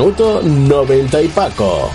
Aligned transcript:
Minuto 0.00 0.40
90 0.42 1.20
y 1.20 1.28
Paco. 1.28 1.90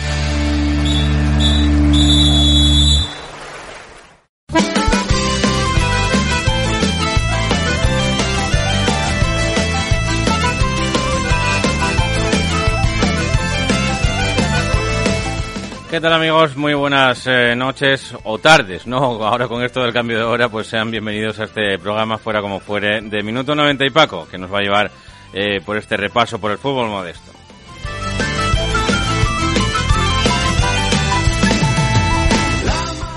¿Qué 15.90 16.00
tal 16.00 16.14
amigos? 16.14 16.56
Muy 16.56 16.76
buenas 16.76 17.26
eh, 17.26 17.56
noches 17.56 18.14
o 18.24 18.38
tardes, 18.38 18.86
¿no? 18.86 18.98
Ahora 18.98 19.48
con 19.48 19.64
esto 19.64 19.82
del 19.82 19.92
cambio 19.92 20.20
de 20.20 20.24
hora, 20.26 20.48
pues 20.50 20.68
sean 20.68 20.92
bienvenidos 20.92 21.40
a 21.40 21.46
este 21.46 21.80
programa 21.80 22.20
fuera 22.20 22.40
como 22.40 22.60
fuere 22.60 23.02
de 23.02 23.24
Minuto 23.24 23.56
90 23.56 23.84
y 23.84 23.90
Paco, 23.90 24.28
que 24.30 24.38
nos 24.38 24.54
va 24.54 24.60
a 24.60 24.62
llevar 24.62 24.92
eh, 25.34 25.60
por 25.66 25.78
este 25.78 25.98
repaso 25.98 26.38
por 26.38 26.52
el 26.52 26.60
fútbol 26.60 26.90
modesto. 26.90 27.45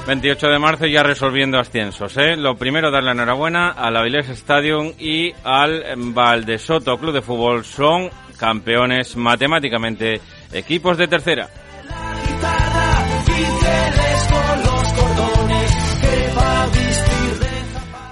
28 0.09 0.48
de 0.48 0.59
marzo 0.59 0.87
ya 0.87 1.03
resolviendo 1.03 1.59
ascensos. 1.59 2.17
¿eh? 2.17 2.34
Lo 2.34 2.56
primero, 2.56 2.91
darle 2.91 3.11
enhorabuena 3.11 3.73
al 3.73 3.95
Avilés 3.95 4.31
Stadium 4.31 4.95
y 4.98 5.34
al 5.45 5.84
Valdesoto 5.98 6.97
Club 6.97 7.12
de 7.12 7.20
Fútbol. 7.20 7.62
Son 7.62 8.09
campeones 8.39 9.17
matemáticamente 9.17 10.23
equipos 10.50 10.97
de 10.97 11.09
tercera. 11.09 11.50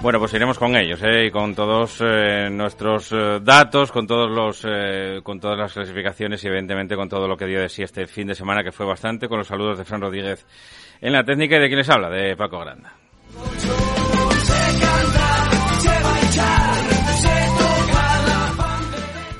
Bueno, 0.07 0.19
pues 0.19 0.33
iremos 0.35 0.59
con 0.59 0.75
ellos, 0.77 1.01
¿eh? 1.03 1.25
y 1.25 1.31
con 1.31 1.53
todos 1.55 1.97
eh, 1.99 2.49
nuestros 2.51 3.11
eh, 3.11 3.39
datos, 3.41 3.91
con 3.91 4.05
todos 4.05 4.29
los, 4.29 4.63
eh, 4.65 5.19
con 5.21 5.39
todas 5.39 5.57
las 5.57 5.73
clasificaciones 5.73 6.41
y 6.43 6.47
evidentemente 6.47 6.95
con 6.95 7.09
todo 7.09 7.27
lo 7.27 7.35
que 7.35 7.47
dio 7.47 7.59
de 7.59 7.67
sí 7.67 7.81
este 7.81 8.05
fin 8.05 8.27
de 8.27 8.35
semana, 8.35 8.63
que 8.63 8.71
fue 8.71 8.85
bastante, 8.85 9.27
con 9.27 9.39
los 9.39 9.47
saludos 9.47 9.79
de 9.79 9.83
Fran 9.83 9.99
Rodríguez 9.99 10.45
en 11.01 11.13
la 11.13 11.23
técnica 11.23 11.57
y 11.57 11.59
de 11.59 11.67
quién 11.67 11.79
les 11.79 11.89
habla, 11.89 12.09
de 12.09 12.35
Paco 12.35 12.59
Granda. 12.59 12.93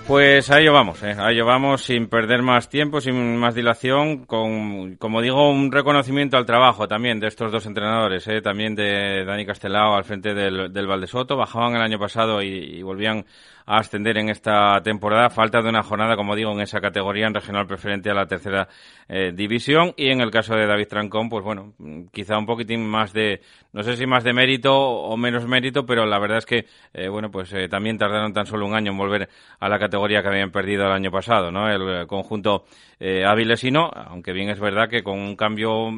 Pues 0.07 0.49
a 0.51 0.61
ello 0.61 0.71
vamos, 0.71 1.03
¿eh? 1.03 1.13
a 1.19 1.31
ello 1.31 1.45
vamos 1.45 1.81
sin 1.81 2.07
perder 2.07 2.41
más 2.41 2.69
tiempo, 2.69 3.01
sin 3.01 3.35
más 3.35 3.53
dilación, 3.55 4.25
con, 4.25 4.95
como 4.95 5.21
digo, 5.21 5.49
un 5.49 5.69
reconocimiento 5.69 6.37
al 6.37 6.45
trabajo 6.45 6.87
también 6.87 7.19
de 7.19 7.27
estos 7.27 7.51
dos 7.51 7.65
entrenadores, 7.65 8.25
¿eh? 8.29 8.41
también 8.41 8.73
de 8.73 9.25
Dani 9.25 9.45
Castelao 9.45 9.95
al 9.97 10.05
frente 10.05 10.33
del, 10.33 10.71
del 10.71 10.87
Valdesoto, 10.87 11.35
bajaban 11.35 11.75
el 11.75 11.81
año 11.81 11.99
pasado 11.99 12.41
y 12.41 12.81
volvían 12.83 13.25
a 13.67 13.79
ascender 13.79 14.17
en 14.17 14.29
esta 14.29 14.81
temporada. 14.81 15.29
Falta 15.29 15.61
de 15.61 15.67
una 15.67 15.83
jornada, 15.83 16.15
como 16.15 16.35
digo, 16.35 16.51
en 16.53 16.61
esa 16.61 16.79
categoría 16.79 17.27
en 17.27 17.33
regional 17.33 17.67
preferente 17.67 18.09
a 18.09 18.13
la 18.13 18.25
tercera 18.25 18.69
eh, 19.09 19.33
división. 19.35 19.93
Y 19.97 20.09
en 20.09 20.21
el 20.21 20.31
caso 20.31 20.55
de 20.55 20.65
David 20.65 20.87
Trancón, 20.87 21.27
pues 21.27 21.43
bueno, 21.43 21.73
quizá 22.13 22.37
un 22.37 22.45
poquitín 22.45 22.87
más 22.87 23.11
de, 23.11 23.41
no 23.73 23.83
sé 23.83 23.97
si 23.97 24.07
más 24.07 24.23
de 24.23 24.31
mérito 24.31 24.73
o 24.73 25.17
menos 25.17 25.45
mérito, 25.45 25.85
pero 25.85 26.05
la 26.05 26.17
verdad 26.17 26.37
es 26.37 26.45
que, 26.45 26.65
eh, 26.93 27.09
bueno, 27.09 27.29
pues 27.29 27.51
eh, 27.53 27.67
también 27.67 27.97
tardaron 27.97 28.31
tan 28.31 28.45
solo 28.45 28.65
un 28.65 28.73
año 28.73 28.93
en 28.93 28.97
volver 28.97 29.27
a 29.59 29.67
la 29.67 29.77
categoría 29.77 30.21
que 30.21 30.29
habían 30.29 30.51
perdido 30.51 30.85
el 30.85 30.93
año 30.93 31.11
pasado, 31.11 31.51
¿no? 31.51 31.69
El 31.69 32.07
conjunto 32.07 32.63
avilesino, 32.99 33.91
aunque 33.93 34.33
bien 34.33 34.49
es 34.49 34.59
verdad 34.59 34.89
que 34.89 35.03
con 35.03 35.19
un 35.19 35.35
cambio 35.35 35.91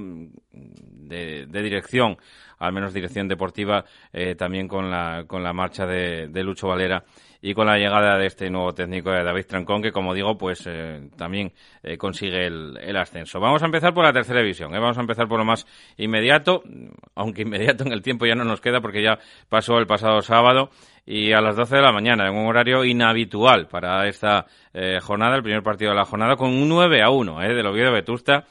de, 0.52 1.46
de 1.46 1.62
dirección 1.62 2.18
al 2.58 2.74
menos 2.74 2.94
dirección 2.94 3.30
deportiva, 3.30 3.86
también 4.38 4.68
con 4.68 4.92
la, 4.92 5.24
con 5.26 5.42
la 5.42 5.54
marcha 5.54 5.86
de, 5.86 6.28
de 6.28 6.44
Lucho 6.44 6.68
Valera 6.68 7.06
y 7.42 7.54
con 7.54 7.68
la 7.68 7.78
llegada 7.78 8.18
de 8.18 8.28
este 8.28 8.50
nuevo 8.50 8.74
técnico 8.74 9.12
de 9.12 9.24
David 9.24 9.46
Trancón, 9.46 9.82
que 9.82 9.92
como 9.92 10.14
digo, 10.14 10.38
pues 10.38 10.66
eh, 10.68 11.10
también 11.18 11.54
eh, 11.84 11.98
consigue 11.98 12.46
el, 12.46 12.98
ascenso. 12.98 13.40
Vamos 13.40 13.62
a 13.64 13.66
empezar 13.66 13.94
por 13.94 14.04
la 14.04 14.12
tercera 14.12 14.42
división, 14.42 14.74
¿eh? 14.76 14.80
vamos 14.80 14.98
a 14.98 15.02
empezar 15.02 15.28
por 15.28 15.40
lo 15.40 15.46
más 15.46 15.66
inmediato, 15.98 16.64
aunque 17.16 17.42
inmediato 17.44 17.84
en 17.86 17.94
el 17.94 18.02
tiempo 18.02 18.26
ya 18.26 18.36
no 18.36 18.44
nos 18.44 18.62
queda 18.62 18.82
porque 18.82 19.02
ya 19.02 19.20
pasó 19.50 19.78
el 19.78 19.88
pasado 19.88 20.22
sábado 20.22 20.70
y 21.12 21.34
a 21.34 21.42
las 21.42 21.56
12 21.56 21.78
de 21.78 21.82
la 21.82 21.92
mañana, 21.92 22.28
en 22.28 22.36
un 22.36 22.46
horario 22.46 22.86
inhabitual 22.86 23.68
para 23.68 24.08
esta 24.08 24.46
eh, 24.72 25.00
jornada, 25.02 25.36
el 25.36 25.42
primer 25.42 25.64
partido 25.64 25.90
de 25.90 25.98
la 25.98 26.06
jornada, 26.06 26.36
con 26.36 26.50
un 26.50 26.70
9 26.70 27.02
a 27.02 27.10
1 27.10 27.42
eh, 27.42 27.56
del 27.56 27.66
Oviedo 27.66 27.92
Vetusta, 27.92 28.46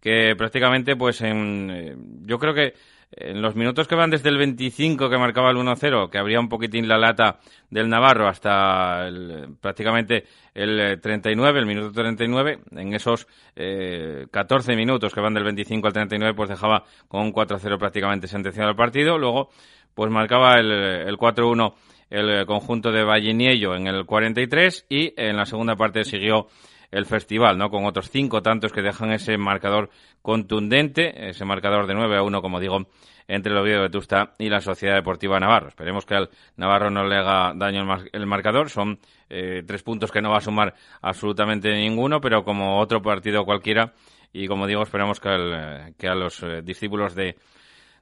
que 0.00 0.36
prácticamente, 0.36 0.94
pues 0.94 1.20
en, 1.22 1.70
eh, 1.72 1.96
yo 2.22 2.38
creo 2.38 2.54
que 2.54 2.74
en 3.16 3.40
los 3.40 3.54
minutos 3.54 3.86
que 3.86 3.94
van 3.94 4.10
desde 4.10 4.28
el 4.28 4.38
25 4.38 5.08
que 5.08 5.18
marcaba 5.18 5.50
el 5.50 5.56
1-0, 5.56 6.10
que 6.10 6.18
abría 6.18 6.40
un 6.40 6.48
poquitín 6.48 6.88
la 6.88 6.98
lata 6.98 7.38
del 7.70 7.88
Navarro 7.88 8.28
hasta 8.28 9.06
el, 9.06 9.56
prácticamente 9.60 10.24
el 10.54 11.00
39, 11.00 11.60
el 11.60 11.66
minuto 11.66 11.92
39, 11.92 12.60
en 12.72 12.94
esos 12.94 13.26
eh, 13.56 14.26
14 14.30 14.76
minutos 14.76 15.14
que 15.14 15.20
van 15.20 15.34
del 15.34 15.44
25 15.44 15.86
al 15.86 15.92
39, 15.92 16.34
pues 16.34 16.48
dejaba 16.48 16.84
con 17.08 17.22
un 17.22 17.32
4-0 17.32 17.78
prácticamente 17.78 18.26
sentenciado 18.26 18.70
el 18.70 18.76
partido. 18.76 19.18
Luego, 19.18 19.50
pues 19.94 20.10
marcaba 20.10 20.58
el, 20.58 20.70
el 20.70 21.16
4-1 21.16 21.74
el 22.10 22.46
conjunto 22.46 22.92
de 22.92 23.02
Valliniello 23.02 23.74
en 23.74 23.86
el 23.86 24.04
43 24.04 24.86
y 24.88 25.12
en 25.16 25.36
la 25.36 25.46
segunda 25.46 25.74
parte 25.74 26.04
siguió 26.04 26.46
el 26.94 27.06
festival, 27.06 27.58
¿no? 27.58 27.70
Con 27.70 27.86
otros 27.86 28.08
cinco 28.08 28.40
tantos 28.40 28.72
que 28.72 28.80
dejan 28.80 29.10
ese 29.10 29.36
marcador 29.36 29.90
contundente, 30.22 31.28
ese 31.28 31.44
marcador 31.44 31.88
de 31.88 31.94
9 31.94 32.18
a 32.18 32.22
1, 32.22 32.40
como 32.40 32.60
digo, 32.60 32.86
entre 33.26 33.52
el 33.52 33.58
Oviedo 33.58 33.78
de 33.78 33.88
Vetusta 33.88 34.34
y 34.38 34.48
la 34.48 34.60
Sociedad 34.60 34.94
Deportiva 34.94 35.40
Navarro. 35.40 35.68
Esperemos 35.68 36.06
que 36.06 36.14
al 36.14 36.30
Navarro 36.56 36.90
no 36.90 37.04
le 37.04 37.16
haga 37.16 37.52
daño 37.56 37.80
el, 37.80 37.86
mar 37.86 38.00
el 38.12 38.26
marcador. 38.26 38.70
Son 38.70 39.00
eh, 39.28 39.64
tres 39.66 39.82
puntos 39.82 40.12
que 40.12 40.22
no 40.22 40.30
va 40.30 40.36
a 40.36 40.40
sumar 40.40 40.74
absolutamente 41.02 41.72
ninguno, 41.72 42.20
pero 42.20 42.44
como 42.44 42.78
otro 42.78 43.02
partido 43.02 43.44
cualquiera. 43.44 43.92
Y 44.32 44.46
como 44.46 44.68
digo, 44.68 44.82
esperamos 44.82 45.18
que, 45.18 45.30
el, 45.30 45.94
que 45.96 46.06
a 46.06 46.14
los 46.14 46.44
eh, 46.44 46.62
discípulos 46.62 47.16
de, 47.16 47.36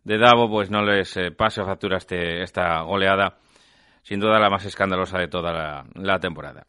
de 0.05 0.19
Davo 0.19 0.51
pues 0.51 0.71
no 0.71 0.83
les 0.83 1.17
eh, 1.17 1.31
pase 1.31 1.65
factura 1.65 1.97
este, 1.97 2.43
esta 2.43 2.83
goleada, 2.83 3.39
sin 4.03 4.21
duda 4.21 4.39
la 4.39 4.51
más 4.51 4.67
escandalosa 4.67 5.19
de 5.19 5.29
toda 5.29 5.87
la 5.95 6.19
temporada. 6.21 6.67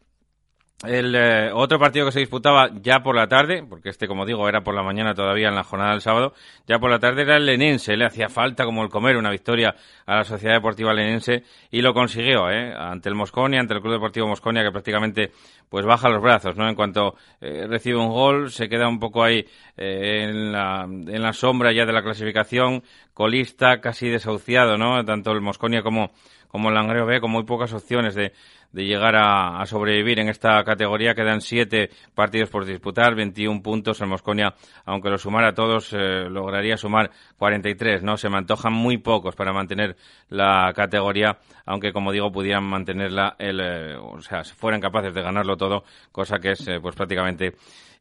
El 0.84 1.16
eh, 1.16 1.50
otro 1.54 1.80
partido 1.80 2.06
que 2.06 2.12
se 2.12 2.20
disputaba 2.20 2.70
ya 2.82 3.00
por 3.00 3.16
la 3.16 3.28
tarde, 3.28 3.64
porque 3.68 3.90
este, 3.90 4.06
como 4.06 4.26
digo, 4.26 4.50
era 4.50 4.62
por 4.62 4.76
la 4.76 4.84
mañana 4.84 5.14
todavía 5.14 5.48
en 5.48 5.56
la 5.56 5.64
jornada 5.64 5.92
del 5.92 6.02
sábado, 6.02 6.34
ya 6.68 6.78
por 6.78 6.92
la 6.92 7.00
tarde 7.00 7.22
era 7.22 7.38
el 7.38 7.46
Lenense. 7.46 7.96
Le 7.96 8.06
hacía 8.06 8.28
falta 8.28 8.66
como 8.66 8.84
el 8.84 8.90
comer 8.90 9.16
una 9.16 9.32
victoria 9.32 9.76
a 10.06 10.18
la 10.18 10.24
Sociedad 10.26 10.56
Deportiva 10.56 10.94
Lenense 10.94 11.44
y 11.72 11.82
lo 11.82 11.94
consiguió, 11.94 12.50
¿eh? 12.50 12.74
Ante 12.78 13.08
el 13.08 13.16
Mosconia, 13.16 13.62
ante 13.62 13.76
el 13.76 13.82
Club 13.82 13.94
Deportivo 13.94 14.28
Mosconia, 14.28 14.62
que 14.62 14.72
prácticamente 14.72 15.32
pues 15.70 15.86
baja 15.86 16.10
los 16.10 16.22
brazos, 16.22 16.58
¿no? 16.58 16.68
En 16.68 16.76
cuanto 16.76 17.16
eh, 17.40 17.66
recibe 17.66 17.98
un 17.98 18.10
gol, 18.10 18.52
se 18.52 18.68
queda 18.68 18.90
un 18.90 19.00
poco 19.00 19.24
ahí 19.24 19.46
eh, 19.78 20.26
en, 20.28 20.52
la, 20.52 20.84
en 20.84 21.22
la 21.22 21.32
sombra 21.32 21.72
ya 21.72 21.86
de 21.86 21.94
la 21.94 22.04
clasificación, 22.04 22.84
colista, 23.14 23.80
casi 23.80 24.10
desahuciado, 24.10 24.78
¿no? 24.78 25.04
Tanto 25.06 25.32
el 25.32 25.40
Mosconia 25.40 25.82
como, 25.82 26.12
como 26.50 26.68
el 26.68 26.76
Langreo 26.76 27.06
B, 27.06 27.22
con 27.22 27.32
muy 27.32 27.44
pocas 27.44 27.74
opciones 27.74 28.16
de 28.16 28.34
de 28.74 28.86
llegar 28.86 29.16
a, 29.16 29.66
sobrevivir 29.66 30.20
en 30.20 30.28
esta 30.28 30.62
categoría. 30.64 31.14
Quedan 31.14 31.40
siete 31.40 31.90
partidos 32.14 32.50
por 32.50 32.66
disputar, 32.66 33.16
21 33.16 33.62
puntos. 33.62 34.02
El 34.02 34.08
Mosconia, 34.08 34.54
aunque 34.86 35.10
lo 35.10 35.18
sumara 35.18 35.54
todos, 35.54 35.94
eh, 35.94 36.28
lograría 36.30 36.76
sumar 36.76 37.12
43. 37.38 38.04
No, 38.04 38.18
se 38.18 38.30
me 38.30 38.38
antojan 38.38 38.74
muy 38.74 38.98
pocos 38.98 39.36
para 39.36 39.54
mantener 39.54 39.96
la 40.30 40.74
categoría, 40.76 41.38
aunque 41.66 41.94
como 41.94 42.12
digo 42.12 42.32
pudieran 42.32 42.66
mantenerla, 42.66 43.36
el, 43.40 43.62
eh, 43.62 43.96
o 43.96 44.20
sea, 44.22 44.44
fueran 44.44 44.82
capaces 44.82 45.14
de 45.14 45.22
ganarlo 45.22 45.56
todo, 45.56 45.84
cosa 46.12 46.40
que 46.40 46.52
es 46.52 46.70
pues 46.82 46.96
prácticamente 46.96 47.54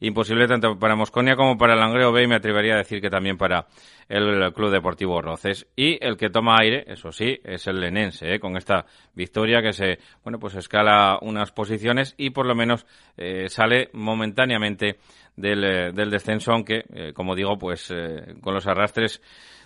imposible 0.02 0.48
tanto 0.48 0.78
para 0.78 0.96
Mosconia 0.96 1.36
como 1.36 1.56
para 1.56 1.76
Langreo 1.76 2.12
B 2.12 2.24
y 2.24 2.26
me 2.26 2.34
atrevería 2.34 2.74
a 2.74 2.78
decir 2.78 3.00
que 3.00 3.08
también 3.08 3.36
para 3.38 3.66
el 4.08 4.52
Club 4.52 4.70
Deportivo 4.70 5.22
Roces. 5.22 5.66
Y 5.76 6.04
el 6.04 6.16
que 6.16 6.28
toma 6.28 6.56
aire, 6.60 6.84
eso 6.88 7.12
sí, 7.12 7.38
es 7.44 7.66
el 7.68 7.80
Lenense, 7.80 8.34
¿eh? 8.34 8.40
con 8.40 8.56
esta 8.56 8.84
victoria 9.14 9.62
que 9.62 9.72
se, 9.72 9.98
bueno, 10.24 10.38
pues 10.38 10.54
escala 10.62 11.18
unas 11.20 11.52
posiciones 11.52 12.14
y 12.16 12.30
por 12.30 12.46
lo 12.46 12.54
menos 12.54 12.86
eh, 13.16 13.48
sale 13.48 13.90
momentáneamente 13.92 14.98
del, 15.36 15.64
eh, 15.64 15.92
del 15.92 16.10
descenso, 16.10 16.52
aunque, 16.52 16.84
eh, 16.92 17.12
como 17.14 17.34
digo, 17.34 17.58
pues 17.58 17.92
con 18.40 18.54
los 18.54 18.66
arrastres 18.66 19.20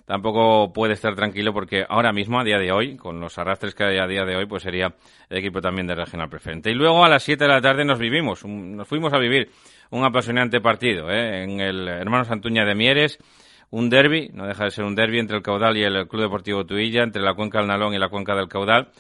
tampoco 0.07 0.73
puede 0.73 0.95
estar 0.95 1.15
tranquilo 1.15 1.53
porque 1.53 1.85
ahora 1.87 2.13
mismo, 2.13 2.41
a 2.41 2.45
día 2.45 2.59
de 2.59 2.73
hoy, 2.73 2.97
con 2.97 3.21
los 3.21 3.37
arrastres 3.39 3.75
que 3.75 3.85
hay 3.85 3.99
a 3.99 4.07
día 4.07 4.25
de 4.25 4.37
hoy, 4.37 4.47
pues 4.47 4.63
sería 4.63 4.95
el 5.29 5.39
equipo 5.39 5.61
también 5.61 5.87
de 5.87 5.95
regional 5.95 6.29
preferente. 6.29 6.71
Y 6.71 6.75
luego 6.75 7.05
a 7.05 7.09
las 7.09 7.23
7 7.25 7.45
de 7.45 7.51
la 7.51 7.61
tarde 7.61 7.85
nos 7.85 7.99
vivimos, 7.99 8.45
nos 8.45 8.89
fuimos 8.89 9.13
a 9.13 9.19
vivir 9.19 9.51
un 9.91 10.05
apasionante 10.05 10.61
partido 10.61 11.11
¿eh? 11.11 11.43
en 11.43 11.61
el 11.61 11.89
Hermanos 11.89 12.31
Antuña 12.31 12.65
de 12.65 12.75
Mieres. 12.75 13.19
Un 13.69 13.91
derby, 13.91 14.31
no 14.33 14.47
deja 14.47 14.65
de 14.65 14.71
ser 14.71 14.85
un 14.85 14.95
derby 14.95 15.19
entre 15.19 15.37
el 15.37 15.43
Caudal 15.43 15.77
y 15.77 15.83
el 15.83 16.07
Club 16.07 16.23
Deportivo 16.23 16.65
Tuilla, 16.65 17.03
entre 17.03 17.21
la 17.21 17.35
Cuenca 17.35 17.59
del 17.59 17.67
Nalón 17.67 17.95
y 17.95 17.99
la 17.99 18.09
Cuenca 18.09 18.37
del 18.37 18.49
Caudal. 18.49 18.91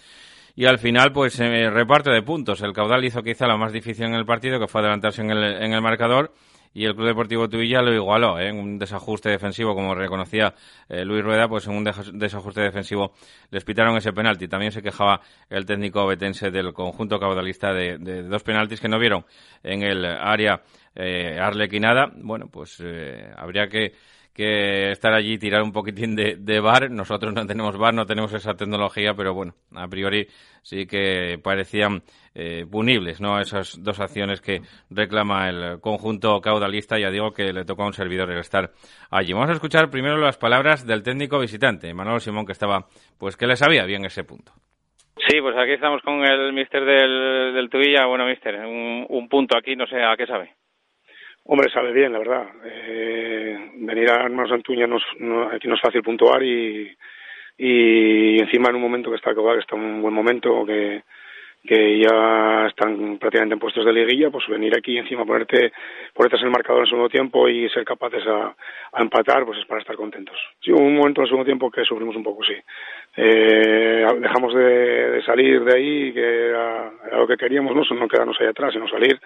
Y 0.56 0.64
al 0.64 0.78
final, 0.78 1.12
pues, 1.12 1.38
eh, 1.38 1.70
reparte 1.70 2.10
de 2.10 2.22
puntos. 2.22 2.62
El 2.62 2.72
Caudal 2.72 3.04
hizo 3.04 3.22
quizá 3.22 3.46
lo 3.46 3.58
más 3.58 3.72
difícil 3.72 4.06
en 4.06 4.14
el 4.14 4.24
partido, 4.24 4.58
que 4.58 4.66
fue 4.66 4.80
adelantarse 4.80 5.22
en 5.22 5.30
el, 5.30 5.62
en 5.62 5.72
el 5.72 5.82
marcador 5.82 6.32
y 6.76 6.84
el 6.84 6.94
Club 6.94 7.06
Deportivo 7.06 7.48
Tuilla 7.48 7.80
lo 7.80 7.94
igualó 7.94 8.38
¿eh? 8.38 8.50
en 8.50 8.58
un 8.58 8.78
desajuste 8.78 9.30
defensivo, 9.30 9.74
como 9.74 9.94
reconocía 9.94 10.52
eh, 10.90 11.06
Luis 11.06 11.24
Rueda, 11.24 11.48
pues 11.48 11.66
en 11.66 11.74
un 11.74 11.84
desajuste 11.84 12.60
defensivo 12.60 13.14
les 13.50 13.64
pitaron 13.64 13.96
ese 13.96 14.12
penalti. 14.12 14.46
También 14.46 14.72
se 14.72 14.82
quejaba 14.82 15.22
el 15.48 15.64
técnico 15.64 16.06
betense 16.06 16.50
del 16.50 16.74
conjunto 16.74 17.18
caudalista 17.18 17.72
de, 17.72 17.96
dos 18.24 18.42
penaltis 18.42 18.78
que 18.78 18.90
no 18.90 18.98
vieron 18.98 19.24
en 19.62 19.84
el 19.84 20.04
área 20.04 20.60
eh, 20.94 21.38
arlequinada. 21.40 22.10
Bueno, 22.14 22.48
pues 22.52 22.78
eh, 22.84 23.26
habría 23.34 23.68
que 23.68 23.94
que 24.36 24.90
estar 24.90 25.14
allí 25.14 25.32
y 25.32 25.38
tirar 25.38 25.62
un 25.62 25.72
poquitín 25.72 26.14
de, 26.14 26.36
de 26.36 26.60
bar. 26.60 26.90
Nosotros 26.90 27.32
no 27.32 27.46
tenemos 27.46 27.78
bar, 27.78 27.94
no 27.94 28.04
tenemos 28.04 28.34
esa 28.34 28.54
tecnología, 28.54 29.14
pero 29.16 29.32
bueno, 29.32 29.54
a 29.74 29.88
priori 29.88 30.26
sí 30.62 30.86
que 30.86 31.38
parecían 31.42 32.02
eh, 32.34 32.66
punibles, 32.70 33.20
¿no? 33.20 33.40
Esas 33.40 33.82
dos 33.82 33.98
acciones 33.98 34.42
que 34.42 34.60
reclama 34.90 35.48
el 35.48 35.80
conjunto 35.80 36.38
caudalista. 36.42 36.98
Ya 36.98 37.10
digo 37.10 37.32
que 37.32 37.52
le 37.54 37.64
toca 37.64 37.82
a 37.82 37.86
un 37.86 37.94
servidor 37.94 38.30
el 38.30 38.38
estar 38.38 38.70
allí. 39.10 39.32
Vamos 39.32 39.48
a 39.48 39.54
escuchar 39.54 39.88
primero 39.88 40.18
las 40.18 40.36
palabras 40.36 40.86
del 40.86 41.02
técnico 41.02 41.40
visitante, 41.40 41.94
Manuel 41.94 42.20
Simón, 42.20 42.44
que 42.44 42.52
estaba, 42.52 42.86
pues 43.18 43.36
que 43.36 43.46
le 43.46 43.56
sabía 43.56 43.86
bien 43.86 44.04
ese 44.04 44.24
punto. 44.24 44.52
Sí, 45.26 45.40
pues 45.40 45.56
aquí 45.56 45.72
estamos 45.72 46.02
con 46.02 46.22
el 46.22 46.52
mister 46.52 46.84
del, 46.84 47.54
del. 47.54 47.70
Bueno, 48.06 48.26
mister, 48.26 48.54
un 48.66 49.28
punto 49.30 49.56
aquí, 49.56 49.74
no 49.74 49.86
sé 49.86 49.96
a 50.02 50.14
qué 50.14 50.26
sabe. 50.26 50.52
Hombre, 51.48 51.70
sabe 51.70 51.92
bien, 51.92 52.12
la 52.12 52.18
verdad. 52.18 52.46
Eh, 52.64 53.70
venir 53.76 54.10
a 54.10 54.24
Hermanos 54.24 54.50
Antuña 54.50 54.86
no, 54.86 54.98
aquí 55.52 55.68
no 55.68 55.74
es 55.74 55.80
fácil 55.80 56.02
puntuar 56.02 56.42
y, 56.42 56.92
y 57.58 58.40
encima 58.40 58.70
en 58.70 58.76
un 58.76 58.82
momento 58.82 59.10
que 59.10 59.16
está 59.16 59.32
que 59.32 59.58
está 59.58 59.76
un 59.76 60.02
buen 60.02 60.12
momento, 60.12 60.66
que, 60.66 61.02
que 61.66 62.00
ya 62.00 62.66
están 62.66 63.18
prácticamente 63.18 63.54
en 63.54 63.60
puestos 63.60 63.84
de 63.84 63.92
liguilla, 63.92 64.28
pues 64.30 64.48
venir 64.48 64.76
aquí 64.76 64.98
encima 64.98 65.24
ponerte, 65.24 65.72
ponerte 66.12 66.36
en 66.36 66.46
el 66.46 66.50
marcador 66.50 66.80
en 66.80 66.84
el 66.84 66.90
segundo 66.90 67.08
tiempo 67.08 67.48
y 67.48 67.68
ser 67.70 67.84
capaces 67.84 68.24
a, 68.26 68.54
empatar, 69.00 69.44
pues 69.44 69.60
es 69.60 69.66
para 69.66 69.80
estar 69.80 69.94
contentos. 69.94 70.36
Sí, 70.60 70.72
hubo 70.72 70.82
un 70.82 70.96
momento 70.96 71.20
en 71.20 71.26
el 71.26 71.28
segundo 71.28 71.46
tiempo 71.46 71.70
que 71.70 71.84
sufrimos 71.84 72.16
un 72.16 72.24
poco, 72.24 72.42
sí. 72.42 72.54
Eh, 73.16 74.04
dejamos 74.18 74.52
de, 74.52 75.22
salir 75.24 75.62
de 75.62 75.76
ahí, 75.76 76.12
que 76.12 76.48
era, 76.48 76.90
era, 77.06 77.18
lo 77.18 77.26
que 77.28 77.36
queríamos, 77.36 77.72
no, 77.74 77.82
no 77.96 78.08
quedarnos 78.08 78.36
ahí 78.40 78.48
atrás, 78.48 78.72
sino 78.72 78.88
salir 78.88 79.20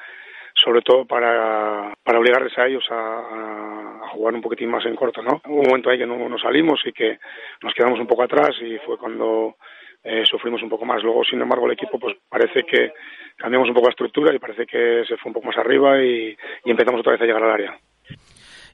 sobre 0.62 0.82
todo 0.82 1.04
para, 1.04 1.92
para 2.02 2.18
obligarles 2.18 2.56
a 2.58 2.66
ellos 2.66 2.84
a, 2.90 4.08
jugar 4.12 4.34
un 4.34 4.40
poquitín 4.40 4.68
más 4.68 4.84
en 4.86 4.96
corto, 4.96 5.22
¿no? 5.22 5.40
Hubo 5.46 5.60
un 5.60 5.68
momento 5.68 5.88
ahí 5.88 5.96
que 5.96 6.06
no, 6.06 6.28
no 6.28 6.36
salimos 6.36 6.80
y 6.84 6.92
que 6.92 7.18
nos 7.62 7.72
quedamos 7.74 8.00
un 8.00 8.08
poco 8.08 8.24
atrás 8.24 8.56
y 8.60 8.76
fue 8.78 8.98
cuando 8.98 9.54
eh, 10.02 10.24
sufrimos 10.24 10.60
un 10.64 10.68
poco 10.68 10.84
más. 10.84 11.00
Luego, 11.02 11.22
sin 11.22 11.40
embargo, 11.40 11.66
el 11.66 11.72
equipo 11.72 11.96
pues 11.96 12.16
parece 12.28 12.64
que 12.64 12.92
cambiamos 13.36 13.68
un 13.68 13.74
poco 13.74 13.86
la 13.86 13.92
estructura 13.92 14.34
y 14.34 14.40
parece 14.40 14.66
que 14.66 15.04
se 15.06 15.16
fue 15.16 15.30
un 15.30 15.34
poco 15.34 15.46
más 15.46 15.58
arriba 15.58 16.02
y, 16.02 16.36
y 16.64 16.70
empezamos 16.70 17.00
otra 17.00 17.12
vez 17.12 17.22
a 17.22 17.24
llegar 17.24 17.44
al 17.44 17.52
área 17.52 17.78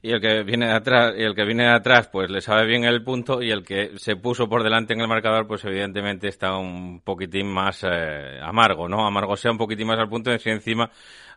y 0.07 0.11
el 0.11 0.21
que 0.21 0.43
viene 0.43 0.67
de 0.67 0.73
atrás 0.73 1.13
y 1.17 1.23
el 1.23 1.35
que 1.35 1.43
viene 1.43 1.63
de 1.63 1.75
atrás 1.75 2.07
pues 2.07 2.29
le 2.29 2.39
sabe 2.39 2.65
bien 2.65 2.85
el 2.85 3.03
punto 3.03 3.41
y 3.41 3.51
el 3.51 3.63
que 3.65 3.91
se 3.97 4.15
puso 4.15 4.47
por 4.47 4.63
delante 4.63 4.93
en 4.93 5.01
el 5.01 5.07
marcador 5.07 5.47
pues 5.47 5.65
evidentemente 5.65 6.29
está 6.29 6.55
un 6.57 7.01
poquitín 7.01 7.51
más 7.51 7.83
eh, 7.83 8.39
amargo 8.41 8.87
no 8.87 9.05
amargo 9.05 9.35
sea 9.35 9.51
un 9.51 9.57
poquitín 9.57 9.87
más 9.87 9.99
al 9.99 10.07
punto 10.07 10.31
de 10.31 10.39
si 10.39 10.49
encima 10.49 10.89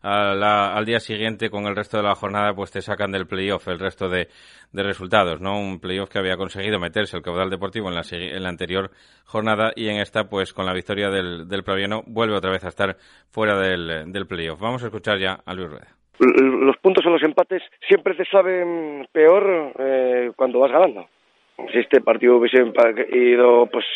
al 0.03 0.85
día 0.87 1.01
siguiente 1.01 1.51
con 1.51 1.67
el 1.67 1.75
resto 1.75 1.97
de 1.97 2.05
la 2.05 2.15
jornada 2.15 2.55
pues 2.55 2.71
te 2.71 2.81
sacan 2.81 3.11
del 3.11 3.27
playoff 3.27 3.67
el 3.67 3.81
resto 3.81 4.09
de, 4.09 4.29
de 4.71 4.83
resultados 4.85 5.41
no 5.41 5.59
un 5.59 5.81
playoff 5.81 6.09
que 6.09 6.21
había 6.21 6.37
conseguido 6.37 6.79
meterse 6.79 7.17
el 7.17 7.25
caudal 7.25 7.51
deportivo 7.51 7.89
en 7.89 7.97
la, 7.97 8.03
en 8.09 8.43
la 8.43 8.49
anterior 8.49 8.93
jornada 9.25 9.73
y 9.75 9.89
en 9.89 9.97
esta 9.97 10.29
pues 10.29 10.53
con 10.53 10.65
la 10.65 10.73
victoria 10.73 11.11
del, 11.11 11.49
del 11.49 11.65
Praviano 11.65 12.05
vuelve 12.07 12.37
otra 12.37 12.53
vez 12.53 12.63
a 12.65 12.69
estar 12.69 12.97
fuera 13.31 13.59
del, 13.59 14.13
del 14.13 14.27
playoff. 14.27 14.61
Vamos 14.61 14.83
a 14.83 14.87
escuchar 14.87 15.19
ya 15.19 15.41
a 15.45 15.55
Luis 15.55 15.69
Rueda 15.69 16.00
los 16.21 16.77
puntos 16.79 17.05
o 17.07 17.11
los 17.11 17.23
empates 17.23 17.63
siempre 17.89 18.15
te 18.15 18.25
saben 18.27 19.09
peor 19.11 19.73
eh, 19.79 20.31
cuando 20.37 20.61
vas 20.61 20.71
ganando. 20.71 21.09
Si 21.73 21.79
este 21.79 22.01
partido 22.01 22.37
hubiese 22.37 22.63
ido 23.13 23.67
pues, 23.67 23.87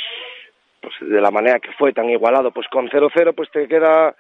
pues 0.81 0.95
de 1.01 1.21
la 1.21 1.31
manera 1.31 1.61
que 1.61 1.73
fue 1.73 1.93
tan 1.93 2.09
igualado, 2.09 2.51
pues 2.51 2.67
con 2.69 2.89
0-0 2.89 3.35
pues 3.35 3.51
te 3.51 3.69
queda 3.69 4.15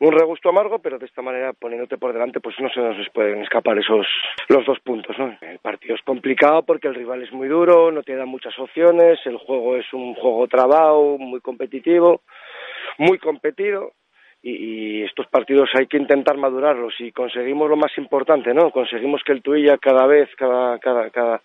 un 0.00 0.12
regusto 0.12 0.48
amargo, 0.48 0.78
pero 0.78 0.98
de 0.98 1.06
esta 1.06 1.22
manera 1.22 1.52
poniéndote 1.52 1.98
por 1.98 2.12
delante 2.12 2.38
pues 2.38 2.54
no 2.60 2.68
se 2.70 2.80
nos 2.80 3.08
pueden 3.10 3.42
escapar 3.42 3.76
esos 3.78 4.06
los 4.48 4.64
dos 4.64 4.78
puntos, 4.80 5.18
¿no? 5.18 5.36
El 5.40 5.58
partido 5.58 5.96
es 5.96 6.02
complicado 6.02 6.62
porque 6.62 6.86
el 6.86 6.94
rival 6.94 7.22
es 7.22 7.32
muy 7.32 7.48
duro, 7.48 7.90
no 7.90 8.04
te 8.04 8.14
da 8.14 8.26
muchas 8.26 8.56
opciones, 8.60 9.18
el 9.24 9.38
juego 9.38 9.76
es 9.76 9.92
un 9.92 10.14
juego 10.14 10.46
trabado, 10.46 11.18
muy 11.18 11.40
competitivo, 11.40 12.22
muy 12.96 13.18
competido 13.18 13.92
y, 14.42 15.02
estos 15.02 15.26
partidos 15.28 15.70
hay 15.74 15.86
que 15.86 15.96
intentar 15.96 16.36
madurarlos 16.36 16.94
y 17.00 17.12
conseguimos 17.12 17.68
lo 17.68 17.76
más 17.76 17.96
importante, 17.98 18.52
¿no? 18.52 18.70
Conseguimos 18.70 19.22
que 19.24 19.32
el 19.32 19.42
Tuilla 19.42 19.78
cada 19.78 20.06
vez, 20.06 20.28
cada, 20.36 20.78
cada, 20.78 21.10
cada, 21.10 21.40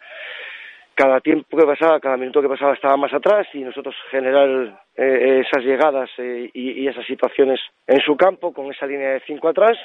cada 0.94 1.20
tiempo 1.22 1.58
que 1.58 1.66
pasaba, 1.66 2.00
cada 2.00 2.18
minuto 2.18 2.42
que 2.42 2.50
pasaba 2.50 2.74
estaba 2.74 2.98
más 2.98 3.14
atrás 3.14 3.48
y 3.54 3.60
nosotros 3.60 3.96
generar 4.12 4.84
eh, 4.96 5.44
esas 5.46 5.64
llegadas 5.64 6.10
eh, 6.18 6.50
y, 6.54 6.84
y, 6.84 6.88
esas 6.88 7.06
situaciones 7.06 7.60
en 7.88 8.00
su 8.02 8.16
campo 8.16 8.54
con 8.54 8.72
esa 8.72 8.86
línea 8.86 9.12
de 9.14 9.22
cinco 9.22 9.50
atrás 9.50 9.78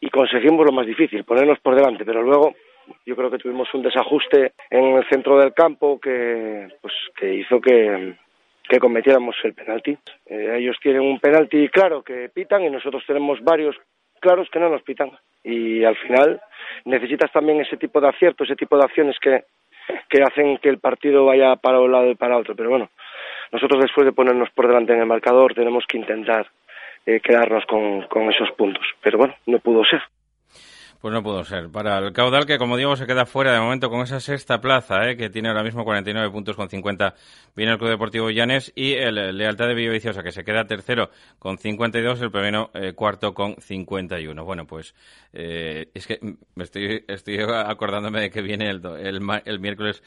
y 0.00 0.08
conseguimos 0.10 0.64
lo 0.64 0.72
más 0.72 0.86
difícil, 0.86 1.24
ponernos 1.24 1.58
por 1.60 1.74
delante, 1.74 2.04
pero 2.04 2.22
luego 2.22 2.54
yo 3.04 3.16
creo 3.16 3.30
que 3.30 3.38
tuvimos 3.38 3.72
un 3.74 3.82
desajuste 3.82 4.52
en 4.70 4.96
el 4.96 5.08
centro 5.08 5.38
del 5.38 5.52
campo 5.52 5.98
que 6.00 6.68
pues 6.80 6.94
que 7.16 7.34
hizo 7.34 7.60
que 7.60 8.14
que 8.68 8.78
cometiéramos 8.78 9.36
el 9.44 9.54
penalti. 9.54 9.96
Eh, 10.26 10.56
ellos 10.58 10.76
tienen 10.82 11.02
un 11.02 11.18
penalti 11.18 11.68
claro 11.68 12.02
que 12.02 12.28
pitan 12.28 12.62
y 12.62 12.70
nosotros 12.70 13.02
tenemos 13.06 13.42
varios 13.42 13.76
claros 14.20 14.48
que 14.50 14.60
no 14.60 14.68
nos 14.68 14.82
pitan. 14.82 15.10
Y 15.42 15.84
al 15.84 15.96
final 15.96 16.40
necesitas 16.84 17.32
también 17.32 17.60
ese 17.60 17.76
tipo 17.76 18.00
de 18.00 18.08
acierto, 18.08 18.44
ese 18.44 18.56
tipo 18.56 18.76
de 18.76 18.84
acciones 18.84 19.16
que, 19.20 19.44
que 20.08 20.22
hacen 20.22 20.58
que 20.58 20.68
el 20.68 20.78
partido 20.78 21.24
vaya 21.24 21.56
para 21.56 21.80
un 21.80 21.92
lado 21.92 22.10
y 22.10 22.14
para 22.14 22.36
otro. 22.36 22.54
Pero 22.54 22.70
bueno, 22.70 22.90
nosotros 23.52 23.82
después 23.82 24.04
de 24.04 24.12
ponernos 24.12 24.50
por 24.50 24.66
delante 24.66 24.92
en 24.92 25.00
el 25.00 25.06
marcador 25.06 25.54
tenemos 25.54 25.84
que 25.86 25.98
intentar 25.98 26.50
eh, 27.06 27.20
quedarnos 27.20 27.64
con, 27.66 28.02
con 28.02 28.30
esos 28.30 28.50
puntos. 28.52 28.86
Pero 29.02 29.18
bueno, 29.18 29.34
no 29.46 29.58
pudo 29.60 29.84
ser. 29.84 30.02
Pues 31.00 31.14
no 31.14 31.22
pudo 31.22 31.44
ser. 31.44 31.70
Para 31.70 31.98
el 31.98 32.12
caudal, 32.12 32.44
que 32.44 32.58
como 32.58 32.76
digo, 32.76 32.96
se 32.96 33.06
queda 33.06 33.24
fuera 33.24 33.52
de 33.52 33.60
momento 33.60 33.88
con 33.88 34.00
esa 34.00 34.18
sexta 34.18 34.60
plaza, 34.60 35.08
¿eh? 35.08 35.16
que 35.16 35.30
tiene 35.30 35.48
ahora 35.48 35.62
mismo 35.62 35.84
49 35.84 36.28
puntos 36.30 36.56
con 36.56 36.68
50, 36.68 37.14
viene 37.54 37.72
el 37.72 37.78
Club 37.78 37.90
Deportivo 37.90 38.30
Llanes, 38.30 38.72
y 38.74 38.94
el 38.94 39.36
Lealtad 39.36 39.68
de 39.68 39.74
Villaviciosa, 39.74 40.24
que 40.24 40.32
se 40.32 40.42
queda 40.42 40.64
tercero 40.64 41.10
con 41.38 41.56
52, 41.56 42.20
el 42.20 42.32
primero 42.32 42.72
eh, 42.74 42.94
cuarto 42.94 43.32
con 43.32 43.54
51. 43.60 44.44
Bueno, 44.44 44.66
pues 44.66 44.96
eh, 45.32 45.88
es 45.94 46.08
que 46.08 46.18
me 46.56 46.64
estoy, 46.64 47.04
estoy 47.06 47.38
acordándome 47.42 48.20
de 48.20 48.30
que 48.30 48.42
viene 48.42 48.68
el, 48.68 48.84
el, 48.84 49.20
el 49.44 49.60
miércoles 49.60 50.02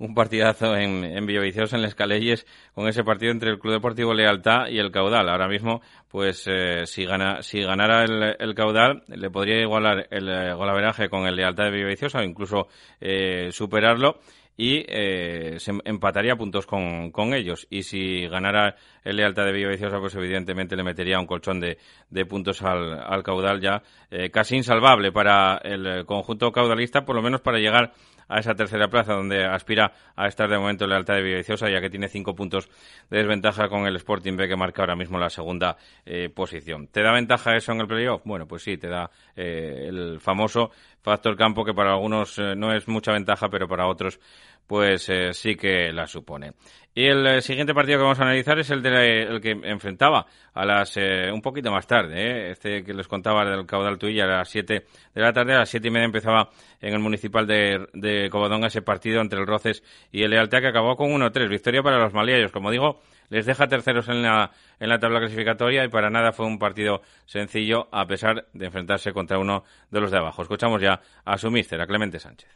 un 0.00 0.14
partidazo 0.14 0.74
en, 0.74 1.04
en 1.04 1.26
Villaviciosa, 1.26 1.76
en 1.76 1.82
Les 1.82 1.94
Caleyes, 1.94 2.46
con 2.74 2.88
ese 2.88 3.04
partido 3.04 3.32
entre 3.32 3.50
el 3.50 3.58
Club 3.58 3.74
Deportivo 3.74 4.14
Lealtad 4.14 4.68
y 4.68 4.78
el 4.78 4.90
Caudal. 4.90 5.28
Ahora 5.28 5.46
mismo, 5.46 5.82
pues 6.10 6.44
eh, 6.46 6.86
si, 6.86 7.04
gana, 7.04 7.40
si 7.42 7.62
ganara 7.62 8.02
el, 8.02 8.36
el, 8.38 8.54
Caudal, 8.54 9.04
le 9.06 9.30
podría 9.30 9.60
igualar 9.60 10.08
el 10.10 10.28
eh, 10.28 10.52
golaveraje 10.52 11.08
con 11.08 11.26
el 11.26 11.36
Lealtad 11.36 11.64
de 11.64 11.70
Villaviciosa 11.70 12.18
o 12.18 12.22
incluso 12.22 12.66
eh, 13.00 13.50
superarlo 13.52 14.18
y 14.60 14.84
eh, 14.88 15.54
se 15.58 15.72
empataría 15.84 16.36
puntos 16.36 16.66
con, 16.66 17.12
con, 17.12 17.32
ellos. 17.32 17.66
Y 17.70 17.82
si 17.82 18.26
ganara 18.28 18.76
el 19.04 19.16
Lealtad 19.16 19.46
de 19.46 19.52
Villaviciosa, 19.52 19.98
pues 20.00 20.14
evidentemente 20.16 20.76
le 20.76 20.82
metería 20.82 21.18
un 21.18 21.26
colchón 21.26 21.60
de, 21.60 21.78
de 22.10 22.26
puntos 22.26 22.60
al, 22.60 23.00
al, 23.00 23.22
caudal 23.22 23.60
ya 23.62 23.82
eh, 24.10 24.30
casi 24.30 24.56
insalvable 24.56 25.12
para 25.12 25.56
el 25.64 26.04
conjunto 26.04 26.52
caudalista, 26.52 27.06
por 27.06 27.16
lo 27.16 27.22
menos 27.22 27.40
para 27.40 27.58
llegar 27.58 27.92
a 28.30 28.38
esa 28.38 28.54
tercera 28.54 28.88
plaza 28.88 29.12
donde 29.12 29.44
aspira 29.44 29.92
a 30.14 30.28
estar 30.28 30.48
de 30.48 30.56
momento 30.56 30.84
en 30.84 30.90
Lealtad 30.90 31.14
de 31.16 31.22
Villaviciosa, 31.22 31.68
ya 31.68 31.80
que 31.80 31.90
tiene 31.90 32.08
cinco 32.08 32.34
puntos 32.34 32.70
de 33.10 33.18
desventaja 33.18 33.68
con 33.68 33.86
el 33.86 33.96
Sporting 33.96 34.36
B 34.36 34.48
que 34.48 34.56
marca 34.56 34.82
ahora 34.82 34.94
mismo 34.94 35.18
la 35.18 35.28
segunda 35.28 35.76
eh, 36.06 36.30
posición. 36.32 36.86
¿Te 36.86 37.02
da 37.02 37.12
ventaja 37.12 37.56
eso 37.56 37.72
en 37.72 37.80
el 37.80 37.88
playoff? 37.88 38.22
Bueno, 38.24 38.46
pues 38.46 38.62
sí, 38.62 38.78
te 38.78 38.88
da 38.88 39.10
eh, 39.34 39.86
el 39.88 40.20
famoso 40.20 40.70
factor 41.02 41.36
campo 41.36 41.64
que 41.64 41.74
para 41.74 41.92
algunos 41.92 42.38
eh, 42.38 42.54
no 42.56 42.72
es 42.72 42.86
mucha 42.86 43.12
ventaja, 43.12 43.48
pero 43.48 43.66
para 43.66 43.86
otros 43.86 44.20
pues 44.66 45.08
eh, 45.08 45.32
sí 45.32 45.56
que 45.56 45.92
la 45.92 46.06
supone. 46.06 46.52
Y 46.94 47.06
el 47.06 47.26
eh, 47.26 47.40
siguiente 47.40 47.72
partido 47.72 47.98
que 47.98 48.02
vamos 48.02 48.18
a 48.18 48.24
analizar 48.24 48.58
es 48.58 48.70
el, 48.70 48.82
de, 48.82 49.22
el 49.22 49.40
que 49.40 49.50
enfrentaba 49.50 50.26
a 50.52 50.64
las 50.64 50.96
un 50.96 51.40
poquito 51.40 51.70
más 51.70 51.86
tarde, 51.86 52.50
este 52.50 52.82
que 52.82 52.92
les 52.92 53.06
contaba 53.06 53.44
del 53.44 53.64
caudal 53.64 53.98
Tuilla 53.98 54.24
a 54.24 54.38
las 54.38 54.48
7 54.48 54.86
de 55.14 55.20
la 55.20 55.32
tarde, 55.32 55.54
a 55.54 55.58
las 55.60 55.68
siete 55.68 55.88
y 55.88 55.90
media 55.90 56.06
empezaba 56.06 56.50
en 56.80 56.92
el 56.92 56.98
municipal 56.98 57.46
de, 57.46 57.86
de 57.94 58.28
Covadonga 58.28 58.66
ese 58.66 58.82
partido 58.82 59.20
entre 59.20 59.38
el 59.38 59.46
Roces 59.46 59.84
y 60.10 60.24
el 60.24 60.30
Lealtad 60.30 60.60
que 60.60 60.68
acabó 60.68 60.96
con 60.96 61.10
1-3, 61.10 61.48
victoria 61.48 61.82
para 61.82 61.98
los 61.98 62.12
maliayos, 62.12 62.50
como 62.50 62.70
digo, 62.72 63.00
les 63.30 63.46
deja 63.46 63.68
terceros 63.68 64.08
en 64.08 64.22
la, 64.22 64.50
en 64.78 64.88
la 64.88 64.98
tabla 64.98 65.20
clasificatoria 65.20 65.84
y 65.84 65.88
para 65.88 66.10
nada 66.10 66.32
fue 66.32 66.46
un 66.46 66.58
partido 66.58 67.00
sencillo 67.26 67.88
a 67.92 68.06
pesar 68.06 68.46
de 68.52 68.66
enfrentarse 68.66 69.12
contra 69.12 69.38
uno 69.38 69.64
de 69.90 70.00
los 70.00 70.10
de 70.10 70.18
abajo. 70.18 70.42
Escuchamos 70.42 70.82
ya 70.82 71.00
a 71.24 71.38
su 71.38 71.50
míster, 71.50 71.80
a 71.80 71.86
Clemente 71.86 72.18
Sánchez. 72.18 72.48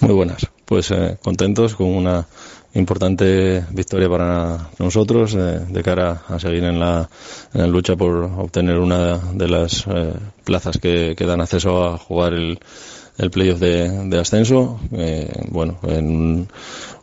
Muy 0.00 0.14
buenas, 0.14 0.46
pues 0.64 0.90
eh, 0.90 1.16
contentos 1.22 1.74
con 1.74 1.88
una 1.88 2.26
importante 2.74 3.64
victoria 3.70 4.08
para 4.08 4.68
nosotros 4.78 5.34
eh, 5.34 5.60
de 5.68 5.82
cara 5.82 6.22
a 6.28 6.38
seguir 6.38 6.64
en 6.64 6.78
la, 6.78 7.08
en 7.54 7.60
la, 7.62 7.66
lucha 7.66 7.96
por 7.96 8.14
obtener 8.24 8.78
una 8.78 9.16
de 9.16 9.48
las 9.48 9.86
eh, 9.86 10.12
plazas 10.44 10.78
que, 10.78 11.14
que 11.16 11.26
dan 11.26 11.40
acceso 11.40 11.86
a 11.86 11.98
jugar 11.98 12.34
el 12.34 12.58
el 13.18 13.30
playoff 13.30 13.58
de, 13.58 14.08
de 14.08 14.18
ascenso. 14.18 14.78
Eh, 14.92 15.30
bueno, 15.48 15.78
en 15.84 16.48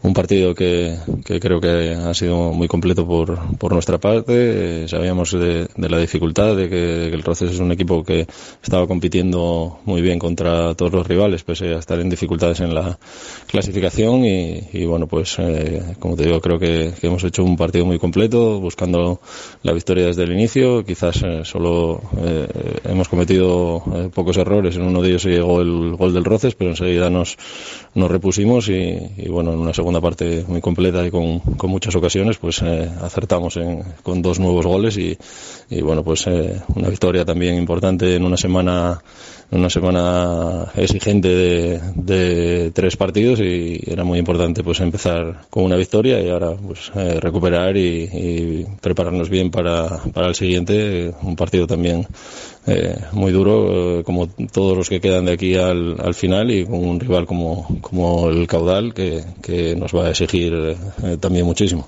un 0.04 0.14
partido 0.14 0.54
que, 0.54 0.98
creo 1.24 1.62
que 1.62 1.96
ha 1.96 2.14
sido 2.14 2.52
muy 2.52 2.68
completo 2.68 3.08
por, 3.08 3.58
por 3.58 3.72
nuestra 3.72 3.98
parte. 3.98 4.84
Eh, 4.84 4.88
sabíamos 4.88 5.32
de, 5.32 5.68
la 5.78 5.98
dificultad 5.98 6.56
de 6.58 6.70
que, 6.70 7.08
el 7.08 7.24
Roces 7.24 7.52
es 7.52 7.60
un 7.60 7.72
equipo 7.72 8.04
que 8.04 8.28
estaba 8.62 8.86
compitiendo 8.86 9.80
muy 9.86 10.02
bien 10.02 10.20
contra 10.20 10.76
todos 10.76 10.92
los 10.92 11.08
rivales, 11.08 11.44
pese 11.44 11.74
a 11.74 11.80
estar 11.80 12.00
en 12.00 12.10
dificultades 12.10 12.60
en 12.60 12.76
la 12.76 13.00
clasificación. 13.48 14.26
Y, 14.26 14.68
y 14.74 14.86
bueno, 14.86 15.08
pues 15.08 15.38
eh, 15.40 15.96
como 16.00 16.18
te 16.18 16.26
digo, 16.26 16.42
creo 16.42 16.60
que, 16.60 16.92
hemos 17.02 17.24
hecho 17.24 17.44
un 17.44 17.56
partido 17.56 17.86
muy 17.86 17.98
completo, 17.98 18.60
buscando 18.60 19.22
la 19.62 19.72
victoria 19.72 20.08
desde 20.08 20.24
el 20.24 20.34
inicio. 20.34 20.84
Quizás 20.84 21.24
eh, 21.24 21.42
solo 21.46 22.02
eh, 22.18 22.48
hemos 22.84 23.08
cometido 23.08 23.84
eh, 23.96 24.10
pocos 24.14 24.36
errores. 24.36 24.76
En 24.76 24.84
uno 24.84 25.02
de 25.02 25.10
ellos 25.10 25.24
llegó 25.24 25.62
el 25.62 25.96
gol 25.96 26.14
del 26.14 26.26
Roces, 26.26 26.56
pero 26.56 26.72
enseguida 26.72 27.10
nos, 27.10 27.38
nos 27.96 28.12
repusimos 28.12 28.68
y 28.68 29.28
bueno, 29.30 29.54
en 29.54 29.60
una 29.60 29.74
segunda 29.74 29.93
parte 30.02 30.44
muy 30.48 30.62
completa 30.62 31.06
y 31.06 31.12
con, 31.12 31.40
con 31.40 31.70
muchas 31.70 31.96
ocasiones, 31.96 32.38
pues 32.38 32.62
eh, 32.62 32.90
acertamos 33.02 33.58
en, 33.58 33.84
con 34.04 34.22
dos 34.22 34.40
nuevos 34.40 34.66
goles 34.66 34.98
y, 34.98 35.18
y 35.70 35.82
bueno, 35.82 36.04
pues 36.04 36.28
eh, 36.28 36.62
una 36.76 36.90
victoria 36.90 37.26
también 37.26 37.56
importante 37.56 38.16
en 38.16 38.24
una 38.24 38.38
semana 38.38 39.02
una 39.54 39.70
semana 39.70 40.72
exigente 40.76 41.80
de, 41.96 42.72
tres 42.74 42.98
partidos 42.98 43.40
y 43.40 43.80
era 43.86 44.04
muy 44.04 44.20
importante 44.20 44.64
pues 44.64 44.80
empezar 44.80 45.46
con 45.50 45.64
una 45.64 45.76
victoria 45.76 46.22
y 46.22 46.30
ahora 46.30 46.52
pues 46.56 46.92
eh, 46.96 47.20
recuperar 47.20 47.78
y, 47.78 48.04
y, 48.04 48.66
prepararnos 48.82 49.30
bien 49.30 49.52
para, 49.52 50.00
para 50.14 50.28
el 50.28 50.36
siguiente 50.36 51.14
un 51.22 51.36
partido 51.36 51.68
también 51.68 52.08
eh, 52.66 52.96
muy 53.12 53.32
duro 53.34 54.00
eh, 54.00 54.04
como 54.04 54.28
todos 54.28 54.78
los 54.78 54.90
que 54.90 55.02
quedan 55.02 55.26
de 55.26 55.34
aquí 55.34 55.56
al, 55.56 56.00
al 56.00 56.14
final 56.14 56.50
y 56.50 56.66
con 56.66 56.76
un 56.76 57.00
rival 57.00 57.26
como, 57.26 57.68
como 57.82 58.30
el 58.30 58.48
caudal 58.48 58.94
que, 58.94 59.24
que 59.42 59.76
nos 59.76 59.94
va 59.94 60.06
a 60.06 60.10
exigir 60.12 60.54
eh, 61.04 61.18
también 61.20 61.46
muchísimo. 61.46 61.86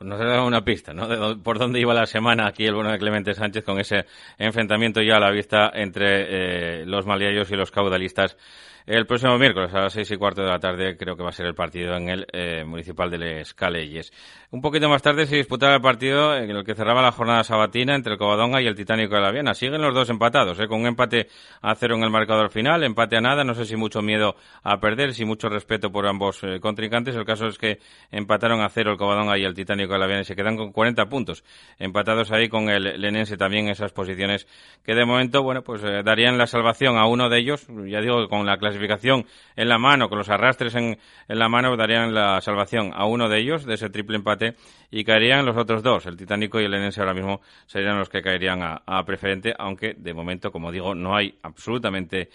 Pues 0.00 0.08
nos 0.08 0.20
ha 0.22 0.42
una 0.44 0.64
pista, 0.64 0.94
¿no? 0.94 1.06
De 1.06 1.36
por 1.36 1.58
dónde 1.58 1.78
iba 1.78 1.92
la 1.92 2.06
semana 2.06 2.46
aquí 2.46 2.64
el 2.64 2.74
bueno 2.74 2.90
de 2.90 2.96
Clemente 2.96 3.34
Sánchez 3.34 3.62
con 3.64 3.78
ese 3.78 4.06
enfrentamiento 4.38 5.02
ya 5.02 5.18
a 5.18 5.20
la 5.20 5.30
vista 5.30 5.70
entre 5.74 6.80
eh, 6.80 6.86
los 6.86 7.04
maliayos 7.04 7.50
y 7.50 7.54
los 7.54 7.70
caudalistas 7.70 8.38
el 8.86 9.06
próximo 9.06 9.38
miércoles 9.38 9.72
a 9.74 9.80
las 9.80 9.92
seis 9.92 10.10
y 10.10 10.16
cuarto 10.16 10.42
de 10.42 10.48
la 10.48 10.58
tarde 10.58 10.96
creo 10.96 11.16
que 11.16 11.22
va 11.22 11.30
a 11.30 11.32
ser 11.32 11.46
el 11.46 11.54
partido 11.54 11.96
en 11.96 12.08
el 12.08 12.26
eh, 12.32 12.64
municipal 12.64 13.10
de 13.10 13.18
Les 13.18 13.54
Calelles. 13.54 14.12
Un 14.52 14.60
poquito 14.60 14.88
más 14.88 15.00
tarde 15.00 15.26
se 15.26 15.36
disputará 15.36 15.76
el 15.76 15.80
partido 15.80 16.36
en 16.36 16.50
el 16.50 16.64
que 16.64 16.74
cerraba 16.74 17.00
la 17.00 17.12
jornada 17.12 17.44
sabatina 17.44 17.94
entre 17.94 18.14
el 18.14 18.18
Covadonga 18.18 18.60
y 18.60 18.66
el 18.66 18.74
Titánico 18.74 19.14
de 19.14 19.20
la 19.20 19.30
Viana. 19.30 19.54
Siguen 19.54 19.80
los 19.80 19.94
dos 19.94 20.10
empatados, 20.10 20.58
¿eh? 20.58 20.66
con 20.66 20.80
un 20.80 20.88
empate 20.88 21.28
a 21.62 21.72
cero 21.76 21.94
en 21.94 22.02
el 22.02 22.10
marcador 22.10 22.50
final, 22.50 22.82
empate 22.82 23.16
a 23.16 23.20
nada. 23.20 23.44
No 23.44 23.54
sé 23.54 23.64
si 23.64 23.76
mucho 23.76 24.02
miedo 24.02 24.34
a 24.64 24.80
perder, 24.80 25.14
si 25.14 25.24
mucho 25.24 25.48
respeto 25.48 25.92
por 25.92 26.04
ambos 26.08 26.42
eh, 26.42 26.58
contrincantes. 26.58 27.14
El 27.14 27.24
caso 27.24 27.46
es 27.46 27.58
que 27.58 27.78
empataron 28.10 28.60
a 28.60 28.68
cero 28.70 28.90
el 28.90 28.96
Covadonga 28.96 29.38
y 29.38 29.44
el 29.44 29.54
Titánico 29.54 29.92
de 29.92 30.00
la 30.00 30.06
Viana 30.06 30.22
y 30.22 30.24
se 30.24 30.34
quedan 30.34 30.56
con 30.56 30.72
40 30.72 31.06
puntos. 31.06 31.44
Empatados 31.78 32.32
ahí 32.32 32.48
con 32.48 32.68
el 32.68 33.00
Lenense 33.00 33.36
también 33.36 33.68
esas 33.68 33.92
posiciones 33.92 34.48
que 34.84 34.96
de 34.96 35.04
momento, 35.04 35.44
bueno, 35.44 35.62
pues 35.62 35.80
eh, 35.84 36.02
darían 36.04 36.38
la 36.38 36.48
salvación 36.48 36.98
a 36.98 37.06
uno 37.06 37.28
de 37.28 37.38
ellos. 37.38 37.68
Ya 37.86 38.00
digo 38.00 38.28
con 38.28 38.46
la 38.46 38.58
clasificación 38.70 39.26
en 39.56 39.68
la 39.68 39.78
mano, 39.78 40.08
con 40.08 40.18
los 40.18 40.28
arrastres 40.28 40.74
en, 40.74 40.98
en 41.28 41.38
la 41.38 41.48
mano, 41.48 41.76
darían 41.76 42.14
la 42.14 42.40
salvación 42.40 42.92
a 42.94 43.04
uno 43.06 43.28
de 43.28 43.38
ellos 43.38 43.64
de 43.64 43.74
ese 43.74 43.90
triple 43.90 44.16
empate 44.16 44.54
y 44.90 45.04
caerían 45.04 45.44
los 45.44 45.56
otros 45.56 45.82
dos, 45.82 46.06
el 46.06 46.16
Titánico 46.16 46.60
y 46.60 46.64
el 46.64 46.74
Enense 46.74 47.00
ahora 47.00 47.14
mismo 47.14 47.40
serían 47.66 47.98
los 47.98 48.08
que 48.08 48.22
caerían 48.22 48.62
a, 48.62 48.82
a 48.86 49.04
preferente, 49.04 49.54
aunque 49.58 49.94
de 49.96 50.14
momento, 50.14 50.50
como 50.50 50.72
digo, 50.72 50.94
no 50.94 51.16
hay 51.16 51.38
absolutamente 51.42 52.30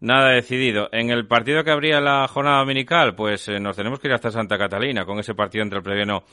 nada 0.00 0.30
decidido. 0.30 0.88
En 0.92 1.10
el 1.10 1.26
partido 1.26 1.64
que 1.64 1.70
habría 1.70 2.00
la 2.00 2.26
jornada 2.28 2.58
dominical, 2.58 3.14
pues 3.14 3.48
eh, 3.48 3.60
nos 3.60 3.76
tenemos 3.76 3.98
que 3.98 4.08
ir 4.08 4.14
hasta 4.14 4.30
Santa 4.30 4.58
Catalina 4.58 5.04
con 5.04 5.18
ese 5.18 5.34
partido 5.34 5.62
entre 5.62 5.78
el 5.78 5.84
Previano 5.84 6.24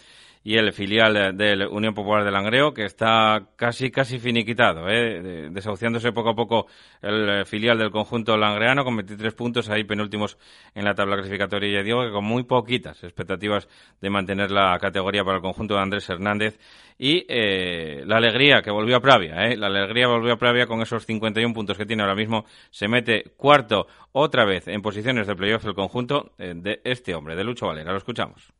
y 0.43 0.57
el 0.57 0.73
filial 0.73 1.38
de 1.38 1.55
la 1.55 1.69
Unión 1.69 1.93
Popular 1.93 2.25
de 2.25 2.31
Langreo, 2.31 2.73
que 2.73 2.83
está 2.83 3.47
casi, 3.55 3.91
casi 3.91 4.19
finiquitado, 4.19 4.89
¿eh? 4.89 5.50
desahuciándose 5.50 6.12
poco 6.12 6.31
a 6.31 6.35
poco 6.35 6.67
el 7.01 7.45
filial 7.45 7.77
del 7.77 7.91
conjunto 7.91 8.35
langreano, 8.35 8.83
con 8.83 8.97
23 8.97 9.33
puntos 9.33 9.69
ahí 9.69 9.85
penúltimos 9.85 10.38
en 10.75 10.83
la 10.83 10.93
tabla 10.93 11.15
clasificatoria. 11.15 11.79
Ya 11.79 11.83
digo 11.83 12.03
que 12.03 12.12
con 12.12 12.25
muy 12.25 12.43
poquitas 12.43 13.01
expectativas 13.03 13.69
de 14.01 14.09
mantener 14.09 14.51
la 14.51 14.77
categoría 14.79 15.23
para 15.23 15.38
el 15.38 15.41
conjunto 15.41 15.75
de 15.75 15.81
Andrés 15.81 16.09
Hernández. 16.09 16.59
Y 16.97 17.25
eh, 17.27 18.03
la 18.05 18.17
alegría 18.17 18.62
que 18.62 18.69
volvió 18.69 18.97
a 18.97 19.00
Pravia, 19.00 19.47
¿eh? 19.47 19.57
la 19.57 19.67
alegría 19.67 20.07
volvió 20.07 20.33
a 20.33 20.38
Pravia 20.38 20.67
con 20.67 20.81
esos 20.81 21.05
51 21.05 21.53
puntos 21.53 21.77
que 21.77 21.85
tiene 21.85 22.03
ahora 22.03 22.15
mismo. 22.15 22.45
Se 22.69 22.88
mete 22.88 23.31
cuarto 23.35 23.88
otra 24.12 24.45
vez 24.45 24.67
en 24.67 24.81
posiciones 24.81 25.25
de 25.25 25.35
playoff 25.35 25.65
el 25.65 25.73
conjunto 25.73 26.33
eh, 26.38 26.53
de 26.55 26.81
este 26.83 27.15
hombre, 27.15 27.35
de 27.35 27.43
Lucho 27.43 27.67
Valera. 27.67 27.91
Lo 27.91 27.97
escuchamos. 27.97 28.53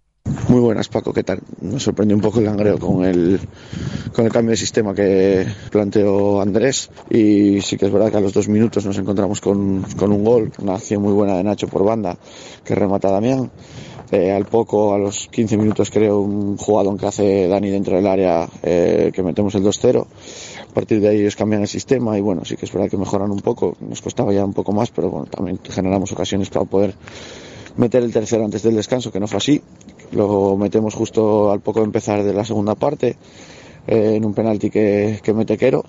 Muy 0.50 0.60
buenas, 0.60 0.90
Paco, 0.90 1.14
¿qué 1.14 1.24
tal? 1.24 1.40
Nos 1.62 1.84
sorprendió 1.84 2.18
un 2.18 2.22
poco 2.22 2.40
el 2.40 2.46
langreo 2.46 2.78
con 2.78 3.06
el, 3.06 3.40
con 4.14 4.26
el 4.26 4.32
cambio 4.32 4.52
de 4.52 4.58
sistema 4.58 4.94
que 4.94 5.48
planteó 5.72 6.42
Andrés 6.42 6.90
y 7.10 7.62
sí 7.62 7.78
que 7.78 7.86
es 7.86 7.92
verdad 7.92 8.12
que 8.12 8.18
a 8.18 8.22
los 8.22 8.34
dos 8.34 8.50
minutos 8.50 8.86
nos 8.86 8.98
encontramos 8.98 9.40
con, 9.40 9.84
con 9.98 10.12
un 10.12 10.24
gol, 10.24 10.52
una 10.60 10.76
acción 10.76 11.02
muy 11.02 11.14
buena 11.14 11.38
de 11.38 11.44
Nacho 11.44 11.68
por 11.68 11.86
banda 11.86 12.18
que 12.64 12.76
remata 12.76 13.10
Damián. 13.10 13.52
Eh, 14.12 14.32
al 14.32 14.46
poco, 14.46 14.94
a 14.94 15.00
los 15.00 15.28
15 15.30 15.58
minutos 15.58 15.90
creo, 15.90 16.20
un 16.20 16.58
jugador 16.58 17.00
que 17.00 17.08
hace 17.08 17.48
Dani 17.48 17.70
dentro 17.72 17.96
del 17.96 18.06
área 18.06 18.48
eh, 18.62 19.12
que 19.14 19.24
metemos 19.24 19.56
el 19.56 19.64
2-0. 19.64 20.06
A 20.70 20.74
partir 20.74 21.00
de 21.00 21.08
ahí 21.08 21.22
ellos 21.22 21.36
cambian 21.36 21.62
el 21.62 21.68
sistema 21.68 22.18
y 22.18 22.22
bueno, 22.22 22.44
sí 22.46 22.56
que 22.56 22.66
es 22.66 22.72
verdad 22.72 22.90
que 22.90 22.98
mejoran 22.98 23.32
un 23.32 23.40
poco, 23.40 23.76
nos 23.80 24.02
costaba 24.02 24.34
ya 24.34 24.44
un 24.46 24.54
poco 24.54 24.72
más, 24.74 24.92
pero 24.92 25.10
bueno, 25.10 25.26
también 25.28 25.60
generamos 25.68 26.12
ocasiones 26.12 26.50
para 26.50 26.66
poder 26.66 26.96
meter 27.78 28.04
el 28.04 28.14
tercero 28.14 28.46
antes 28.46 28.62
del 28.62 28.76
descanso, 28.76 29.12
que 29.12 29.20
no 29.20 29.28
fue 29.28 29.38
así. 29.38 29.62
Lo 30.14 30.58
metemos 30.58 30.94
justo 30.94 31.52
al 31.52 31.62
poco 31.62 31.80
de 31.80 31.86
empezar 31.86 32.24
de 32.24 32.34
la 32.34 32.46
segunda 32.46 32.76
parte, 32.76 33.18
eh, 33.88 34.14
en 34.16 34.26
un 34.26 34.34
penalti 34.34 34.70
que, 34.70 35.20
que 35.22 35.34
mete 35.34 35.58
Quero. 35.58 35.84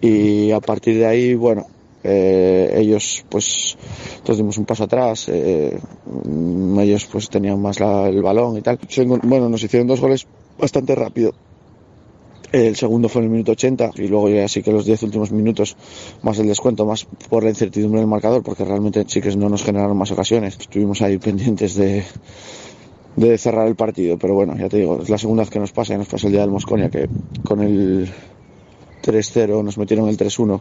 Y 0.00 0.50
a 0.52 0.60
partir 0.60 0.98
de 0.98 1.06
ahí, 1.06 1.34
bueno, 1.34 1.66
eh, 2.08 2.72
ellos 2.76 3.24
pues 3.28 3.76
todos 4.22 4.36
dimos 4.36 4.58
un 4.58 4.64
paso 4.64 4.84
atrás, 4.84 5.28
eh, 5.28 5.76
ellos 6.78 7.08
pues 7.10 7.28
tenían 7.28 7.60
más 7.60 7.80
la, 7.80 8.08
el 8.08 8.22
balón 8.22 8.56
y 8.56 8.62
tal. 8.62 8.78
Bueno, 9.24 9.48
nos 9.48 9.62
hicieron 9.62 9.88
dos 9.88 10.00
goles 10.00 10.26
bastante 10.56 10.94
rápido. 10.94 11.32
El 12.52 12.76
segundo 12.76 13.08
fue 13.08 13.22
en 13.22 13.24
el 13.24 13.30
minuto 13.32 13.52
80 13.52 13.90
y 13.96 14.06
luego 14.06 14.28
ya 14.28 14.46
sí 14.46 14.62
que 14.62 14.70
los 14.70 14.86
10 14.86 15.02
últimos 15.02 15.32
minutos 15.32 15.76
más 16.22 16.38
el 16.38 16.46
descuento, 16.46 16.86
más 16.86 17.04
por 17.28 17.42
la 17.42 17.50
incertidumbre 17.50 18.00
del 18.00 18.08
marcador, 18.08 18.44
porque 18.44 18.64
realmente 18.64 19.04
sí 19.08 19.20
que 19.20 19.34
no 19.34 19.48
nos 19.48 19.64
generaron 19.64 19.96
más 19.96 20.12
ocasiones. 20.12 20.56
Estuvimos 20.60 21.02
ahí 21.02 21.18
pendientes 21.18 21.74
de, 21.74 22.04
de 23.16 23.38
cerrar 23.38 23.66
el 23.66 23.74
partido, 23.74 24.18
pero 24.18 24.34
bueno, 24.34 24.56
ya 24.56 24.68
te 24.68 24.78
digo, 24.78 25.00
es 25.02 25.08
la 25.08 25.18
segunda 25.18 25.42
vez 25.42 25.50
que 25.50 25.58
nos 25.58 25.72
pasa, 25.72 25.94
y 25.94 25.98
nos 25.98 26.08
pasa 26.08 26.26
el 26.26 26.32
día 26.32 26.42
del 26.42 26.50
Mosconia, 26.50 26.90
que 26.90 27.08
con 27.42 27.62
el 27.62 28.12
3-0, 29.06 29.62
nos 29.62 29.78
metieron 29.78 30.08
el 30.08 30.16
3-1, 30.16 30.60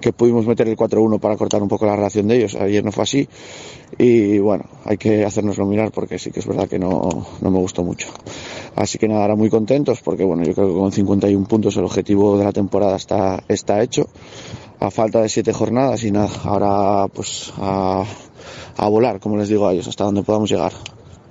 que 0.00 0.12
pudimos 0.12 0.46
meter 0.46 0.68
el 0.68 0.76
4-1 0.76 1.20
para 1.20 1.36
cortar 1.36 1.62
un 1.62 1.68
poco 1.68 1.86
la 1.86 1.96
relación 1.96 2.28
de 2.28 2.36
ellos. 2.36 2.56
Ayer 2.56 2.84
no 2.84 2.92
fue 2.92 3.04
así 3.04 3.28
y 3.98 4.38
bueno, 4.38 4.64
hay 4.84 4.96
que 4.96 5.24
hacérnoslo 5.24 5.66
mirar 5.66 5.92
porque 5.92 6.18
sí 6.18 6.30
que 6.30 6.40
es 6.40 6.46
verdad 6.46 6.68
que 6.68 6.78
no, 6.78 7.26
no 7.40 7.50
me 7.50 7.58
gustó 7.58 7.84
mucho. 7.84 8.08
Así 8.74 8.98
que 8.98 9.06
nada, 9.06 9.22
ahora 9.22 9.36
muy 9.36 9.48
contentos 9.48 10.00
porque 10.02 10.24
bueno, 10.24 10.42
yo 10.42 10.54
creo 10.54 10.68
que 10.68 10.74
con 10.74 10.92
51 10.92 11.46
puntos 11.46 11.76
el 11.76 11.84
objetivo 11.84 12.36
de 12.36 12.44
la 12.44 12.52
temporada 12.52 12.96
está, 12.96 13.44
está 13.48 13.82
hecho 13.82 14.08
a 14.80 14.90
falta 14.90 15.22
de 15.22 15.28
siete 15.28 15.52
jornadas 15.52 16.02
y 16.04 16.10
nada, 16.10 16.30
ahora 16.44 17.06
pues 17.08 17.52
a, 17.58 18.04
a 18.76 18.88
volar, 18.88 19.20
como 19.20 19.36
les 19.36 19.48
digo 19.48 19.66
a 19.66 19.72
ellos, 19.72 19.86
hasta 19.86 20.04
donde 20.04 20.22
podamos 20.22 20.50
llegar. 20.50 20.72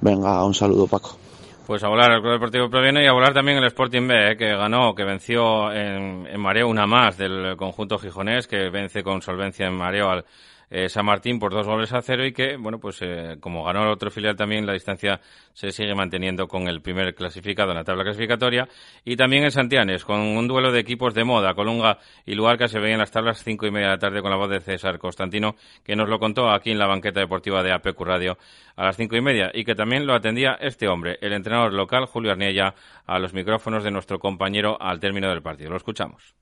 Venga, 0.03 0.43
un 0.43 0.53
saludo 0.53 0.86
Paco. 0.86 1.17
Pues 1.65 1.81
a 1.81 1.88
volar 1.88 2.12
el 2.12 2.19
Club 2.19 2.33
Deportivo 2.33 2.69
Proviene 2.69 3.05
y 3.05 3.07
a 3.07 3.13
volar 3.13 3.33
también 3.33 3.57
el 3.57 3.63
Sporting 3.63 4.05
B, 4.05 4.31
eh, 4.31 4.38
que 4.38 4.53
ganó, 4.53 4.93
que 4.93 5.05
venció 5.05 5.72
en, 5.72 6.27
en 6.27 6.41
mareo 6.41 6.67
una 6.67 6.86
más 6.86 7.17
del 7.17 7.55
conjunto 7.55 7.98
gijonés, 7.98 8.45
que 8.45 8.69
vence 8.69 9.01
con 9.01 9.22
solvencia 9.22 9.65
en 9.65 9.75
mareo 9.75 10.10
al 10.10 10.25
eh, 10.75 10.89
San 10.89 11.05
Martín 11.05 11.37
por 11.37 11.53
dos 11.53 11.67
goles 11.67 11.93
a 11.93 12.01
cero 12.01 12.25
y 12.25 12.33
que, 12.33 12.57
bueno, 12.57 12.79
pues 12.79 12.97
eh, 13.03 13.37
como 13.39 13.63
ganó 13.63 13.83
el 13.83 13.89
otro 13.89 14.09
filial 14.09 14.35
también, 14.35 14.65
la 14.65 14.73
distancia 14.73 15.21
se 15.53 15.71
sigue 15.71 15.93
manteniendo 15.93 16.47
con 16.47 16.67
el 16.67 16.81
primer 16.81 17.13
clasificado 17.13 17.69
en 17.69 17.77
la 17.77 17.83
tabla 17.83 18.03
clasificatoria. 18.03 18.67
Y 19.05 19.15
también 19.15 19.43
en 19.43 19.51
Santianes, 19.51 20.03
con 20.03 20.19
un 20.19 20.47
duelo 20.47 20.71
de 20.71 20.79
equipos 20.79 21.13
de 21.13 21.25
moda, 21.25 21.53
Colunga 21.53 21.99
y 22.25 22.33
Luarca 22.33 22.67
se 22.67 22.79
veían 22.79 22.97
las 22.97 23.11
tablas 23.11 23.43
cinco 23.43 23.67
y 23.67 23.71
media 23.71 23.89
de 23.89 23.93
la 23.93 23.99
tarde 23.99 24.23
con 24.23 24.31
la 24.31 24.37
voz 24.37 24.49
de 24.49 24.61
César 24.61 24.97
Constantino, 24.97 25.55
que 25.83 25.95
nos 25.95 26.09
lo 26.09 26.17
contó 26.17 26.49
aquí 26.49 26.71
en 26.71 26.79
la 26.79 26.87
banqueta 26.87 27.19
deportiva 27.19 27.61
de 27.61 27.71
APQ 27.71 28.01
Radio 28.01 28.39
a 28.75 28.85
las 28.85 28.97
cinco 28.97 29.15
y 29.15 29.21
media 29.21 29.51
y 29.53 29.65
que 29.65 29.75
también 29.75 30.07
lo 30.07 30.15
atendía 30.15 30.57
este 30.59 30.87
hombre, 30.87 31.19
el 31.21 31.33
entrenador 31.33 31.71
local 31.71 32.07
Julio 32.07 32.31
Arniella, 32.31 32.73
a 33.05 33.19
los 33.19 33.35
micrófonos 33.35 33.83
de 33.83 33.91
nuestro 33.91 34.17
compañero 34.17 34.81
al 34.81 34.99
término 34.99 35.29
del 35.29 35.43
partido. 35.43 35.69
Lo 35.69 35.77
escuchamos. 35.77 36.33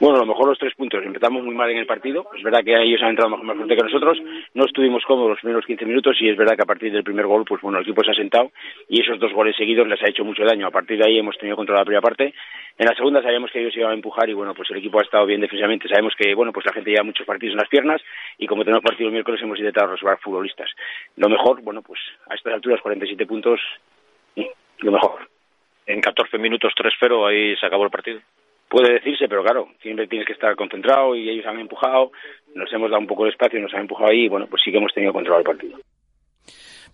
Bueno, 0.00 0.16
a 0.16 0.20
lo 0.20 0.26
mejor 0.26 0.48
los 0.48 0.58
tres 0.58 0.74
puntos. 0.74 1.04
Empezamos 1.04 1.44
muy 1.44 1.54
mal 1.54 1.68
en 1.68 1.76
el 1.76 1.84
partido. 1.84 2.26
Es 2.34 2.42
verdad 2.42 2.64
que 2.64 2.74
ellos 2.74 3.02
han 3.02 3.10
entrado 3.10 3.36
más 3.36 3.54
fuerte 3.54 3.76
que 3.76 3.82
nosotros. 3.82 4.18
No 4.54 4.64
estuvimos 4.64 5.04
cómodos 5.04 5.32
los 5.32 5.40
primeros 5.40 5.66
15 5.66 5.84
minutos 5.84 6.16
y 6.20 6.30
es 6.30 6.38
verdad 6.38 6.56
que 6.56 6.62
a 6.62 6.66
partir 6.66 6.90
del 6.90 7.04
primer 7.04 7.26
gol, 7.26 7.44
pues 7.44 7.60
bueno, 7.60 7.76
el 7.76 7.84
equipo 7.84 8.02
se 8.02 8.12
ha 8.12 8.14
sentado 8.14 8.50
y 8.88 9.02
esos 9.02 9.20
dos 9.20 9.30
goles 9.34 9.54
seguidos 9.56 9.86
les 9.86 10.02
ha 10.02 10.08
hecho 10.08 10.24
mucho 10.24 10.42
daño. 10.42 10.66
A 10.66 10.70
partir 10.70 10.96
de 10.96 11.04
ahí 11.06 11.18
hemos 11.18 11.36
tenido 11.36 11.54
control 11.54 11.76
la 11.76 11.84
primera 11.84 12.00
parte. 12.00 12.32
En 12.78 12.86
la 12.86 12.94
segunda 12.94 13.20
sabíamos 13.20 13.50
que 13.50 13.60
ellos 13.60 13.76
iban 13.76 13.90
a 13.90 13.94
empujar 13.94 14.26
y 14.30 14.32
bueno, 14.32 14.54
pues 14.54 14.70
el 14.70 14.78
equipo 14.78 15.00
ha 15.00 15.02
estado 15.02 15.26
bien 15.26 15.42
defensivamente. 15.42 15.86
Sabemos 15.86 16.14
que 16.16 16.34
bueno, 16.34 16.50
pues 16.50 16.64
la 16.64 16.72
gente 16.72 16.90
lleva 16.92 17.04
muchos 17.04 17.26
partidos 17.26 17.52
en 17.52 17.58
las 17.58 17.68
piernas 17.68 18.00
y 18.38 18.46
como 18.46 18.64
tenemos 18.64 18.82
partido 18.82 19.08
el 19.08 19.12
miércoles 19.12 19.42
hemos 19.42 19.58
intentado 19.58 19.92
resolver 19.92 20.16
futbolistas. 20.22 20.70
Lo 21.16 21.28
mejor, 21.28 21.60
bueno, 21.60 21.82
pues 21.82 22.00
a 22.26 22.34
estas 22.36 22.54
alturas 22.54 22.80
47 22.80 23.26
puntos, 23.26 23.60
lo 24.78 24.92
mejor. 24.92 25.28
En 25.84 26.00
14 26.00 26.38
minutos 26.38 26.72
3-0 26.74 27.28
ahí 27.28 27.54
se 27.56 27.66
acabó 27.66 27.84
el 27.84 27.90
partido 27.90 28.22
puede 28.70 28.94
decirse, 28.94 29.28
pero 29.28 29.42
claro, 29.42 29.68
siempre 29.82 30.06
tienes 30.06 30.26
que 30.26 30.32
estar 30.32 30.54
concentrado 30.54 31.16
y 31.16 31.28
ellos 31.28 31.44
han 31.44 31.58
empujado, 31.58 32.12
nos 32.54 32.72
hemos 32.72 32.88
dado 32.88 33.00
un 33.00 33.08
poco 33.08 33.24
de 33.24 33.30
espacio, 33.30 33.60
nos 33.60 33.74
han 33.74 33.80
empujado 33.80 34.10
ahí 34.10 34.24
y 34.24 34.28
bueno, 34.28 34.46
pues 34.48 34.62
sí 34.64 34.70
que 34.70 34.78
hemos 34.78 34.94
tenido 34.94 35.12
control 35.12 35.38
del 35.38 35.44
partido. 35.44 35.78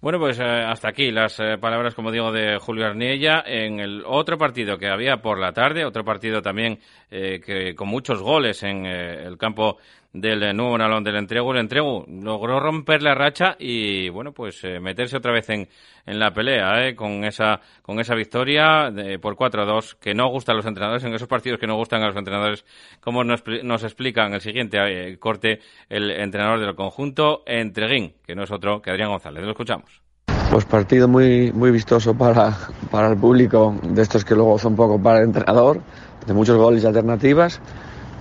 Bueno, 0.00 0.18
pues 0.18 0.38
eh, 0.38 0.44
hasta 0.44 0.88
aquí 0.88 1.10
las 1.10 1.40
eh, 1.40 1.56
palabras, 1.58 1.94
como 1.94 2.12
digo, 2.12 2.30
de 2.30 2.58
Julio 2.58 2.86
Arniella. 2.86 3.42
En 3.46 3.80
el 3.80 4.02
otro 4.06 4.36
partido 4.36 4.76
que 4.78 4.88
había 4.88 5.18
por 5.18 5.38
la 5.38 5.52
tarde, 5.52 5.86
otro 5.86 6.04
partido 6.04 6.42
también 6.42 6.78
eh, 7.10 7.40
que 7.44 7.74
con 7.74 7.88
muchos 7.88 8.22
goles 8.22 8.62
en 8.62 8.84
el 8.84 9.38
campo 9.38 9.78
del 10.20 10.56
nuevo 10.56 10.76
Nalón 10.78 11.04
del 11.04 11.16
Entrego. 11.16 11.52
El 11.52 11.60
Entrego 11.60 12.04
logró 12.08 12.60
romper 12.60 13.02
la 13.02 13.14
racha 13.14 13.56
y, 13.58 14.08
bueno, 14.08 14.32
pues 14.32 14.62
meterse 14.80 15.16
otra 15.16 15.32
vez 15.32 15.48
en, 15.50 15.68
en 16.06 16.18
la 16.18 16.32
pelea, 16.32 16.94
con 16.94 17.24
esa 17.24 17.60
con 17.82 18.00
esa 18.00 18.14
victoria 18.14 18.92
por 19.20 19.36
4-2 19.36 19.96
que 20.00 20.14
no 20.14 20.28
gusta 20.28 20.52
a 20.52 20.54
los 20.54 20.66
entrenadores, 20.66 21.04
en 21.04 21.14
esos 21.14 21.28
partidos 21.28 21.58
que 21.58 21.66
no 21.66 21.76
gustan 21.76 22.02
a 22.02 22.08
los 22.08 22.16
entrenadores, 22.16 22.64
como 23.00 23.24
nos, 23.24 23.42
nos 23.62 23.84
explica 23.84 24.26
en 24.26 24.34
el 24.34 24.40
siguiente 24.40 25.18
corte 25.18 25.60
el 25.88 26.10
entrenador 26.10 26.60
del 26.60 26.74
conjunto, 26.74 27.42
Entreguín, 27.46 28.14
que 28.26 28.34
no 28.34 28.44
es 28.44 28.50
otro 28.50 28.80
que 28.82 28.90
Adrián 28.90 29.10
González. 29.10 29.44
Lo 29.44 29.50
escuchamos. 29.50 30.02
Pues 30.50 30.64
partido 30.64 31.08
muy, 31.08 31.50
muy 31.52 31.70
vistoso 31.70 32.16
para, 32.16 32.56
para 32.90 33.08
el 33.08 33.16
público, 33.16 33.74
de 33.82 34.02
estos 34.02 34.24
que 34.24 34.34
luego 34.34 34.58
son 34.58 34.76
poco 34.76 35.00
para 35.02 35.18
el 35.18 35.24
entrenador, 35.24 35.80
de 36.24 36.32
muchos 36.32 36.56
goles 36.56 36.84
y 36.84 36.86
alternativas. 36.86 37.60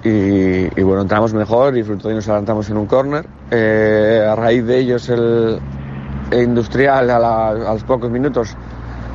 Y, 0.06 0.70
y 0.80 0.84
bueno, 0.84 1.02
entramos 1.02 1.34
mejor 1.34 1.76
y 1.76 1.82
fruto 1.84 2.10
de 2.10 2.14
nos 2.14 2.28
adelantamos 2.28 2.70
en 2.70 2.78
un 2.78 2.86
córner. 2.86 3.26
Eh, 3.50 4.24
a 4.30 4.36
raíz 4.36 4.64
de 4.64 4.78
ellos 4.78 5.10
el, 5.10 5.60
el 6.30 6.44
Industrial 6.44 7.10
a, 7.10 7.18
la, 7.18 7.48
a, 7.50 7.74
los 7.74 7.84
pocos 7.84 8.12
minutos, 8.12 8.56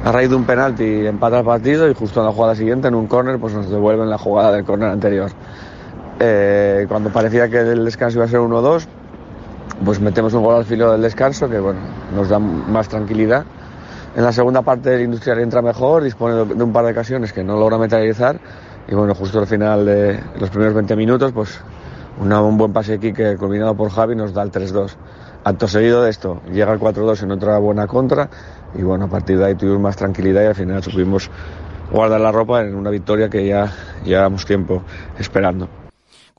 a 0.04 0.10
raíz 0.10 0.30
de 0.30 0.34
un 0.34 0.44
penalti, 0.44 1.06
empata 1.06 1.38
el 1.38 1.44
partido 1.44 1.88
y 1.88 1.94
justo 1.94 2.18
en 2.18 2.26
la 2.26 2.32
jugada 2.32 2.56
siguiente, 2.56 2.88
en 2.88 2.96
un 2.96 3.06
córner, 3.06 3.38
pues 3.38 3.54
nos 3.54 3.70
devuelven 3.70 4.10
la 4.10 4.18
jugada 4.18 4.50
del 4.50 4.64
córner 4.64 4.90
anterior. 4.90 5.30
Eh, 6.18 6.86
cuando 6.88 7.10
parecía 7.10 7.48
que 7.48 7.60
el 7.60 7.84
descanso 7.84 8.18
iba 8.18 8.24
a 8.24 8.28
ser 8.28 8.40
1-2, 8.40 8.84
pues 9.84 10.00
metemos 10.00 10.34
un 10.34 10.42
gol 10.42 10.56
al 10.56 10.64
filo 10.64 10.90
del 10.90 11.02
descanso 11.02 11.48
que 11.48 11.60
bueno, 11.60 11.78
nos 12.16 12.28
da 12.28 12.40
más 12.40 12.88
tranquilidad. 12.88 13.44
En 14.16 14.24
la 14.24 14.32
segunda 14.32 14.62
parte 14.62 14.92
el 14.92 15.02
Industrial 15.02 15.38
entra 15.38 15.62
mejor, 15.62 16.02
dispone 16.02 16.34
de 16.52 16.64
un 16.64 16.72
par 16.72 16.84
de 16.84 16.90
ocasiones 16.90 17.32
que 17.32 17.44
no 17.44 17.56
logra 17.56 17.78
materializar 17.78 18.40
y 18.88 18.94
bueno, 18.94 19.14
justo 19.14 19.38
al 19.38 19.46
final 19.46 19.84
de 19.84 20.20
los 20.38 20.50
primeros 20.50 20.74
20 20.74 20.96
minutos, 20.96 21.32
pues 21.32 21.62
un 22.20 22.56
buen 22.58 22.72
pase 22.72 22.94
aquí 22.94 23.12
que 23.12 23.36
combinado 23.36 23.74
por 23.76 23.90
Javi 23.90 24.14
nos 24.14 24.34
da 24.34 24.42
el 24.42 24.50
3-2. 24.50 24.96
Acto 25.42 25.68
seguido 25.68 26.02
de 26.02 26.10
esto, 26.10 26.42
llega 26.52 26.72
el 26.72 26.78
4-2 26.78 27.22
en 27.22 27.30
otra 27.32 27.58
buena 27.58 27.86
contra 27.86 28.28
y 28.74 28.82
bueno, 28.82 29.06
a 29.06 29.08
partir 29.08 29.38
de 29.38 29.46
ahí 29.46 29.54
tuvimos 29.54 29.80
más 29.80 29.96
tranquilidad 29.96 30.42
y 30.42 30.46
al 30.46 30.54
final 30.54 30.82
supimos 30.82 31.30
guardar 31.90 32.20
la 32.20 32.30
ropa 32.30 32.60
en 32.60 32.74
una 32.74 32.90
victoria 32.90 33.28
que 33.28 33.46
ya 33.46 33.72
llevamos 34.04 34.44
tiempo 34.44 34.82
esperando. 35.18 35.68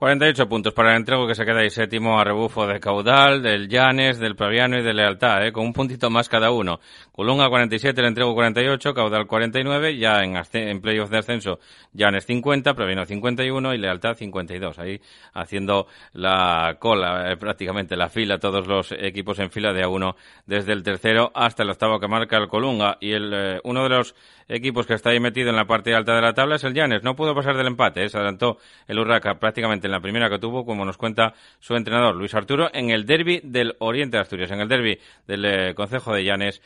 48 0.02 0.50
puntos 0.50 0.74
para 0.74 0.92
el 0.92 0.98
entrego 0.98 1.28
que 1.28 1.36
se 1.36 1.46
queda 1.46 1.60
ahí 1.60 1.70
séptimo 1.70 2.20
a 2.20 2.24
rebufo 2.24 2.66
de 2.66 2.80
Caudal, 2.80 3.44
del 3.44 3.68
Llanes, 3.68 4.18
del 4.18 4.36
Praviano 4.36 4.80
y 4.80 4.82
de 4.82 4.96
Lealtad, 4.96 5.46
¿eh? 5.46 5.52
con 5.52 5.64
un 5.64 5.74
puntito 5.74 6.10
más 6.10 6.28
cada 6.28 6.50
uno. 6.50 6.80
Colunga 7.22 7.50
47, 7.50 8.02
el 8.02 8.08
entrego 8.08 8.34
48, 8.34 8.96
Caudal 8.96 9.28
49, 9.28 9.96
ya 9.96 10.24
en, 10.24 10.42
en 10.54 10.82
playoff 10.82 11.12
de 11.12 11.20
ascenso 11.20 11.60
Llanes 11.94 12.26
50, 12.26 12.74
Praviano 12.74 13.06
51 13.06 13.76
y 13.76 13.78
Lealtad 13.78 14.16
52. 14.16 14.80
Ahí 14.80 15.00
haciendo 15.32 15.86
la 16.14 16.78
cola, 16.80 17.32
eh, 17.32 17.38
prácticamente 17.38 17.96
la 17.96 18.10
fila, 18.10 18.40
todos 18.40 18.66
los 18.66 18.92
equipos 18.94 19.38
en 19.38 19.52
fila 19.52 19.72
de 19.72 19.84
a 19.84 19.88
uno 19.88 20.16
desde 20.48 20.74
el 20.74 20.82
tercero 20.82 21.32
hasta 21.36 21.62
el 21.62 21.70
octavo 21.70 22.00
que 22.00 22.08
marca 22.08 22.38
el 22.38 22.48
Colunga. 22.48 22.98
Y 23.00 23.12
el, 23.12 23.32
eh, 23.32 23.62
uno 23.66 23.84
de 23.84 23.90
los 23.90 24.16
equipos 24.48 24.88
que 24.88 24.96
está 24.96 25.12
ahí 25.12 25.20
metido 25.20 25.50
en 25.50 25.56
la 25.56 25.66
parte 25.66 25.94
alta 25.94 26.16
de 26.16 26.22
la 26.22 26.34
tabla 26.34 26.56
es 26.56 26.64
el 26.64 26.74
Llanes. 26.74 27.04
No 27.04 27.16
pudo 27.16 27.36
pasar 27.36 27.56
del 27.56 27.68
empate, 27.68 28.04
¿eh? 28.04 28.10
se 28.10 28.18
adelantó 28.18 28.58
el 28.88 28.98
Urraca 28.98 29.36
prácticamente 29.36 29.86
en 29.86 29.92
la 29.92 30.00
primera 30.00 30.28
que 30.28 30.40
tuvo, 30.40 30.66
como 30.66 30.86
nos 30.86 30.98
cuenta 30.98 31.36
su 31.60 31.76
entrenador 31.76 32.16
Luis 32.16 32.34
Arturo, 32.34 32.70
en 32.74 32.90
el 32.90 33.06
derby 33.06 33.42
del 33.44 33.76
Oriente 33.78 34.18
de 34.18 34.22
Asturias, 34.22 34.52
en 34.52 34.60
el 34.60 34.68
derby 34.68 35.00
del 35.28 35.76
Concejo 35.76 36.14
de 36.14 36.24
Llanes, 36.24 36.62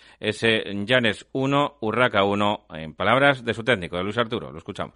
Llanes 0.86 1.25
1, 1.31 1.77
Urraca 1.81 2.23
1, 2.23 2.60
en 2.75 2.93
palabras 2.93 3.43
de 3.43 3.53
su 3.53 3.63
técnico, 3.63 3.97
de 3.97 4.03
Luis 4.03 4.17
Arturo. 4.17 4.51
Lo 4.51 4.58
escuchamos. 4.58 4.95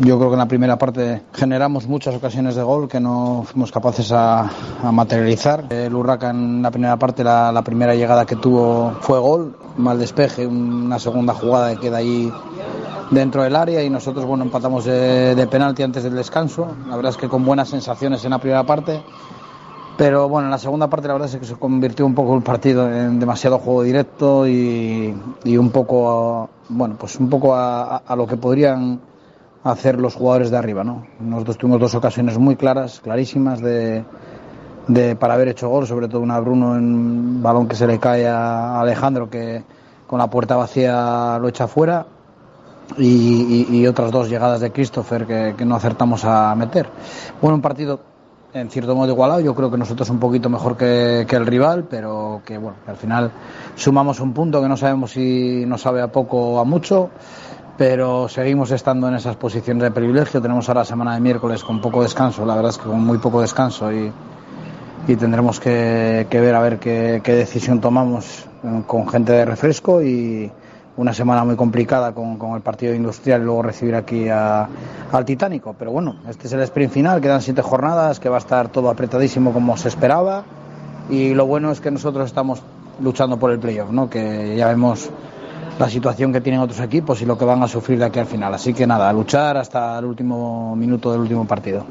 Yo 0.00 0.18
creo 0.18 0.28
que 0.28 0.34
en 0.34 0.38
la 0.38 0.48
primera 0.48 0.76
parte 0.76 1.22
generamos 1.32 1.86
muchas 1.86 2.14
ocasiones 2.14 2.54
de 2.54 2.62
gol 2.62 2.88
que 2.88 3.00
no 3.00 3.44
fuimos 3.46 3.72
capaces 3.72 4.12
a, 4.12 4.50
a 4.82 4.92
materializar. 4.92 5.64
El 5.70 5.94
Urraca 5.94 6.30
en 6.30 6.62
la 6.62 6.70
primera 6.70 6.98
parte, 6.98 7.24
la, 7.24 7.50
la, 7.50 7.62
primera 7.62 7.94
llegada 7.94 8.26
que 8.26 8.36
tuvo 8.36 8.92
fue 9.00 9.18
gol, 9.18 9.56
mal 9.78 9.98
despeje, 9.98 10.46
una 10.46 10.98
segunda 10.98 11.32
jugada 11.32 11.74
que 11.74 11.80
queda 11.80 11.96
ahí 11.98 12.30
dentro 13.10 13.42
del 13.42 13.56
área 13.56 13.82
y 13.82 13.90
nosotros 13.90 14.24
bueno 14.24 14.44
empatamos 14.44 14.84
de, 14.84 15.34
de 15.34 15.46
penalti 15.46 15.82
antes 15.82 16.02
del 16.02 16.14
descanso. 16.14 16.76
La 16.88 16.96
verdad 16.96 17.10
es 17.12 17.16
que 17.16 17.28
con 17.28 17.44
buenas 17.44 17.68
sensaciones 17.70 18.24
en 18.24 18.30
la 18.30 18.38
primera 18.38 18.64
parte. 18.64 19.02
Pero 20.00 20.30
bueno, 20.30 20.46
en 20.46 20.50
la 20.50 20.56
segunda 20.56 20.88
parte 20.88 21.08
la 21.08 21.12
verdad 21.12 21.28
es 21.28 21.36
que 21.36 21.44
se 21.44 21.56
convirtió 21.56 22.06
un 22.06 22.14
poco 22.14 22.34
el 22.34 22.42
partido 22.42 22.90
en 22.90 23.20
demasiado 23.20 23.58
juego 23.58 23.82
directo 23.82 24.48
y, 24.48 25.14
un 25.44 25.70
poco, 25.70 26.48
bueno, 26.70 26.96
pues 26.98 27.16
un 27.16 27.28
poco 27.28 27.54
a, 27.54 27.98
a, 27.98 28.16
lo 28.16 28.26
que 28.26 28.38
podrían 28.38 28.98
hacer 29.62 30.00
los 30.00 30.14
jugadores 30.14 30.50
de 30.50 30.56
arriba, 30.56 30.84
¿no? 30.84 31.06
Nosotros 31.20 31.58
tuvimos 31.58 31.80
dos 31.80 31.94
ocasiones 31.94 32.38
muy 32.38 32.56
claras, 32.56 32.98
clarísimas 33.00 33.60
de, 33.60 34.02
para 35.18 35.34
haber 35.34 35.48
hecho 35.48 35.68
gol, 35.68 35.86
sobre 35.86 36.08
todo 36.08 36.22
una 36.22 36.40
Bruno 36.40 36.76
en 36.76 37.42
balón 37.42 37.68
que 37.68 37.76
se 37.76 37.86
le 37.86 37.98
cae 37.98 38.26
a 38.26 38.80
Alejandro 38.80 39.28
que 39.28 39.62
con 40.06 40.18
la 40.18 40.30
puerta 40.30 40.56
vacía 40.56 41.38
lo 41.38 41.46
echa 41.46 41.68
fuera 41.68 42.06
y 42.96 43.86
otras 43.86 44.10
dos 44.10 44.30
llegadas 44.30 44.60
de 44.60 44.72
Christopher 44.72 45.26
que, 45.26 45.54
que, 45.58 45.66
no 45.66 45.76
acertamos 45.76 46.24
a 46.24 46.54
meter. 46.54 46.88
Bueno, 47.42 47.56
un 47.56 47.60
partido 47.60 48.09
en 48.52 48.70
cierto 48.70 48.94
modo 48.94 49.12
igualado, 49.12 49.40
yo 49.40 49.54
creo 49.54 49.70
que 49.70 49.76
nosotros 49.76 50.08
un 50.10 50.18
poquito 50.18 50.48
mejor 50.48 50.76
que, 50.76 51.24
que 51.28 51.36
el 51.36 51.46
rival, 51.46 51.86
pero 51.88 52.42
que 52.44 52.58
bueno, 52.58 52.78
que 52.84 52.90
al 52.90 52.96
final 52.96 53.30
sumamos 53.76 54.20
un 54.20 54.32
punto 54.32 54.60
que 54.60 54.68
no 54.68 54.76
sabemos 54.76 55.12
si 55.12 55.64
nos 55.66 55.82
sabe 55.82 56.02
a 56.02 56.08
poco 56.08 56.36
o 56.36 56.58
a 56.58 56.64
mucho 56.64 57.10
pero 57.80 58.28
seguimos 58.28 58.70
estando 58.72 59.08
en 59.08 59.14
esas 59.14 59.36
posiciones 59.36 59.82
de 59.82 59.90
privilegio. 59.90 60.42
Tenemos 60.42 60.68
ahora 60.68 60.84
semana 60.84 61.14
de 61.14 61.20
miércoles 61.20 61.64
con 61.64 61.80
poco 61.80 62.02
descanso, 62.02 62.44
la 62.44 62.54
verdad 62.54 62.72
es 62.72 62.76
que 62.76 62.84
con 62.84 63.02
muy 63.02 63.16
poco 63.16 63.40
descanso 63.40 63.90
y, 63.90 64.12
y 65.08 65.16
tendremos 65.16 65.58
que, 65.60 66.26
que, 66.28 66.40
ver 66.40 66.54
a 66.56 66.60
ver 66.60 66.78
qué, 66.78 67.22
qué, 67.24 67.32
decisión 67.32 67.80
tomamos 67.80 68.46
con 68.86 69.08
gente 69.08 69.32
de 69.32 69.46
refresco 69.46 70.02
y, 70.02 70.52
una 71.00 71.14
semana 71.14 71.44
muy 71.44 71.56
complicada 71.56 72.12
con, 72.12 72.36
con 72.36 72.54
el 72.56 72.60
partido 72.60 72.94
industrial 72.94 73.40
y 73.40 73.44
luego 73.44 73.62
recibir 73.62 73.94
aquí 73.94 74.28
al 74.28 75.24
Titánico. 75.24 75.74
Pero 75.78 75.92
bueno, 75.92 76.16
este 76.28 76.46
es 76.46 76.52
el 76.52 76.60
sprint 76.60 76.92
final, 76.92 77.22
quedan 77.22 77.40
siete 77.40 77.62
jornadas, 77.62 78.20
que 78.20 78.28
va 78.28 78.36
a 78.36 78.38
estar 78.38 78.68
todo 78.68 78.90
apretadísimo 78.90 79.54
como 79.54 79.78
se 79.78 79.88
esperaba. 79.88 80.44
Y 81.08 81.32
lo 81.32 81.46
bueno 81.46 81.72
es 81.72 81.80
que 81.80 81.90
nosotros 81.90 82.26
estamos 82.26 82.62
luchando 83.00 83.38
por 83.38 83.50
el 83.50 83.58
playoff, 83.58 83.90
¿no? 83.90 84.10
que 84.10 84.54
ya 84.56 84.68
vemos 84.68 85.08
la 85.78 85.88
situación 85.88 86.34
que 86.34 86.42
tienen 86.42 86.60
otros 86.60 86.80
equipos 86.80 87.22
y 87.22 87.24
lo 87.24 87.38
que 87.38 87.46
van 87.46 87.62
a 87.62 87.66
sufrir 87.66 87.98
de 87.98 88.04
aquí 88.04 88.18
al 88.18 88.26
final. 88.26 88.52
Así 88.52 88.74
que 88.74 88.86
nada, 88.86 89.10
luchar 89.14 89.56
hasta 89.56 89.98
el 89.98 90.04
último 90.04 90.76
minuto 90.76 91.10
del 91.12 91.22
último 91.22 91.46
partido. 91.46 91.86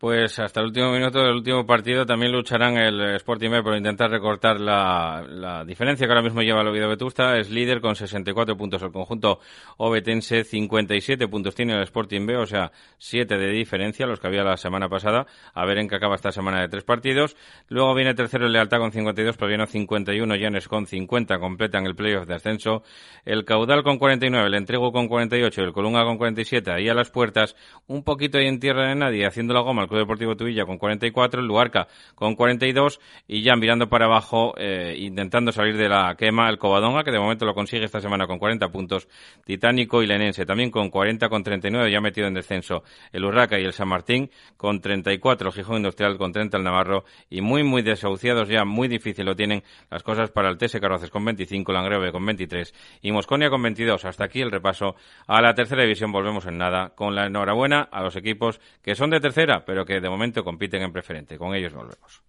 Pues 0.00 0.38
hasta 0.38 0.60
el 0.60 0.68
último 0.68 0.92
minuto 0.92 1.18
del 1.18 1.34
último 1.34 1.66
partido 1.66 2.06
también 2.06 2.32
lucharán 2.32 2.78
el 2.78 3.16
Sporting 3.16 3.50
B 3.50 3.62
por 3.62 3.76
intentar 3.76 4.10
recortar 4.10 4.58
la, 4.58 5.62
diferencia 5.66 6.06
que 6.06 6.10
ahora 6.10 6.22
mismo 6.22 6.40
lleva 6.40 6.62
el 6.62 6.68
Oviedo 6.68 6.88
Vetusta. 6.88 7.36
Es 7.36 7.50
líder 7.50 7.82
con 7.82 7.94
64 7.94 8.56
puntos 8.56 8.82
el 8.82 8.92
conjunto 8.92 9.40
obetense, 9.76 10.44
57 10.44 11.28
puntos 11.28 11.54
tiene 11.54 11.74
el 11.74 11.82
Sporting 11.82 12.24
B, 12.24 12.38
o 12.38 12.46
sea, 12.46 12.72
7 12.96 13.36
de 13.36 13.50
diferencia, 13.50 14.06
los 14.06 14.18
que 14.20 14.28
había 14.28 14.42
la 14.42 14.56
semana 14.56 14.88
pasada. 14.88 15.26
A 15.52 15.66
ver 15.66 15.76
en 15.76 15.86
qué 15.86 15.96
acaba 15.96 16.14
esta 16.14 16.32
semana 16.32 16.62
de 16.62 16.68
tres 16.68 16.84
partidos. 16.84 17.36
Luego 17.68 17.94
viene 17.94 18.14
tercero 18.14 18.46
el 18.46 18.54
Lealtad 18.54 18.78
con 18.78 18.92
52, 18.92 19.36
Proviano 19.36 19.66
51, 19.66 20.34
Llanes 20.36 20.66
con 20.66 20.86
50, 20.86 21.38
completan 21.38 21.84
el 21.84 21.94
playoff 21.94 22.26
de 22.26 22.36
ascenso. 22.36 22.84
El 23.26 23.44
Caudal 23.44 23.82
con 23.82 23.98
49, 23.98 24.46
el 24.46 24.54
Entrego 24.54 24.92
con 24.92 25.08
48, 25.08 25.60
el 25.60 25.72
Colunga 25.74 26.04
con 26.04 26.16
47, 26.16 26.72
ahí 26.72 26.88
a 26.88 26.94
las 26.94 27.10
puertas, 27.10 27.54
un 27.86 28.02
poquito 28.02 28.38
ahí 28.38 28.46
en 28.46 28.60
tierra 28.60 28.88
de 28.88 28.94
nadie, 28.94 29.26
haciendo 29.26 29.52
la 29.52 29.60
goma 29.60 29.89
Club 29.90 30.00
Deportivo 30.00 30.36
Tuvilla 30.36 30.64
con 30.64 30.78
44, 30.78 31.42
el 31.42 31.46
Luarca 31.46 31.88
con 32.14 32.34
42 32.34 33.00
y 33.28 33.42
ya 33.42 33.54
mirando 33.56 33.90
para 33.90 34.06
abajo, 34.06 34.54
eh, 34.56 34.94
intentando 34.98 35.52
salir 35.52 35.76
de 35.76 35.90
la 35.90 36.14
quema, 36.16 36.48
el 36.48 36.56
Covadonga, 36.56 37.04
que 37.04 37.10
de 37.10 37.18
momento 37.18 37.44
lo 37.44 37.52
consigue 37.52 37.84
esta 37.84 38.00
semana 38.00 38.26
con 38.26 38.38
40 38.38 38.68
puntos, 38.68 39.08
Titánico 39.44 40.02
y 40.02 40.06
Lenense 40.06 40.46
también 40.46 40.70
con 40.70 40.88
40 40.88 41.28
con 41.28 41.42
39, 41.42 41.92
ya 41.92 42.00
metido 42.00 42.26
en 42.26 42.34
descenso 42.34 42.82
el 43.12 43.24
Urraca 43.24 43.60
y 43.60 43.64
el 43.64 43.74
San 43.74 43.88
Martín 43.88 44.30
con 44.56 44.80
34, 44.80 45.48
el 45.48 45.54
Gijón 45.54 45.76
Industrial 45.76 46.16
con 46.16 46.32
30 46.32 46.56
el 46.56 46.64
Navarro 46.64 47.04
y 47.28 47.42
muy 47.42 47.62
muy 47.62 47.82
desahuciados 47.82 48.48
ya, 48.48 48.64
muy 48.64 48.88
difícil 48.88 49.26
lo 49.26 49.36
tienen 49.36 49.62
las 49.90 50.02
cosas 50.02 50.30
para 50.30 50.48
el 50.48 50.56
TS 50.56 50.78
Carroces 50.80 51.10
con 51.10 51.24
25, 51.24 51.72
Langreve 51.72 52.12
con 52.12 52.24
23 52.24 52.72
y 53.02 53.12
Mosconia 53.12 53.50
con 53.50 53.62
22. 53.62 54.04
Hasta 54.04 54.24
aquí 54.24 54.40
el 54.40 54.50
repaso 54.50 54.94
a 55.26 55.40
la 55.40 55.54
tercera 55.54 55.82
división, 55.82 56.12
volvemos 56.12 56.46
en 56.46 56.58
nada 56.58 56.90
con 56.94 57.14
la 57.14 57.26
enhorabuena 57.26 57.88
a 57.90 58.02
los 58.02 58.16
equipos 58.16 58.60
que 58.82 58.94
son 58.94 59.10
de 59.10 59.20
tercera, 59.20 59.64
pero 59.64 59.79
que 59.84 60.00
de 60.00 60.08
momento 60.08 60.44
compiten 60.44 60.82
en 60.82 60.92
preferente. 60.92 61.38
Con 61.38 61.54
ellos 61.54 61.72
volvemos. 61.72 62.22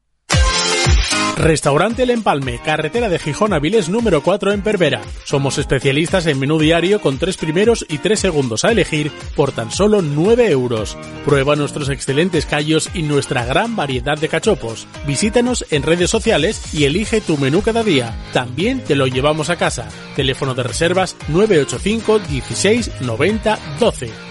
Restaurante 1.37 2.03
El 2.03 2.11
Empalme, 2.11 2.59
carretera 2.63 3.09
de 3.09 3.17
Gijón 3.17 3.53
a 3.53 3.59
número 3.89 4.21
4 4.21 4.51
en 4.51 4.61
Pervera. 4.61 5.01
Somos 5.23 5.57
especialistas 5.57 6.27
en 6.27 6.39
menú 6.39 6.59
diario 6.59 7.01
con 7.01 7.17
tres 7.17 7.37
primeros 7.37 7.85
y 7.89 7.97
tres 7.97 8.19
segundos 8.19 8.63
a 8.63 8.71
elegir 8.71 9.11
por 9.35 9.51
tan 9.51 9.71
solo 9.71 10.01
9 10.01 10.51
euros. 10.51 10.97
Prueba 11.25 11.55
nuestros 11.55 11.89
excelentes 11.89 12.45
callos 12.45 12.89
y 12.93 13.01
nuestra 13.03 13.45
gran 13.45 13.75
variedad 13.75 14.17
de 14.17 14.29
cachopos. 14.29 14.87
Visítanos 15.07 15.65
en 15.71 15.83
redes 15.83 16.09
sociales 16.09 16.73
y 16.73 16.83
elige 16.83 17.21
tu 17.21 17.37
menú 17.37 17.61
cada 17.61 17.83
día. 17.83 18.15
También 18.33 18.83
te 18.83 18.95
lo 18.95 19.07
llevamos 19.07 19.49
a 19.49 19.55
casa. 19.55 19.89
Teléfono 20.15 20.53
de 20.53 20.63
reservas 20.63 21.15
985 21.29 22.19
16 22.19 23.01
90 23.01 23.59
12. 23.79 24.30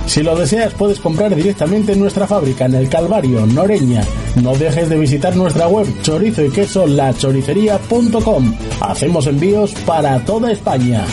Si 0.11 0.21
lo 0.21 0.35
deseas, 0.35 0.73
puedes 0.73 0.99
comprar 0.99 1.33
directamente 1.33 1.93
en 1.93 1.99
nuestra 1.99 2.27
fábrica 2.27 2.65
en 2.65 2.75
el 2.75 2.89
Calvario, 2.89 3.45
Noreña. 3.45 4.01
No 4.43 4.53
dejes 4.57 4.89
de 4.89 4.99
visitar 4.99 5.33
nuestra 5.37 5.69
web 5.69 5.87
chorizo 6.01 6.43
y 6.43 6.51
queso 6.51 6.85
lachoricería.com. 6.85 8.53
Hacemos 8.81 9.27
envíos 9.27 9.73
para 9.85 10.19
toda 10.25 10.51
España. 10.51 11.05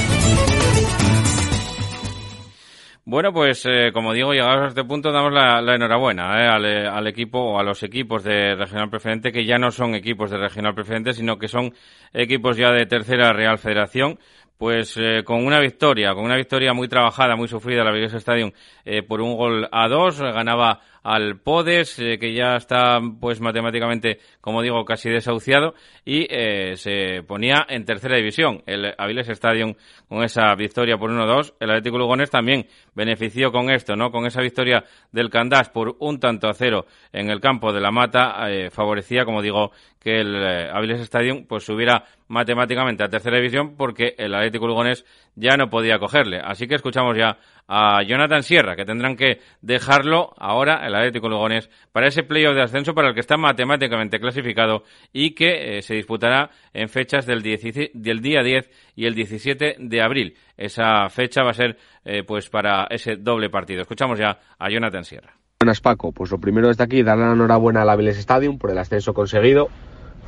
Bueno, 3.04 3.32
pues 3.32 3.64
eh, 3.66 3.92
como 3.94 4.12
digo, 4.12 4.32
llegados 4.32 4.64
a 4.64 4.66
este 4.66 4.82
punto 4.82 5.12
damos 5.12 5.32
la, 5.32 5.60
enhorabuena 5.76 6.42
eh, 6.42 6.48
al, 6.48 6.64
al, 6.88 7.06
equipo 7.06 7.38
o 7.38 7.58
a 7.60 7.62
los 7.62 7.84
equipos 7.84 8.24
de 8.24 8.56
Regional 8.56 8.90
Preferente 8.90 9.30
que 9.30 9.46
ya 9.46 9.58
no 9.58 9.70
son 9.70 9.94
equipos 9.94 10.28
de 10.32 10.38
Regional 10.38 10.74
Preferente, 10.74 11.12
sino 11.12 11.38
que 11.38 11.46
son 11.46 11.72
equipos 12.12 12.56
ya 12.56 12.72
de 12.72 12.84
Tercera 12.84 13.32
Real 13.32 13.58
Federación 13.58 14.18
pues 14.58 14.94
eh, 14.96 15.22
con 15.24 15.46
una 15.46 15.60
victoria, 15.60 16.12
con 16.14 16.24
una 16.24 16.36
victoria 16.36 16.74
muy 16.74 16.88
trabajada, 16.88 17.36
muy 17.36 17.46
sufrida, 17.46 17.84
la 17.84 17.92
Vegas 17.92 18.14
Stadium 18.14 18.50
eh, 18.84 19.02
por 19.02 19.20
un 19.20 19.36
gol 19.36 19.68
a 19.70 19.88
dos, 19.88 20.20
ganaba 20.20 20.80
al 21.08 21.40
Podes, 21.40 21.98
eh, 21.98 22.18
que 22.18 22.34
ya 22.34 22.56
está 22.56 23.00
pues 23.18 23.40
matemáticamente, 23.40 24.18
como 24.42 24.60
digo, 24.60 24.84
casi 24.84 25.08
desahuciado, 25.08 25.74
y 26.04 26.26
eh, 26.28 26.76
se 26.76 27.22
ponía 27.22 27.64
en 27.66 27.86
tercera 27.86 28.16
división. 28.16 28.62
El 28.66 28.92
Aviles 28.98 29.26
Stadium 29.30 29.74
con 30.06 30.22
esa 30.22 30.54
victoria 30.54 30.98
por 30.98 31.10
1-2. 31.10 31.54
El 31.60 31.70
Atlético 31.70 31.96
Lugones 31.96 32.30
también 32.30 32.66
benefició 32.94 33.50
con 33.50 33.70
esto, 33.70 33.96
¿no? 33.96 34.10
Con 34.10 34.26
esa 34.26 34.42
victoria 34.42 34.84
del 35.10 35.30
Candás 35.30 35.70
por 35.70 35.96
un 35.98 36.20
tanto 36.20 36.46
a 36.46 36.52
cero 36.52 36.84
en 37.10 37.30
el 37.30 37.40
campo 37.40 37.72
de 37.72 37.80
la 37.80 37.90
Mata, 37.90 38.50
eh, 38.50 38.68
favorecía, 38.68 39.24
como 39.24 39.40
digo, 39.40 39.72
que 39.98 40.20
el 40.20 40.36
Aviles 40.70 41.00
Stadium 41.00 41.46
pues 41.46 41.64
subiera 41.64 42.04
matemáticamente 42.28 43.02
a 43.02 43.08
tercera 43.08 43.38
división 43.38 43.76
porque 43.76 44.14
el 44.18 44.34
Atlético 44.34 44.66
Lugones 44.66 45.06
ya 45.34 45.56
no 45.56 45.70
podía 45.70 45.98
cogerle. 45.98 46.40
Así 46.44 46.68
que 46.68 46.74
escuchamos 46.74 47.16
ya 47.16 47.38
a 47.68 48.02
Jonathan 48.02 48.42
Sierra, 48.42 48.74
que 48.74 48.86
tendrán 48.86 49.14
que 49.14 49.40
dejarlo 49.60 50.32
ahora 50.38 50.86
el 50.86 50.94
Atlético 50.94 51.28
Lugones 51.28 51.68
para 51.92 52.08
ese 52.08 52.22
playoff 52.22 52.54
de 52.54 52.62
ascenso 52.62 52.94
para 52.94 53.08
el 53.08 53.14
que 53.14 53.20
está 53.20 53.36
matemáticamente 53.36 54.18
clasificado 54.18 54.84
y 55.12 55.34
que 55.34 55.78
eh, 55.78 55.82
se 55.82 55.94
disputará 55.94 56.50
en 56.72 56.88
fechas 56.88 57.26
del, 57.26 57.42
del, 57.42 58.20
día 58.20 58.42
10 58.42 58.70
y 58.96 59.04
el 59.04 59.14
17 59.14 59.76
de 59.78 60.02
abril. 60.02 60.34
Esa 60.56 61.08
fecha 61.10 61.42
va 61.42 61.50
a 61.50 61.54
ser 61.54 61.76
eh, 62.04 62.22
pues 62.26 62.48
para 62.48 62.86
ese 62.90 63.16
doble 63.16 63.50
partido. 63.50 63.82
Escuchamos 63.82 64.18
ya 64.18 64.38
a 64.58 64.70
Jonathan 64.70 65.04
Sierra. 65.04 65.34
Buenas 65.60 65.80
Paco, 65.80 66.12
pues 66.12 66.30
lo 66.30 66.38
primero 66.38 66.68
desde 66.68 66.84
aquí 66.84 67.02
darle 67.02 67.26
la 67.26 67.32
enhorabuena 67.32 67.82
al 67.82 67.90
Aviles 67.90 68.16
Stadium 68.18 68.58
por 68.58 68.70
el 68.70 68.78
ascenso 68.78 69.12
conseguido. 69.12 69.68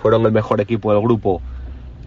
Fueron 0.03 0.27
el 0.27 0.33
mejor 0.33 0.61
equipo 0.61 0.93
del 0.93 1.03
grupo 1.03 1.41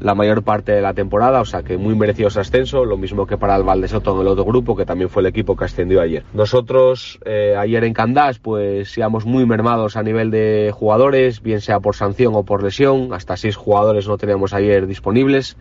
la 0.04 0.16
mayor 0.16 0.44
parte 0.44 0.74
de 0.74 0.82
la 0.82 0.94
temporada, 0.94 1.40
o 1.40 1.46
sea 1.46 1.64
que 1.64 1.78
muy 1.78 1.96
merecido 1.96 2.28
ese 2.28 2.42
ascenso, 2.42 2.84
lo 2.84 2.98
mismo 2.98 3.26
que 3.26 3.38
para 3.38 3.56
el 3.56 3.64
Valdesoto 3.64 4.14
en 4.14 4.20
el 4.20 4.28
otro 4.28 4.44
grupo, 4.44 4.76
que 4.76 4.86
también 4.86 5.10
fue 5.10 5.22
el 5.22 5.28
equipo 5.28 5.56
que 5.56 5.64
ascendió 5.64 6.02
ayer. 6.02 6.26
Nosotros 6.34 7.20
eh, 7.24 7.56
ayer 7.58 7.86
en 7.86 7.94
Candás, 7.94 8.38
pues 8.38 8.98
íbamos 8.98 9.26
muy 9.26 9.46
mermados 9.46 9.96
a 9.96 10.04
nivel 10.04 10.30
de 10.30 10.74
jugadores, 10.76 11.42
bien 11.42 11.62
sea 11.62 11.80
por 11.80 11.96
sanción 11.96 12.36
o 12.36 12.44
por 12.44 12.64
lesión, 12.64 13.14
hasta 13.14 13.38
seis 13.38 13.56
jugadores 13.56 14.06
no 14.06 14.18
teníamos 14.18 14.54
ayer 14.54 14.88
disponibles. 14.88 15.56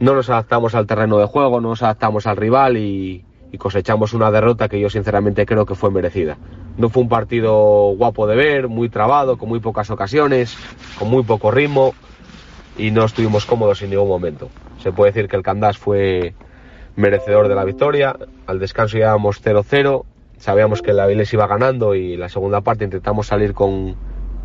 no 0.00 0.14
nos 0.14 0.28
adaptamos 0.28 0.74
al 0.74 0.88
terreno 0.88 1.18
de 1.18 1.26
juego, 1.26 1.60
no 1.60 1.68
nos 1.68 1.84
adaptamos 1.84 2.26
al 2.26 2.36
rival 2.36 2.78
y, 2.78 3.24
y 3.52 3.58
cosechamos 3.58 4.12
una 4.12 4.32
derrota 4.32 4.68
que 4.68 4.80
yo 4.80 4.90
sinceramente 4.90 5.46
creo 5.46 5.66
que 5.66 5.76
fue 5.76 5.92
merecida. 5.92 6.36
No 6.78 6.88
fue 6.88 7.04
un 7.04 7.08
partido 7.08 7.94
guapo 7.96 8.26
de 8.26 8.34
ver, 8.34 8.66
muy 8.66 8.88
trabado, 8.88 9.38
con 9.38 9.48
muy 9.48 9.60
pocas 9.60 9.88
ocasiones, 9.90 10.56
con 10.98 11.08
muy 11.08 11.22
poco 11.22 11.52
ritmo 11.52 11.94
y 12.80 12.90
no 12.90 13.04
estuvimos 13.04 13.44
cómodos 13.44 13.82
en 13.82 13.90
ningún 13.90 14.08
momento. 14.08 14.48
Se 14.78 14.90
puede 14.90 15.12
decir 15.12 15.28
que 15.28 15.36
el 15.36 15.42
Candás 15.42 15.76
fue 15.76 16.34
merecedor 16.96 17.48
de 17.48 17.54
la 17.54 17.64
victoria. 17.64 18.16
Al 18.46 18.58
descanso 18.58 18.96
llevábamos 18.96 19.44
0-0, 19.44 20.04
sabíamos 20.38 20.80
que 20.80 20.92
el 20.92 21.00
Avilés 21.00 21.32
iba 21.34 21.46
ganando 21.46 21.94
y 21.94 22.16
la 22.16 22.30
segunda 22.30 22.62
parte 22.62 22.84
intentamos 22.84 23.26
salir 23.26 23.52
con, 23.52 23.96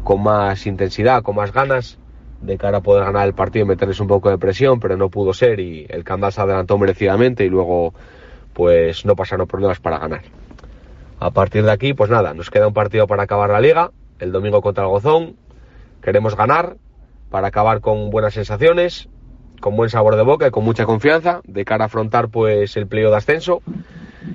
con 0.04 0.22
más 0.22 0.68
intensidad, 0.68 1.24
con 1.24 1.36
más 1.36 1.54
ganas 1.54 1.98
de 2.42 2.58
cara 2.58 2.80
a 2.80 2.82
poder 2.82 3.06
ganar 3.06 3.26
el 3.26 3.34
partido 3.34 3.66
y 3.66 3.70
meterles 3.70 4.02
un 4.02 4.08
poco 4.08 4.30
de 4.30 4.38
presión, 4.38 4.82
pero 4.82 4.98
no 4.98 5.10
pudo 5.10 5.34
ser 5.34 5.62
y 5.62 5.86
el 5.90 6.04
Candás 6.04 6.38
adelantó 6.38 6.78
merecidamente 6.78 7.46
y 7.46 7.50
luego 7.50 7.94
pues 8.54 9.06
no 9.06 9.16
pasaron 9.16 9.48
problemas 9.48 9.80
para 9.80 9.98
ganar. 9.98 10.24
A 11.20 11.32
partir 11.32 11.64
de 11.64 11.72
aquí, 11.72 11.94
pues 11.94 12.10
nada, 12.10 12.34
nos 12.34 12.50
queda 12.50 12.68
un 12.68 12.74
partido 12.74 13.08
para 13.08 13.24
acabar 13.24 13.50
la 13.50 13.62
liga, 13.62 13.92
el 14.20 14.34
domingo 14.34 14.62
contra 14.62 14.84
el 14.84 14.90
Gozón. 14.90 15.38
Queremos 16.02 16.36
ganar 16.36 16.76
para 17.30 17.48
acabar 17.48 17.82
con 17.82 18.10
buenas 18.10 18.34
sensaciones, 18.34 19.10
con 19.60 19.76
buen 19.76 19.90
sabor 19.90 20.16
de 20.16 20.24
boca 20.24 20.48
y 20.48 20.52
con 20.52 20.64
mucha 20.64 20.86
confianza 20.86 21.42
de 21.46 21.66
cara 21.66 21.86
a 21.86 21.88
afrontar 21.88 22.30
pues 22.30 22.78
el 22.78 22.88
pliego 22.88 23.12
de 23.12 23.18
ascenso, 23.18 23.62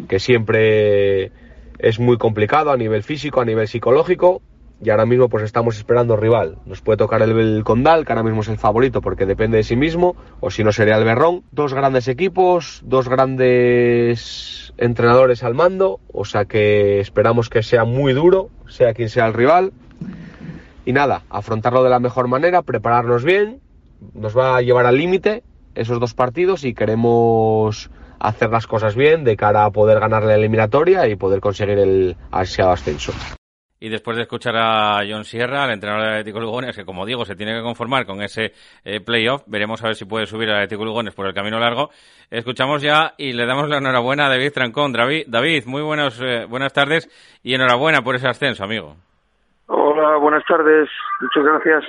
que 0.08 0.18
siempre 0.18 1.32
es 1.78 1.98
muy 1.98 2.18
complicado 2.18 2.70
a 2.70 2.76
nivel 2.76 3.02
físico, 3.02 3.40
a 3.40 3.44
nivel 3.44 3.68
psicológico, 3.68 4.42
y 4.82 4.90
ahora 4.90 5.04
mismo 5.04 5.28
pues 5.28 5.44
estamos 5.44 5.76
esperando 5.76 6.16
rival. 6.16 6.56
Nos 6.64 6.80
puede 6.80 6.96
tocar 6.96 7.20
el, 7.22 7.62
Condal, 7.64 8.06
que 8.06 8.12
ahora 8.12 8.22
mismo 8.22 8.40
es 8.40 8.48
el 8.48 8.58
favorito 8.58 9.00
porque 9.00 9.26
depende 9.26 9.58
de 9.58 9.62
sí 9.62 9.76
mismo, 9.76 10.16
o 10.40 10.50
si 10.50 10.64
no 10.64 10.72
sería 10.72 10.96
el 10.96 11.04
Berrón. 11.04 11.42
Dos 11.52 11.74
grandes 11.74 12.08
equipos, 12.08 12.80
dos 12.84 13.08
grandes 13.08 14.72
entrenadores 14.78 15.42
al 15.42 15.54
mando, 15.54 16.00
o 16.12 16.24
sea 16.24 16.46
que 16.46 17.00
esperamos 17.00 17.50
que 17.50 17.62
sea 17.62 17.84
muy 17.84 18.14
duro, 18.14 18.48
sea 18.68 18.94
quien 18.94 19.10
sea 19.10 19.26
el 19.26 19.34
rival. 19.34 19.72
Y 20.90 20.92
nada, 20.92 21.22
afrontarlo 21.30 21.84
de 21.84 21.88
la 21.88 22.00
mejor 22.00 22.26
manera, 22.26 22.62
prepararnos 22.62 23.24
bien, 23.24 23.60
nos 24.12 24.36
va 24.36 24.56
a 24.56 24.60
llevar 24.60 24.86
al 24.86 24.98
límite 24.98 25.44
esos 25.76 26.00
dos 26.00 26.14
partidos 26.14 26.64
y 26.64 26.74
queremos 26.74 27.92
hacer 28.18 28.50
las 28.50 28.66
cosas 28.66 28.96
bien 28.96 29.22
de 29.22 29.36
cara 29.36 29.64
a 29.64 29.70
poder 29.70 30.00
ganar 30.00 30.24
la 30.24 30.34
eliminatoria 30.34 31.06
y 31.06 31.14
poder 31.14 31.38
conseguir 31.38 31.78
el 31.78 32.16
ansiado 32.32 32.72
ascenso. 32.72 33.12
Y 33.78 33.88
después 33.88 34.16
de 34.16 34.24
escuchar 34.24 34.56
a 34.56 35.02
John 35.08 35.24
Sierra, 35.24 35.64
el 35.66 35.74
entrenador 35.74 36.06
del 36.06 36.12
Atlético 36.14 36.40
Lugones, 36.40 36.74
que 36.74 36.84
como 36.84 37.06
digo, 37.06 37.24
se 37.24 37.36
tiene 37.36 37.54
que 37.54 37.62
conformar 37.62 38.04
con 38.04 38.20
ese 38.20 38.52
eh, 38.84 38.98
playoff, 38.98 39.44
veremos 39.46 39.80
a 39.84 39.86
ver 39.86 39.94
si 39.94 40.06
puede 40.06 40.26
subir 40.26 40.48
al 40.48 40.56
Atlético 40.56 40.84
Lugones 40.84 41.14
por 41.14 41.28
el 41.28 41.34
camino 41.34 41.60
largo. 41.60 41.90
Escuchamos 42.32 42.82
ya 42.82 43.14
y 43.16 43.32
le 43.32 43.46
damos 43.46 43.68
la 43.68 43.78
enhorabuena 43.78 44.26
a 44.26 44.28
David 44.28 44.50
Trancón. 44.50 44.92
David, 44.92 45.66
muy 45.66 45.82
buenos, 45.82 46.20
eh, 46.20 46.46
buenas 46.46 46.72
tardes 46.72 47.08
y 47.44 47.54
enhorabuena 47.54 48.02
por 48.02 48.16
ese 48.16 48.26
ascenso, 48.26 48.64
amigo. 48.64 48.96
Hola, 49.72 50.16
buenas 50.16 50.44
tardes. 50.46 50.88
Muchas 51.20 51.44
gracias. 51.44 51.84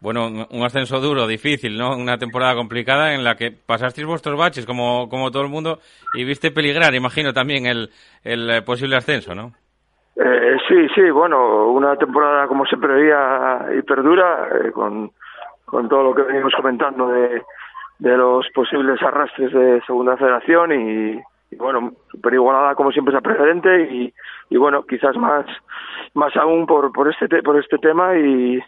Bueno, 0.00 0.28
un 0.28 0.64
ascenso 0.64 0.98
duro, 0.98 1.26
difícil, 1.26 1.76
¿no? 1.76 1.94
Una 1.94 2.16
temporada 2.16 2.54
complicada 2.54 3.14
en 3.14 3.22
la 3.22 3.36
que 3.36 3.50
pasasteis 3.50 4.06
vuestros 4.06 4.38
baches 4.38 4.64
como, 4.64 5.10
como 5.10 5.30
todo 5.30 5.42
el 5.42 5.50
mundo 5.50 5.78
y 6.14 6.24
viste 6.24 6.50
peligrar, 6.50 6.94
imagino, 6.94 7.34
también 7.34 7.66
el, 7.66 7.90
el 8.24 8.50
eh, 8.50 8.62
posible 8.62 8.96
ascenso, 8.96 9.34
¿no? 9.34 9.52
Eh, 10.16 10.56
sí, 10.66 10.88
sí, 10.94 11.10
bueno, 11.10 11.66
una 11.68 11.96
temporada 11.96 12.46
como 12.48 12.64
se 12.64 12.78
preveía 12.78 13.66
y 13.78 13.82
perdura, 13.82 14.48
eh, 14.64 14.72
con, 14.72 15.10
con 15.66 15.90
todo 15.90 16.04
lo 16.04 16.14
que 16.14 16.22
venimos 16.22 16.54
comentando 16.56 17.08
de, 17.08 17.42
de 17.98 18.16
los 18.16 18.48
posibles 18.54 19.00
arrastres 19.02 19.52
de 19.52 19.82
Segunda 19.82 20.16
Federación 20.16 20.72
y, 20.72 21.56
bueno, 21.58 21.92
super 22.10 22.32
igualada 22.32 22.74
como 22.74 22.90
siempre 22.90 23.14
es 23.14 23.22
precedente 23.22 23.82
y, 23.82 24.14
y 24.50 24.56
bueno, 24.56 24.84
quizás 24.84 25.16
más 25.16 25.46
más 26.14 26.36
aún 26.36 26.66
por 26.66 26.92
por 26.92 27.08
este 27.08 27.42
por 27.42 27.58
este 27.58 27.78
tema 27.78 28.16
y, 28.16 28.62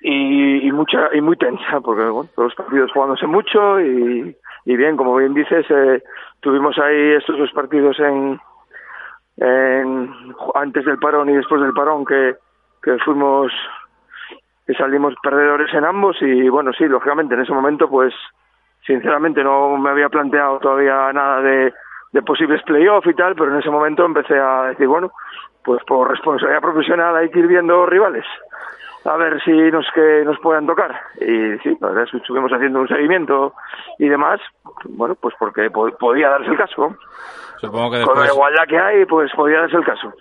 y, 0.00 0.68
y 0.68 0.72
mucha 0.72 1.10
y 1.14 1.20
muy 1.20 1.36
tensa 1.36 1.80
porque 1.80 2.04
bueno, 2.04 2.30
todos 2.34 2.48
los 2.50 2.54
partidos 2.54 2.92
jugándose 2.92 3.26
mucho 3.26 3.80
y, 3.80 4.36
y 4.64 4.76
bien, 4.76 4.96
como 4.96 5.16
bien 5.16 5.34
dices, 5.34 5.66
eh, 5.70 6.02
tuvimos 6.40 6.78
ahí 6.78 7.12
estos 7.12 7.38
dos 7.38 7.50
partidos 7.52 7.98
en 8.00 8.40
antes 10.54 10.84
del 10.84 10.98
parón 10.98 11.30
y 11.30 11.34
después 11.34 11.62
del 11.62 11.72
parón 11.72 12.04
que, 12.04 12.34
que 12.82 12.98
fuimos 12.98 13.50
que 14.66 14.74
salimos 14.74 15.14
perdedores 15.22 15.72
en 15.72 15.84
ambos 15.84 16.16
y 16.20 16.48
bueno 16.48 16.72
sí 16.72 16.84
lógicamente 16.84 17.34
en 17.34 17.40
ese 17.40 17.52
momento 17.52 17.88
pues 17.88 18.12
sinceramente 18.86 19.42
no 19.42 19.78
me 19.78 19.90
había 19.90 20.10
planteado 20.10 20.58
todavía 20.58 21.10
nada 21.12 21.40
de, 21.40 21.72
de 22.12 22.22
posibles 22.22 22.62
playoffs 22.62 23.06
y 23.08 23.14
tal 23.14 23.34
pero 23.34 23.52
en 23.52 23.60
ese 23.60 23.70
momento 23.70 24.04
empecé 24.04 24.38
a 24.38 24.64
decir 24.64 24.86
bueno 24.86 25.10
pues 25.64 25.82
por 25.84 26.10
responsabilidad 26.10 26.62
profesional 26.62 27.16
hay 27.16 27.30
que 27.30 27.38
ir 27.38 27.46
viendo 27.46 27.86
rivales 27.86 28.24
a 29.04 29.16
ver 29.16 29.42
si 29.42 29.52
nos 29.52 29.86
que 29.94 30.22
nos 30.24 30.38
puedan 30.40 30.66
tocar 30.66 31.00
y 31.20 31.58
sí 31.62 31.76
la 31.80 31.88
verdad 31.88 32.04
es 32.04 32.10
que 32.10 32.16
estuvimos 32.18 32.52
haciendo 32.52 32.80
un 32.80 32.88
seguimiento 32.88 33.54
y 33.98 34.08
demás 34.08 34.40
bueno 34.84 35.14
pues 35.14 35.34
porque 35.38 35.70
podía 35.70 36.30
darse 36.30 36.50
el 36.50 36.56
caso 36.56 36.94
Supongo 37.60 37.90
que 37.90 37.98
después... 37.98 38.16
Con 38.16 38.26
la 38.26 38.32
igualdad 38.32 38.64
que 38.66 38.78
hay, 38.78 39.04
pues 39.04 39.30
podría 39.36 39.66
ser 39.66 39.80
el 39.80 39.84
caso. 39.84 40.12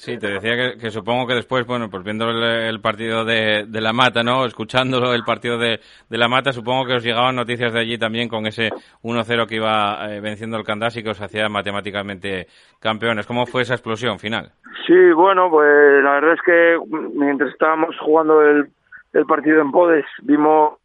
Sí, 0.00 0.16
te 0.16 0.28
decía 0.28 0.78
que, 0.80 0.90
supongo 0.90 1.26
que 1.26 1.34
después, 1.34 1.66
bueno, 1.66 1.90
pues 1.90 2.02
viendo 2.02 2.30
el, 2.30 2.80
partido 2.80 3.22
de, 3.26 3.66
La 3.70 3.92
Mata, 3.92 4.22
¿no? 4.22 4.46
Escuchándolo 4.46 5.12
el 5.12 5.24
partido 5.24 5.58
de, 5.58 5.78
La 6.08 6.26
Mata, 6.26 6.52
supongo 6.52 6.86
que 6.86 6.94
os 6.94 7.04
llegaban 7.04 7.36
noticias 7.36 7.74
de 7.74 7.80
allí 7.80 7.98
también 7.98 8.26
con 8.26 8.46
ese 8.46 8.70
1-0 9.02 9.46
que 9.46 9.56
iba 9.56 10.08
eh, 10.08 10.22
venciendo 10.22 10.56
el 10.56 10.64
Candás 10.64 10.96
y 10.96 11.02
que 11.02 11.10
os 11.10 11.20
hacía 11.20 11.50
matemáticamente 11.50 12.46
campeones. 12.80 13.26
¿Cómo 13.26 13.44
fue 13.44 13.60
esa 13.60 13.74
explosión 13.74 14.18
final? 14.18 14.52
Sí, 14.86 15.12
bueno, 15.12 15.50
pues 15.50 16.02
la 16.02 16.12
verdad 16.12 16.32
es 16.32 16.42
que 16.46 16.78
mientras 17.12 17.50
estábamos 17.50 17.94
jugando 18.00 18.40
el, 18.40 18.70
el 19.12 19.26
partido 19.26 19.60
en 19.60 19.70
Podes, 19.70 20.06
vimos, 20.22 20.78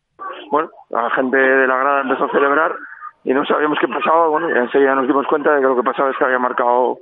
bueno, 0.51 0.71
la 0.89 1.09
gente 1.11 1.37
de 1.37 1.67
la 1.67 1.77
grada 1.77 2.01
empezó 2.01 2.25
a 2.25 2.31
celebrar 2.31 2.75
y 3.23 3.33
no 3.33 3.45
sabíamos 3.45 3.77
qué 3.79 3.87
pasaba, 3.87 4.27
bueno, 4.27 4.49
enseguida 4.49 4.93
nos 4.93 5.07
dimos 5.07 5.25
cuenta 5.27 5.55
de 5.55 5.61
que 5.61 5.67
lo 5.67 5.77
que 5.77 5.83
pasaba 5.83 6.11
es 6.11 6.17
que 6.17 6.25
había 6.25 6.37
marcado 6.37 6.99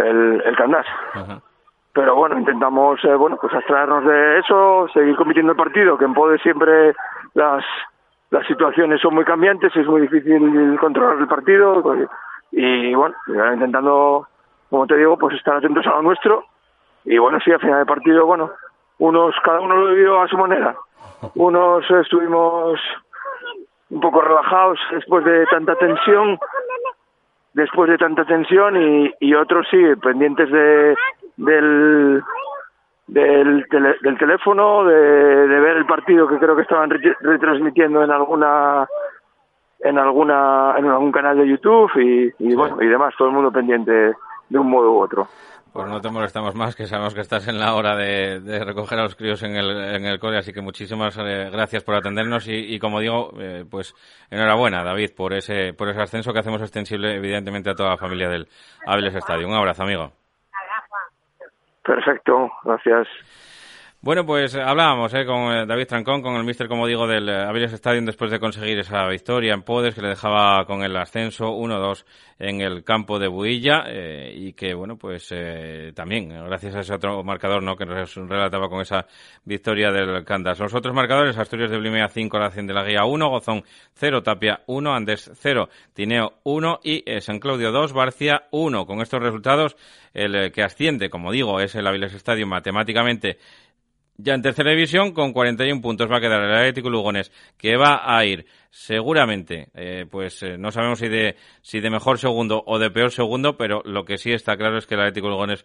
el, 0.00 0.42
el 0.44 0.56
Candás. 0.56 0.86
Pero 1.92 2.14
bueno, 2.14 2.38
intentamos, 2.38 3.04
eh, 3.04 3.14
bueno, 3.14 3.36
pues 3.40 3.52
abstraernos 3.52 4.04
de 4.04 4.38
eso, 4.38 4.88
seguir 4.94 5.16
compitiendo 5.16 5.52
el 5.52 5.58
partido, 5.58 5.98
que 5.98 6.04
en 6.04 6.14
Pode 6.14 6.38
siempre 6.38 6.94
las, 7.34 7.64
las 8.30 8.46
situaciones 8.46 9.00
son 9.00 9.14
muy 9.14 9.24
cambiantes, 9.24 9.74
es 9.74 9.86
muy 9.86 10.02
difícil 10.02 10.78
controlar 10.78 11.18
el 11.18 11.26
partido, 11.26 11.82
y 12.52 12.94
bueno, 12.94 13.14
intentando, 13.26 14.28
como 14.68 14.86
te 14.86 14.96
digo, 14.96 15.18
pues 15.18 15.36
estar 15.36 15.56
atentos 15.56 15.84
a 15.86 15.90
lo 15.90 16.02
nuestro, 16.02 16.44
y 17.04 17.18
bueno, 17.18 17.38
sí, 17.44 17.50
al 17.50 17.60
final 17.60 17.78
del 17.78 17.86
partido, 17.86 18.24
bueno, 18.24 18.50
unos, 18.98 19.34
cada 19.42 19.60
uno 19.60 19.76
lo 19.76 19.94
vivió 19.94 20.20
a 20.20 20.28
su 20.28 20.36
manera. 20.36 20.76
Unos 21.34 21.90
estuvimos 21.90 22.78
un 23.90 24.00
poco 24.00 24.20
relajados 24.20 24.78
después 24.92 25.24
de 25.24 25.46
tanta 25.46 25.74
tensión, 25.74 26.38
después 27.54 27.90
de 27.90 27.98
tanta 27.98 28.24
tensión 28.24 28.76
y, 28.76 29.12
y 29.20 29.34
otros 29.34 29.66
sí, 29.70 29.78
pendientes 30.02 30.50
de, 30.50 30.94
del, 31.36 32.22
del, 33.06 33.66
del 34.02 34.18
teléfono, 34.18 34.84
de, 34.84 34.94
de, 34.94 35.60
ver 35.60 35.76
el 35.76 35.86
partido 35.86 36.28
que 36.28 36.38
creo 36.38 36.54
que 36.54 36.62
estaban 36.62 36.90
retransmitiendo 37.20 38.02
en 38.02 38.10
alguna 38.10 38.86
en 39.82 39.98
alguna 39.98 40.74
en 40.76 40.86
algún 40.86 41.10
canal 41.10 41.38
de 41.38 41.48
YouTube 41.48 41.90
y, 41.96 42.32
y 42.38 42.54
bueno 42.54 42.80
y 42.82 42.86
demás, 42.86 43.14
todo 43.16 43.28
el 43.28 43.34
mundo 43.34 43.50
pendiente 43.50 44.12
de 44.48 44.58
un 44.58 44.68
modo 44.68 44.92
u 44.92 45.00
otro. 45.00 45.26
Pues 45.72 45.86
no 45.86 46.00
te 46.00 46.10
molestamos 46.10 46.54
más, 46.56 46.74
que 46.74 46.86
sabemos 46.86 47.14
que 47.14 47.20
estás 47.20 47.46
en 47.46 47.60
la 47.60 47.74
hora 47.74 47.94
de, 47.94 48.40
recoger 48.64 48.98
a 48.98 49.04
los 49.04 49.14
críos 49.14 49.42
en 49.44 49.54
el, 49.54 49.70
en 49.70 50.04
el 50.04 50.18
cole, 50.18 50.38
así 50.38 50.52
que 50.52 50.60
muchísimas 50.60 51.16
eh, 51.18 51.48
gracias 51.52 51.84
por 51.84 51.94
atendernos 51.94 52.48
y, 52.48 52.78
como 52.80 52.98
digo, 52.98 53.32
eh, 53.38 53.64
pues 53.70 53.94
enhorabuena, 54.30 54.82
David, 54.82 55.10
por 55.16 55.32
ese, 55.32 55.72
por 55.72 55.88
ese 55.88 56.00
ascenso 56.00 56.32
que 56.32 56.40
hacemos 56.40 56.60
extensible, 56.60 57.14
evidentemente, 57.14 57.70
a 57.70 57.74
toda 57.74 57.90
la 57.90 57.96
familia 57.96 58.28
del 58.28 58.48
Áviles 58.84 59.14
Estadio. 59.14 59.46
Un 59.46 59.54
abrazo, 59.54 59.84
amigo. 59.84 60.10
Perfecto, 61.84 62.50
gracias. 62.64 63.06
Bueno, 64.02 64.24
pues 64.24 64.54
eh, 64.54 64.62
hablábamos 64.64 65.12
eh, 65.12 65.26
con 65.26 65.52
eh, 65.52 65.66
David 65.66 65.86
Trancón, 65.86 66.22
con 66.22 66.34
el 66.36 66.44
mister, 66.44 66.68
como 66.68 66.86
digo, 66.86 67.06
del 67.06 67.28
Avilés 67.28 67.74
Stadium 67.74 68.06
después 68.06 68.30
de 68.30 68.40
conseguir 68.40 68.78
esa 68.78 69.06
victoria 69.06 69.52
en 69.52 69.60
Podes 69.60 69.94
que 69.94 70.00
le 70.00 70.08
dejaba 70.08 70.64
con 70.64 70.82
el 70.82 70.96
ascenso 70.96 71.50
1-2 71.50 72.06
en 72.38 72.62
el 72.62 72.82
campo 72.82 73.18
de 73.18 73.28
Builla 73.28 73.84
y 74.32 74.54
que, 74.54 74.72
bueno, 74.72 74.96
pues 74.96 75.28
también, 75.94 76.30
gracias 76.30 76.74
a 76.74 76.80
ese 76.80 76.94
otro 76.94 77.22
marcador 77.22 77.62
¿no? 77.62 77.76
que 77.76 77.84
nos 77.84 78.14
relataba 78.14 78.70
con 78.70 78.80
esa 78.80 79.04
victoria 79.44 79.92
del 79.92 80.24
Candas. 80.24 80.58
Los 80.58 80.74
otros 80.74 80.94
marcadores, 80.94 81.36
Asturias 81.36 81.70
de 81.70 81.76
Blimea 81.76 82.08
5, 82.08 82.38
la 82.38 82.48
de 82.48 82.72
la 82.72 82.84
Guía 82.84 83.04
1, 83.04 83.28
Gozón 83.28 83.62
0, 83.92 84.22
Tapia 84.22 84.62
1, 84.66 84.94
Andes 84.94 85.30
0, 85.34 85.68
Tineo 85.92 86.38
1 86.44 86.80
y 86.82 87.04
San 87.20 87.38
Claudio 87.38 87.72
2, 87.72 87.92
Barcia 87.92 88.44
1. 88.52 88.86
Con 88.86 89.02
estos 89.02 89.20
resultados, 89.20 89.76
el 90.14 90.50
que 90.52 90.62
asciende, 90.62 91.10
como 91.10 91.30
digo, 91.30 91.60
es 91.60 91.74
el 91.74 91.86
Avilés 91.86 92.14
Stadium 92.14 92.48
matemáticamente 92.48 93.36
Ya 94.22 94.34
en 94.34 94.42
tercera 94.42 94.70
división, 94.70 95.12
con 95.12 95.32
41 95.32 95.80
puntos 95.80 96.10
va 96.10 96.18
a 96.18 96.20
quedar 96.20 96.42
el 96.42 96.52
Atlético 96.52 96.90
Lugones, 96.90 97.32
que 97.56 97.76
va 97.76 98.02
a 98.04 98.24
ir 98.26 98.44
seguramente, 98.70 99.68
eh, 99.74 100.04
pues 100.10 100.42
eh, 100.42 100.58
no 100.58 100.70
sabemos 100.70 100.98
si 100.98 101.08
de, 101.08 101.36
si 101.62 101.80
de 101.80 101.88
mejor 101.88 102.18
segundo 102.18 102.62
o 102.66 102.78
de 102.78 102.90
peor 102.90 103.12
segundo, 103.12 103.56
pero 103.56 103.82
lo 103.84 104.04
que 104.04 104.18
sí 104.18 104.32
está 104.32 104.58
claro 104.58 104.76
es 104.76 104.86
que 104.86 104.94
el 104.94 105.00
Atlético 105.00 105.30
Lugones 105.30 105.64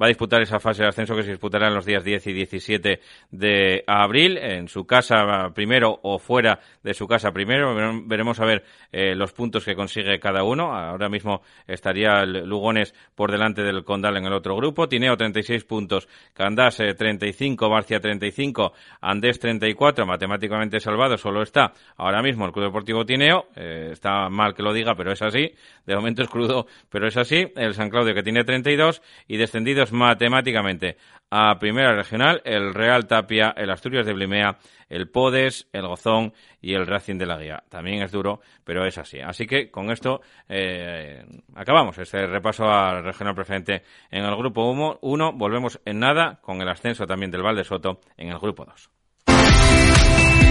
va 0.00 0.06
a 0.06 0.08
disputar 0.08 0.42
esa 0.42 0.60
fase 0.60 0.82
de 0.82 0.88
ascenso 0.88 1.14
que 1.14 1.22
se 1.22 1.30
disputará 1.30 1.68
en 1.68 1.74
los 1.74 1.84
días 1.84 2.04
10 2.04 2.26
y 2.26 2.32
17 2.32 3.00
de 3.30 3.84
abril, 3.86 4.38
en 4.38 4.68
su 4.68 4.86
casa 4.86 5.50
primero 5.54 5.98
o 6.02 6.18
fuera 6.18 6.60
de 6.82 6.94
su 6.94 7.06
casa 7.06 7.32
primero. 7.32 7.74
Veremos 8.06 8.40
a 8.40 8.44
ver 8.44 8.64
eh, 8.92 9.14
los 9.14 9.32
puntos 9.32 9.64
que 9.64 9.74
consigue 9.74 10.18
cada 10.18 10.42
uno. 10.42 10.74
Ahora 10.74 11.08
mismo 11.08 11.42
estaría 11.66 12.22
el 12.22 12.46
Lugones 12.46 12.94
por 13.14 13.30
delante 13.30 13.62
del 13.62 13.84
Condal 13.84 14.16
en 14.16 14.26
el 14.26 14.32
otro 14.32 14.56
grupo. 14.56 14.88
Tineo 14.88 15.16
36 15.16 15.64
puntos, 15.64 16.08
Candás 16.32 16.76
35, 16.76 17.68
Barcia 17.68 18.00
35, 18.00 18.72
Andés 19.00 19.38
34, 19.38 20.06
matemáticamente 20.06 20.80
salvado, 20.80 21.16
solo 21.16 21.42
está 21.42 21.72
ahora 21.96 22.22
mismo 22.22 22.46
el 22.46 22.52
Club 22.52 22.66
Deportivo 22.66 23.04
Tineo. 23.04 23.46
Eh, 23.54 23.90
está 23.92 24.28
mal 24.28 24.54
que 24.54 24.62
lo 24.62 24.72
diga, 24.72 24.94
pero 24.96 25.12
es 25.12 25.22
así. 25.22 25.52
De 25.86 25.94
momento 25.94 26.22
es 26.22 26.28
crudo, 26.28 26.66
pero 26.90 27.06
es 27.06 27.16
así. 27.16 27.46
El 27.56 27.74
San 27.74 27.90
Claudio 27.90 28.14
que 28.14 28.22
tiene 28.22 28.44
32 28.44 29.02
y 29.28 29.36
descendido 29.36 29.83
matemáticamente 29.92 30.96
a 31.30 31.58
Primera 31.58 31.94
Regional 31.94 32.40
el 32.44 32.74
Real 32.74 33.06
Tapia, 33.06 33.52
el 33.56 33.70
Asturias 33.70 34.06
de 34.06 34.12
Blimea, 34.12 34.56
el 34.88 35.08
Podes, 35.08 35.68
el 35.72 35.86
Gozón 35.86 36.32
y 36.60 36.74
el 36.74 36.86
Racing 36.86 37.18
de 37.18 37.26
la 37.26 37.38
Guía. 37.38 37.64
También 37.68 38.02
es 38.02 38.12
duro, 38.12 38.40
pero 38.62 38.86
es 38.86 38.98
así. 38.98 39.20
Así 39.20 39.46
que 39.46 39.70
con 39.70 39.90
esto 39.90 40.20
eh, 40.48 41.24
acabamos 41.54 41.98
este 41.98 42.26
repaso 42.26 42.70
al 42.70 43.02
Regional 43.02 43.34
Preferente 43.34 43.82
en 44.10 44.24
el 44.24 44.36
Grupo 44.36 44.98
1. 45.00 45.32
Volvemos 45.32 45.80
en 45.84 45.98
nada 45.98 46.38
con 46.40 46.60
el 46.60 46.68
ascenso 46.68 47.06
también 47.06 47.30
del 47.30 47.42
Valde 47.42 47.64
Soto 47.64 48.00
en 48.16 48.28
el 48.28 48.38
Grupo 48.38 48.64
2. 48.64 48.90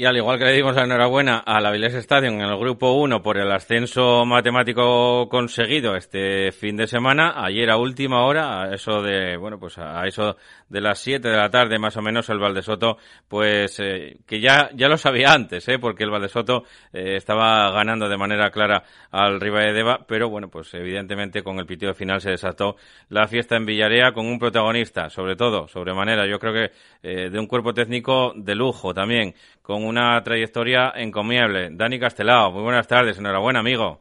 Y 0.00 0.04
al 0.04 0.16
igual 0.16 0.38
que 0.38 0.44
le 0.44 0.52
dimos 0.52 0.76
la 0.76 0.84
enhorabuena 0.84 1.38
a 1.38 1.60
la 1.60 1.72
Vilés 1.72 1.92
Stadium 1.94 2.34
en 2.34 2.42
el 2.42 2.56
grupo 2.56 2.92
1 2.92 3.20
por 3.20 3.36
el 3.36 3.50
ascenso 3.50 4.24
matemático 4.24 5.28
conseguido 5.28 5.96
este 5.96 6.52
fin 6.52 6.76
de 6.76 6.86
semana, 6.86 7.44
ayer 7.44 7.68
a 7.68 7.78
última 7.78 8.24
hora, 8.24 8.62
a 8.62 8.74
eso 8.76 9.02
de, 9.02 9.36
bueno, 9.36 9.58
pues 9.58 9.76
a 9.76 10.06
eso 10.06 10.36
de 10.68 10.80
las 10.80 10.98
7 10.98 11.28
de 11.28 11.36
la 11.36 11.50
tarde 11.50 11.78
más 11.78 11.96
o 11.96 12.02
menos 12.02 12.28
el 12.28 12.38
Valdesoto, 12.38 12.98
pues 13.28 13.80
eh, 13.80 14.18
que 14.26 14.40
ya, 14.40 14.70
ya 14.74 14.88
lo 14.88 14.96
sabía 14.96 15.32
antes, 15.32 15.68
¿eh? 15.68 15.78
porque 15.78 16.04
el 16.04 16.10
Valdesoto 16.10 16.64
eh, 16.92 17.16
estaba 17.16 17.70
ganando 17.72 18.08
de 18.08 18.16
manera 18.16 18.50
clara 18.50 18.82
al 19.10 19.40
Riva 19.40 19.60
Deva, 19.60 20.00
pero 20.06 20.28
bueno, 20.28 20.48
pues 20.48 20.72
evidentemente 20.74 21.42
con 21.42 21.58
el 21.58 21.66
pitido 21.66 21.94
final 21.94 22.20
se 22.20 22.30
desató 22.30 22.76
la 23.08 23.26
fiesta 23.26 23.56
en 23.56 23.66
Villarea 23.66 24.12
con 24.12 24.26
un 24.26 24.38
protagonista, 24.38 25.10
sobre 25.10 25.36
todo, 25.36 25.68
sobremanera, 25.68 26.26
yo 26.26 26.38
creo 26.38 26.52
que 26.52 26.70
eh, 27.02 27.30
de 27.30 27.38
un 27.38 27.46
cuerpo 27.46 27.72
técnico 27.72 28.32
de 28.34 28.54
lujo 28.54 28.92
también, 28.92 29.34
con 29.62 29.84
una 29.84 30.20
trayectoria 30.22 30.92
encomiable. 30.94 31.70
Dani 31.72 31.98
Castelao, 31.98 32.52
muy 32.52 32.62
buenas 32.62 32.86
tardes, 32.86 33.18
enhorabuena, 33.18 33.60
amigo. 33.60 34.00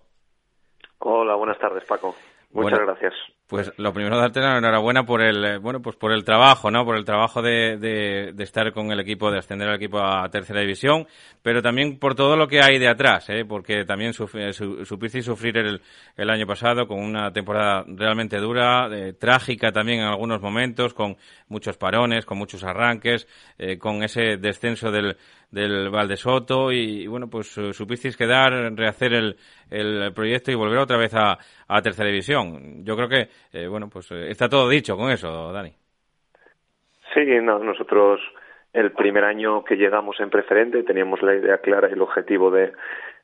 Hola, 0.99 1.35
buenas 1.35 1.59
tardes, 1.59 1.85
Paco. 1.85 2.15
Muchas 2.51 2.79
gracias. 2.79 3.13
Pues 3.47 3.71
lo 3.77 3.93
primero 3.93 4.17
darte 4.17 4.41
la 4.41 4.57
enhorabuena 4.57 5.05
por 5.05 5.21
el 5.21 5.45
eh, 5.45 5.57
bueno 5.57 5.81
pues 5.81 5.95
por 5.95 6.11
el 6.11 6.25
trabajo, 6.25 6.69
¿no? 6.69 6.83
Por 6.83 6.97
el 6.97 7.05
trabajo 7.05 7.41
de, 7.41 7.77
de, 7.77 8.43
estar 8.43 8.73
con 8.73 8.91
el 8.91 8.99
equipo, 8.99 9.31
de 9.31 9.39
ascender 9.39 9.69
al 9.69 9.77
equipo 9.77 9.99
a 9.99 10.29
tercera 10.29 10.59
división, 10.59 11.07
pero 11.41 11.61
también 11.61 11.97
por 11.97 12.13
todo 12.13 12.35
lo 12.35 12.49
que 12.49 12.61
hay 12.61 12.77
de 12.77 12.89
atrás, 12.89 13.29
¿eh? 13.29 13.45
Porque 13.47 13.85
también 13.85 14.11
eh, 14.33 14.51
supiste 14.51 15.21
sufrir 15.21 15.57
el, 15.59 15.81
el, 16.17 16.29
año 16.29 16.45
pasado 16.45 16.89
con 16.89 16.99
una 16.99 17.31
temporada 17.31 17.85
realmente 17.87 18.37
dura, 18.37 18.89
eh, 18.91 19.13
trágica 19.13 19.71
también 19.71 20.01
en 20.01 20.07
algunos 20.07 20.41
momentos, 20.41 20.93
con 20.93 21.15
muchos 21.47 21.77
parones, 21.77 22.25
con 22.25 22.37
muchos 22.37 22.65
arranques, 22.65 23.29
con 23.79 24.03
ese 24.03 24.35
descenso 24.35 24.91
del, 24.91 25.15
del 25.51 25.89
Valdesoto 25.89 26.71
y, 26.71 27.07
bueno, 27.07 27.29
pues 27.29 27.47
supisteis 27.71 28.17
quedar, 28.17 28.51
rehacer 28.75 29.13
el, 29.13 29.35
el 29.69 30.13
proyecto 30.13 30.51
y 30.51 30.55
volver 30.55 30.79
otra 30.79 30.97
vez 30.97 31.13
a, 31.15 31.37
a 31.67 31.81
tercera 31.81 32.09
división. 32.09 32.83
Yo 32.83 32.95
creo 32.95 33.07
que 33.07 33.29
eh, 33.53 33.67
bueno, 33.67 33.87
pues 33.89 34.11
eh, 34.11 34.29
está 34.29 34.49
todo 34.49 34.67
dicho 34.67 34.97
con 34.97 35.09
eso, 35.09 35.51
Dani. 35.51 35.73
Sí, 37.13 37.25
no, 37.41 37.59
nosotros 37.59 38.19
el 38.73 38.91
primer 38.91 39.23
año 39.23 39.63
que 39.63 39.75
llegamos 39.75 40.19
en 40.19 40.29
preferente 40.29 40.83
teníamos 40.83 41.21
la 41.23 41.35
idea 41.35 41.57
clara 41.59 41.89
y 41.89 41.93
el 41.93 42.01
objetivo 42.01 42.51
de, 42.51 42.73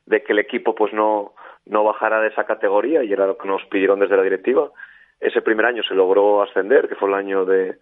de 0.06 0.22
que 0.22 0.32
el 0.32 0.38
equipo 0.38 0.74
pues 0.74 0.92
no, 0.92 1.34
no 1.66 1.84
bajara 1.84 2.20
de 2.20 2.28
esa 2.28 2.44
categoría 2.44 3.04
y 3.04 3.12
era 3.12 3.26
lo 3.26 3.36
que 3.36 3.46
nos 3.46 3.62
pidieron 3.66 4.00
desde 4.00 4.16
la 4.16 4.22
directiva. 4.22 4.70
Ese 5.20 5.42
primer 5.42 5.66
año 5.66 5.82
se 5.82 5.94
logró 5.94 6.42
ascender, 6.42 6.88
que 6.88 6.96
fue 6.96 7.08
el 7.08 7.14
año 7.14 7.44
de, 7.44 7.76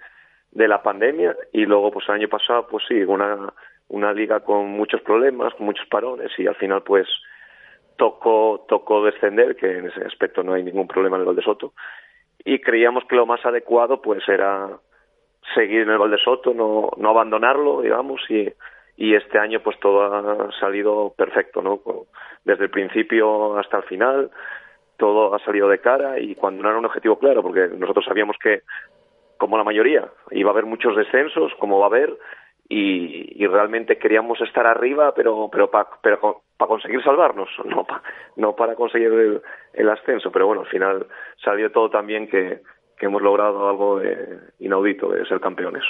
de 0.50 0.68
la 0.68 0.82
pandemia, 0.82 1.34
y 1.52 1.64
luego 1.64 1.90
pues 1.90 2.06
el 2.08 2.16
año 2.16 2.28
pasado 2.28 2.66
pues 2.68 2.84
sí, 2.86 3.02
una, 3.04 3.52
una 3.88 4.12
liga 4.12 4.40
con 4.40 4.70
muchos 4.70 5.00
problemas, 5.02 5.54
con 5.54 5.66
muchos 5.66 5.86
parones 5.88 6.30
y 6.38 6.46
al 6.46 6.54
final 6.56 6.82
pues 6.82 7.06
tocó, 7.96 8.64
tocó 8.68 9.04
descender, 9.04 9.56
que 9.56 9.78
en 9.78 9.86
ese 9.86 10.04
aspecto 10.04 10.42
no 10.42 10.54
hay 10.54 10.62
ningún 10.62 10.88
problema 10.88 11.16
en 11.18 11.28
el 11.28 11.36
de 11.36 11.42
Soto 11.42 11.72
y 12.44 12.58
creíamos 12.60 13.04
que 13.04 13.16
lo 13.16 13.26
más 13.26 13.44
adecuado 13.44 14.00
pues 14.00 14.26
era 14.28 14.68
seguir 15.54 15.82
en 15.82 15.90
el 15.90 15.98
Valdesoto, 15.98 16.54
no, 16.54 16.90
no 16.96 17.10
abandonarlo, 17.10 17.82
digamos, 17.82 18.20
y, 18.28 18.52
y 18.96 19.14
este 19.14 19.38
año 19.38 19.60
pues 19.60 19.78
todo 19.80 20.02
ha 20.02 20.52
salido 20.58 21.12
perfecto, 21.16 21.62
¿no? 21.62 21.80
Desde 22.44 22.64
el 22.64 22.70
principio 22.70 23.58
hasta 23.58 23.78
el 23.78 23.82
final, 23.84 24.30
todo 24.96 25.34
ha 25.34 25.38
salido 25.40 25.68
de 25.68 25.80
cara 25.80 26.18
y 26.18 26.34
cuando 26.34 26.62
no 26.62 26.68
era 26.68 26.78
un 26.78 26.84
objetivo 26.84 27.18
claro, 27.18 27.42
porque 27.42 27.68
nosotros 27.76 28.04
sabíamos 28.04 28.36
que, 28.42 28.62
como 29.36 29.58
la 29.58 29.64
mayoría, 29.64 30.08
iba 30.30 30.50
a 30.50 30.52
haber 30.52 30.66
muchos 30.66 30.96
descensos, 30.96 31.52
como 31.58 31.78
va 31.78 31.86
a 31.86 31.88
haber, 31.88 32.16
y, 32.72 33.44
y 33.44 33.46
realmente 33.46 33.98
queríamos 33.98 34.40
estar 34.40 34.66
arriba, 34.66 35.12
pero 35.14 35.50
pero 35.52 35.70
para 35.70 35.88
pero 36.02 36.42
para 36.56 36.68
conseguir 36.68 37.02
salvarnos, 37.02 37.50
no 37.66 37.84
pa, 37.84 38.02
no 38.36 38.56
para 38.56 38.74
conseguir 38.74 39.12
el, 39.12 39.42
el 39.74 39.90
ascenso, 39.90 40.32
pero 40.32 40.46
bueno, 40.46 40.62
al 40.62 40.68
final 40.68 41.06
salió 41.44 41.70
todo 41.70 41.90
también 41.90 42.28
que, 42.28 42.60
que 43.03 43.07
hemos 43.07 43.20
logrado 43.20 43.68
algo 43.68 43.98
de, 43.98 44.38
inaudito, 44.61 45.09
de 45.09 45.26
ser 45.26 45.40
campeones. 45.40 45.82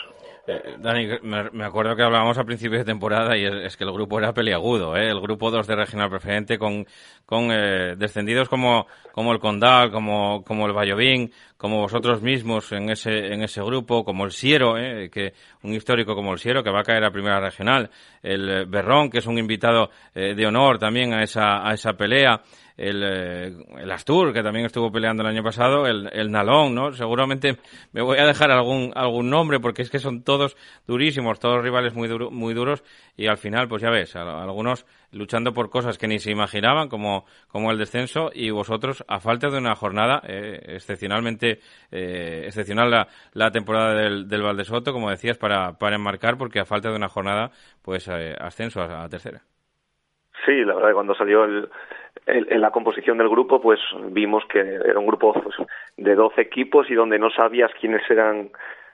Eh, 0.46 0.76
Dani, 0.78 1.08
me, 1.20 1.62
acuerdo 1.62 1.94
que 1.94 2.02
hablábamos 2.02 2.38
a 2.38 2.44
principios 2.44 2.78
de 2.80 2.90
temporada 2.90 3.36
y 3.36 3.44
es, 3.44 3.52
es 3.66 3.76
que 3.76 3.84
el 3.84 3.92
grupo 3.92 4.18
era 4.18 4.32
peliagudo, 4.32 4.96
¿eh? 4.96 5.10
el 5.10 5.20
grupo 5.20 5.50
2 5.50 5.66
de 5.66 5.76
regional 5.76 6.08
preferente 6.08 6.56
con, 6.56 6.86
con 7.26 7.50
eh, 7.52 7.96
descendidos 7.98 8.48
como, 8.48 8.86
como 9.12 9.30
el 9.34 9.40
Condal, 9.40 9.90
como, 9.90 10.42
como 10.42 10.66
el 10.66 10.72
Vallovín, 10.72 11.30
como 11.58 11.82
vosotros 11.82 12.22
mismos 12.22 12.72
en 12.72 12.88
ese, 12.88 13.34
en 13.34 13.42
ese 13.42 13.62
grupo, 13.62 14.04
como 14.04 14.24
el 14.24 14.30
Siero, 14.30 14.78
¿eh? 14.78 15.10
que 15.10 15.34
un 15.64 15.74
histórico 15.74 16.14
como 16.14 16.32
el 16.32 16.38
Siero 16.38 16.64
que 16.64 16.70
va 16.70 16.80
a 16.80 16.84
caer 16.84 17.04
a 17.04 17.10
primera 17.10 17.40
regional, 17.40 17.90
el 18.22 18.64
Berrón, 18.64 19.10
que 19.10 19.18
es 19.18 19.26
un 19.26 19.36
invitado 19.36 19.90
eh, 20.14 20.34
de 20.34 20.46
honor 20.46 20.78
también 20.78 21.12
a 21.12 21.22
esa, 21.22 21.68
a 21.68 21.74
esa 21.74 21.92
pelea 21.92 22.40
el, 22.82 23.02
eh, 23.04 23.52
el 23.78 23.90
Astur, 23.90 24.32
que 24.32 24.42
también 24.42 24.66
estuvo 24.66 24.90
peleando 24.90 25.22
el 25.22 25.28
año 25.28 25.42
pasado, 25.42 25.86
el, 25.86 26.08
el 26.12 26.30
Nalón, 26.30 26.74
¿no? 26.74 26.92
Seguramente 26.92 27.56
me 27.92 28.02
voy 28.02 28.18
a 28.18 28.26
dejar 28.26 28.50
algún, 28.50 28.92
algún 28.94 29.30
nombre 29.30 29.60
porque 29.60 29.82
es 29.82 29.90
que 29.90 29.98
son 29.98 30.24
todos 30.24 30.56
durísimos, 30.86 31.38
todos 31.38 31.62
rivales 31.62 31.94
muy, 31.94 32.08
duro, 32.08 32.30
muy 32.30 32.54
duros 32.54 32.82
y 33.16 33.28
al 33.28 33.36
final, 33.36 33.68
pues 33.68 33.82
ya 33.82 33.90
ves, 33.90 34.16
algunos 34.16 34.84
luchando 35.12 35.52
por 35.52 35.70
cosas 35.70 35.98
que 35.98 36.08
ni 36.08 36.18
se 36.18 36.32
imaginaban, 36.32 36.88
como, 36.88 37.26
como 37.48 37.70
el 37.70 37.78
descenso, 37.78 38.30
y 38.32 38.50
vosotros, 38.50 39.04
a 39.06 39.20
falta 39.20 39.48
de 39.50 39.58
una 39.58 39.74
jornada 39.74 40.22
eh, 40.26 40.58
excepcionalmente 40.74 41.60
eh, 41.90 42.44
excepcional 42.46 42.90
la, 42.90 43.08
la 43.34 43.50
temporada 43.50 43.94
del, 43.94 44.26
del 44.26 44.42
Valdesoto, 44.42 44.92
como 44.92 45.10
decías, 45.10 45.38
para, 45.38 45.74
para 45.74 45.96
enmarcar, 45.96 46.38
porque 46.38 46.60
a 46.60 46.64
falta 46.64 46.88
de 46.88 46.96
una 46.96 47.08
jornada, 47.08 47.50
pues 47.82 48.08
eh, 48.08 48.34
ascenso 48.40 48.80
a, 48.80 49.04
a 49.04 49.08
tercera. 49.08 49.42
Sí, 50.46 50.64
la 50.64 50.74
verdad 50.74 50.94
cuando 50.94 51.14
salió 51.14 51.44
el, 51.44 51.68
en 52.26 52.60
la 52.60 52.70
composición 52.70 53.18
del 53.18 53.28
grupo, 53.28 53.60
pues 53.60 53.80
vimos 54.10 54.44
que 54.46 54.60
era 54.60 54.98
un 54.98 55.06
grupo 55.06 55.32
pues, 55.32 55.56
de 55.96 56.14
12 56.14 56.40
equipos 56.40 56.88
y 56.90 56.94
donde 56.94 57.18
no 57.18 57.30
sabías 57.30 57.72
quiénes 57.80 58.08
eran 58.10 58.50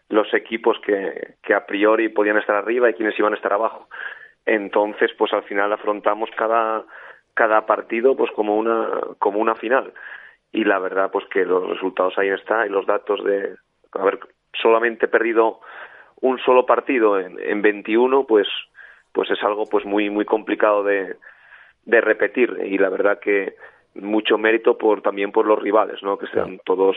los 0.09 0.33
equipos 0.33 0.79
que, 0.81 1.55
a 1.55 1.67
priori 1.67 2.09
podían 2.09 2.39
estar 2.39 2.57
arriba 2.57 2.89
y 2.89 2.95
quiénes 2.95 3.19
iban 3.19 3.35
a 3.35 3.37
estar 3.37 3.53
abajo. 3.53 3.89
Entonces, 4.47 5.11
pues 5.19 5.33
al 5.35 5.43
final 5.43 5.73
afrontamos 5.73 6.31
cada, 6.37 6.85
cada 7.35 7.67
partido 7.67 8.17
pues 8.17 8.31
como 8.33 8.57
una, 8.57 8.89
como 9.19 9.41
una 9.41 9.55
final. 9.55 9.93
Y 10.51 10.65
la 10.65 10.79
verdad, 10.79 11.11
pues 11.11 11.27
que 11.27 11.45
los 11.45 11.69
resultados 11.69 12.17
ahí 12.17 12.31
están 12.31 12.67
y 12.67 12.71
los 12.71 12.87
datos 12.87 13.23
de 13.23 13.57
haber 13.93 14.19
solamente 14.55 15.07
perdido 15.07 15.61
un 16.23 16.39
solo 16.39 16.65
partido 16.65 17.21
en, 17.21 17.39
en 17.39 17.61
21, 17.61 18.25
pues, 18.27 18.49
pues 19.13 19.31
es 19.31 19.43
algo 19.43 19.67
pues 19.67 19.85
muy, 19.85 20.09
muy 20.09 20.25
complicado 20.25 20.83
de, 20.83 21.17
de 21.89 22.03
repetir 22.03 22.55
y 22.67 22.77
la 22.77 22.91
verdad 22.91 23.19
que 23.19 23.55
mucho 23.95 24.37
mérito 24.37 24.77
por 24.77 25.01
también 25.01 25.33
por 25.33 25.47
los 25.47 25.59
rivales, 25.59 26.03
¿no? 26.03 26.19
Que 26.19 26.27
sean 26.27 26.61
todos 26.65 26.97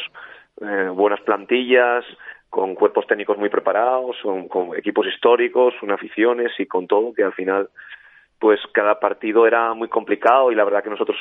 eh, 0.62 0.90
buenas 0.94 1.22
plantillas, 1.22 2.04
con 2.50 2.76
cuerpos 2.76 3.08
técnicos 3.08 3.38
muy 3.38 3.48
preparados, 3.48 4.18
con, 4.22 4.50
con 4.50 4.76
equipos 4.76 5.08
históricos, 5.08 5.74
con 5.80 5.92
aficiones 5.92 6.52
y 6.60 6.66
con 6.66 6.88
todo, 6.88 7.14
que 7.14 7.24
al 7.24 7.32
final, 7.32 7.70
pues 8.38 8.60
cada 8.74 9.00
partido 9.00 9.48
era 9.48 9.74
muy 9.74 9.88
complicado 9.88 10.52
y 10.52 10.56
la 10.56 10.66
verdad 10.66 10.84
que 10.84 10.90
nosotros 10.90 11.18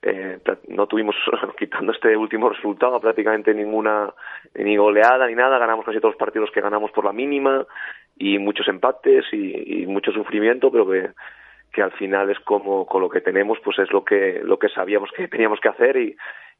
eh, 0.00 0.38
no 0.68 0.86
tuvimos, 0.86 1.14
quitando 1.58 1.92
este 1.92 2.16
último 2.16 2.48
resultado, 2.48 2.98
prácticamente 3.00 3.52
ninguna, 3.52 4.14
ni 4.54 4.78
goleada 4.78 5.26
ni 5.26 5.34
nada, 5.34 5.58
ganamos 5.58 5.84
casi 5.84 5.98
todos 5.98 6.14
los 6.14 6.18
partidos 6.18 6.50
que 6.52 6.62
ganamos 6.62 6.90
por 6.92 7.04
la 7.04 7.12
mínima 7.12 7.66
y 8.16 8.38
muchos 8.38 8.66
empates 8.66 9.26
y, 9.30 9.82
y 9.82 9.86
mucho 9.86 10.10
sufrimiento, 10.10 10.72
pero 10.72 10.88
que 10.88 11.10
que 11.72 11.82
al 11.82 11.92
final 11.92 12.30
es 12.30 12.40
como 12.40 12.86
con 12.86 13.00
lo 13.00 13.08
que 13.08 13.20
tenemos 13.20 13.58
pues 13.64 13.78
es 13.78 13.90
lo 13.92 14.04
que 14.04 14.40
lo 14.42 14.58
que 14.58 14.68
sabíamos 14.68 15.10
que 15.12 15.28
teníamos 15.28 15.60
que 15.60 15.68
hacer 15.68 15.96
y, 15.96 16.16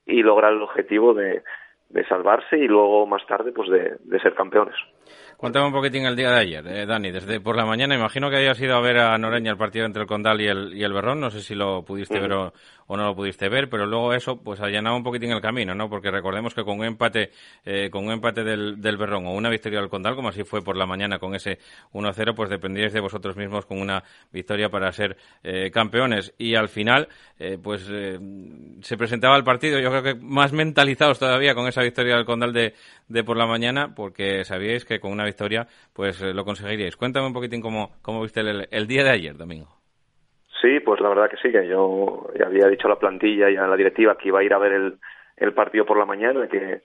y 0.06 0.22
lograr 0.22 0.52
el 0.52 0.62
objetivo 0.62 1.14
de, 1.14 1.42
de 1.88 2.06
salvarse 2.06 2.56
y 2.58 2.68
luego 2.68 3.06
más 3.06 3.26
tarde 3.26 3.52
pues 3.52 3.68
de, 3.68 3.96
de 4.00 4.20
ser 4.20 4.34
campeones. 4.34 4.76
Cuéntame 5.36 5.66
un 5.66 5.72
poquitín 5.72 6.04
el 6.04 6.16
día 6.16 6.30
de 6.30 6.38
ayer, 6.38 6.66
eh, 6.66 6.84
Dani, 6.84 7.10
desde 7.10 7.40
por 7.40 7.56
la 7.56 7.64
mañana, 7.64 7.94
imagino 7.94 8.28
que 8.28 8.36
hayas 8.36 8.60
ido 8.60 8.76
a 8.76 8.80
ver 8.80 8.98
a 8.98 9.16
Noreña 9.16 9.52
el 9.52 9.56
partido 9.56 9.86
entre 9.86 10.02
el 10.02 10.06
Condal 10.08 10.38
y 10.40 10.46
el, 10.46 10.74
y 10.76 10.82
el 10.82 10.92
Berrón, 10.92 11.18
no 11.18 11.30
sé 11.30 11.40
si 11.40 11.54
lo 11.54 11.82
pudiste 11.82 12.18
-huh. 12.18 12.20
ver 12.20 12.32
o, 12.34 12.52
o, 12.86 12.96
no 12.96 13.04
lo 13.06 13.14
pudiste 13.14 13.48
ver, 13.48 13.70
pero 13.70 13.86
luego 13.86 14.12
eso 14.12 14.36
pues 14.42 14.60
allanaba 14.60 14.96
un 14.96 15.02
poquitín 15.02 15.30
el 15.32 15.40
camino, 15.40 15.74
¿no? 15.74 15.88
Porque 15.88 16.10
recordemos 16.10 16.54
que 16.54 16.62
con 16.62 16.80
un 16.80 16.84
empate 16.84 17.30
eh, 17.64 17.88
con 17.90 18.04
un 18.04 18.12
empate 18.12 18.44
del, 18.44 18.80
del 18.80 18.96
Berrón 18.98 19.26
o 19.26 19.32
una 19.32 19.48
victoria 19.48 19.80
del 19.80 19.88
Condal, 19.88 20.14
como 20.14 20.28
así 20.28 20.44
fue 20.44 20.62
por 20.62 20.76
la 20.76 20.84
mañana 20.84 21.18
con 21.18 21.34
ese 21.34 21.58
1-0, 21.94 22.34
pues 22.34 22.50
dependíais 22.50 22.92
de 22.92 23.00
vosotros 23.00 23.36
mismos 23.36 23.64
con 23.64 23.80
una 23.80 24.04
victoria 24.32 24.68
para 24.68 24.92
ser 24.92 25.16
eh, 25.42 25.70
campeones. 25.70 26.34
Y 26.36 26.54
al 26.54 26.68
final, 26.68 27.08
eh, 27.38 27.58
pues 27.62 27.86
eh, 27.90 28.18
se 28.82 28.96
presentaba 28.96 29.36
el 29.36 29.44
partido, 29.44 29.78
yo 29.78 29.90
creo 29.90 30.02
que 30.02 30.14
más 30.14 30.52
mentalizados 30.52 31.18
todavía 31.18 31.54
con 31.54 31.66
esa 31.66 31.82
victoria 31.82 32.16
del 32.16 32.26
Condal 32.26 32.52
de, 32.52 32.74
de 33.08 33.24
por 33.24 33.36
la 33.36 33.46
mañana, 33.46 33.94
porque 33.94 34.44
sabíais 34.44 34.84
que 34.84 34.99
con 35.00 35.12
una 35.12 35.24
victoria 35.24 35.66
pues 35.94 36.20
eh, 36.22 36.32
lo 36.34 36.44
conseguiríais. 36.44 36.96
Cuéntame 36.96 37.26
un 37.26 37.32
poquitín 37.32 37.60
cómo, 37.60 37.90
cómo 38.02 38.22
viste 38.22 38.40
el, 38.40 38.68
el, 38.70 38.86
día 38.86 39.04
de 39.04 39.10
ayer, 39.10 39.36
Domingo. 39.36 39.68
Sí, 40.60 40.80
pues 40.80 41.00
la 41.00 41.08
verdad 41.08 41.30
que 41.30 41.36
sí, 41.38 41.50
que 41.50 41.66
yo 41.66 42.28
había 42.44 42.68
dicho 42.68 42.86
a 42.86 42.90
la 42.90 42.98
plantilla 42.98 43.50
y 43.50 43.56
a 43.56 43.66
la 43.66 43.76
directiva 43.76 44.16
que 44.16 44.28
iba 44.28 44.40
a 44.40 44.44
ir 44.44 44.52
a 44.52 44.58
ver 44.58 44.72
el, 44.72 44.98
el 45.36 45.54
partido 45.54 45.86
por 45.86 45.98
la 45.98 46.04
mañana, 46.04 46.46
que 46.48 46.82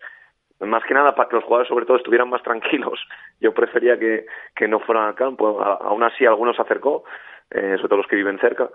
más 0.62 0.84
que 0.86 0.94
nada 0.94 1.14
para 1.14 1.30
que 1.30 1.36
los 1.36 1.46
jugadores 1.46 1.68
sobre 1.68 1.86
todo 1.86 1.98
estuvieran 1.98 2.30
más 2.30 2.42
tranquilos. 2.44 3.00
Yo 3.42 3.54
prefería 3.54 4.00
que, 4.00 4.26
que 4.56 4.68
no 4.68 4.80
fueran 4.80 5.06
al 5.06 5.16
campo, 5.16 5.62
a, 5.62 5.74
aún 5.74 6.04
así 6.04 6.26
algunos 6.26 6.56
se 6.56 6.62
acercó, 6.62 7.04
eh, 7.52 7.76
sobre 7.78 7.90
todo 7.90 7.98
los 7.98 8.08
que 8.08 8.16
viven 8.16 8.40
cerca, 8.40 8.70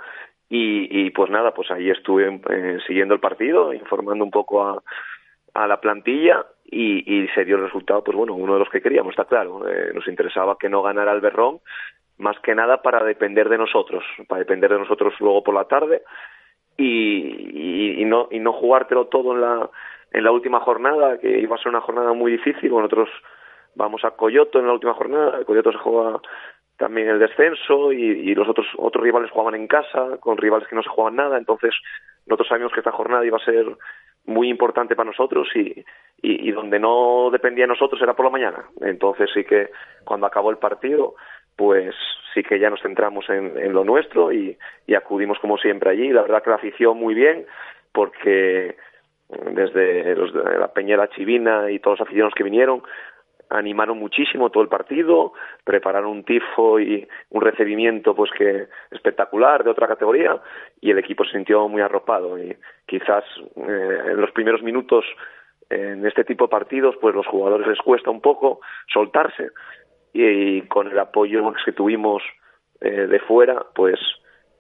y, 0.49 1.07
y 1.07 1.11
pues 1.11 1.31
nada, 1.31 1.53
pues 1.55 1.71
ahí 1.71 1.91
estuve 1.91 2.41
eh, 2.51 2.79
siguiendo 2.87 3.15
el 3.15 3.21
partido, 3.21 3.73
informando 3.73 4.25
un 4.25 4.31
poco 4.31 4.65
a, 4.65 4.83
a 5.55 5.67
la 5.67 5.81
plantilla 5.81 6.45
y, 6.71 7.23
y, 7.23 7.29
se 7.29 7.45
dio 7.45 7.57
el 7.57 7.65
resultado, 7.65 8.05
pues 8.05 8.17
bueno, 8.17 8.35
uno 8.35 8.55
de 8.55 8.61
los 8.61 8.69
que 8.71 8.81
queríamos, 8.81 9.11
está 9.11 9.25
claro. 9.25 9.69
Eh, 9.69 9.91
nos 9.93 10.07
interesaba 10.07 10.57
que 10.59 10.69
no 10.69 10.83
ganara 10.83 11.13
el 11.13 11.21
Berrón, 11.21 11.61
más 12.19 12.39
que 12.41 12.55
nada 12.55 12.83
para 12.83 13.03
depender 13.05 13.49
de 13.49 13.59
nosotros, 13.59 14.05
para 14.29 14.41
depender 14.41 14.71
de 14.71 14.79
nosotros 14.79 15.15
luego 15.21 15.43
por 15.43 15.55
la 15.55 15.65
tarde 15.65 16.03
y, 16.77 18.01
y, 18.01 18.05
no 18.05 18.29
y 18.31 18.39
no 18.39 18.53
jugártelo 18.53 19.07
todo 19.07 19.35
en 19.35 19.41
la 19.41 19.71
en 20.13 20.25
la 20.25 20.33
última 20.33 20.61
jornada, 20.61 21.19
que 21.19 21.39
iba 21.39 21.55
a 21.55 21.59
ser 21.59 21.69
una 21.69 21.81
jornada 21.81 22.13
muy 22.13 22.33
difícil. 22.33 22.71
Nosotros 22.71 23.09
vamos 23.77 24.05
a 24.05 24.11
Coyoto 24.13 24.59
en 24.59 24.67
la 24.67 24.73
última 24.73 24.95
jornada, 24.95 25.45
Coyoto 25.45 25.73
se 25.73 25.79
juega 25.79 26.21
también 26.77 27.09
el 27.09 27.19
descenso 27.19 27.93
y, 27.93 28.03
y 28.03 28.35
los 28.35 28.49
otros 28.49 28.67
otros 28.77 29.05
rivales 29.05 29.31
jugaban 29.31 29.55
en 29.55 29.67
casa 29.67 30.19
con 30.19 30.37
rivales 30.37 30.67
que 30.69 30.75
no 30.75 30.83
se 30.83 30.89
jugaban 30.89 31.17
nada, 31.17 31.39
entonces 31.39 31.75
nosotros 32.27 32.49
sabíamos 32.49 32.73
que 32.73 32.81
esta 32.81 32.93
jornada 32.93 33.25
iba 33.25 33.37
a 33.37 33.45
ser 33.45 33.67
muy 34.27 34.49
importante 34.49 34.95
para 34.95 35.11
nosotros 35.11 35.49
y, 35.55 35.85
y, 36.23 36.49
y, 36.49 36.53
donde 36.53 36.79
no 36.79 37.31
dependía 37.31 37.65
de 37.65 37.69
nosotros 37.69 38.01
era 38.03 38.15
por 38.15 38.27
la 38.27 38.31
mañana. 38.31 38.65
Entonces 38.81 39.31
sí 39.33 39.45
que 39.45 39.71
cuando 40.05 40.27
acabó 40.27 40.51
el 40.51 40.59
partido, 40.59 41.15
pues 41.57 41.95
sí 42.35 42.43
que 42.43 42.59
ya 42.59 42.71
nos 42.71 42.81
centramos 42.81 43.29
en, 43.29 43.59
en 43.59 43.73
lo 43.73 43.85
nuestro 43.85 44.33
y, 44.33 44.57
y, 44.87 44.95
acudimos 44.95 45.39
como 45.41 45.59
siempre 45.59 45.91
allí. 45.91 46.11
La 46.11 46.23
verdad 46.23 46.43
que 46.43 46.51
la 46.51 46.57
afición 46.57 46.97
muy 46.99 47.15
bien 47.15 47.47
porque 47.93 48.77
desde 49.53 50.15
los 50.17 50.33
de 50.33 50.59
la 50.59 50.73
Peñera 50.73 51.09
Chivina 51.09 51.71
y 51.71 51.79
todos 51.79 51.99
los 51.99 52.07
aficionados 52.07 52.35
que 52.35 52.45
vinieron 52.45 52.83
animaron 53.51 53.99
muchísimo 53.99 54.51
todo 54.51 54.63
el 54.63 54.69
partido, 54.69 55.33
prepararon 55.65 56.11
un 56.11 56.25
tifo 56.25 56.79
y 56.79 57.07
un 57.31 57.43
recibimiento 57.43 58.15
pues 58.15 58.31
que 58.37 58.69
espectacular 58.91 59.65
de 59.65 59.71
otra 59.71 59.89
categoría 59.89 60.41
y 60.81 60.91
el 60.91 60.99
equipo 60.99 61.25
se 61.25 61.33
sintió 61.33 61.69
muy 61.69 61.83
arropado. 61.83 62.39
Y 62.39 62.57
quizás 62.87 63.25
eh, 63.57 63.99
en 64.11 64.21
los 64.21 64.31
primeros 64.31 64.63
minutos 64.63 65.05
en 65.69 66.07
este 66.07 66.25
tipo 66.25 66.45
de 66.45 66.51
partidos 66.51 66.97
pues 67.01 67.15
los 67.15 67.27
jugadores 67.27 67.67
les 67.67 67.79
cuesta 67.79 68.11
un 68.11 68.21
poco 68.21 68.61
soltarse. 68.93 69.51
Y, 70.13 70.63
con 70.63 70.89
el 70.89 70.99
apoyo 70.99 71.53
que 71.65 71.73
tuvimos 71.73 72.23
eh, 72.81 73.07
de 73.07 73.21
fuera 73.21 73.67
pues 73.75 73.99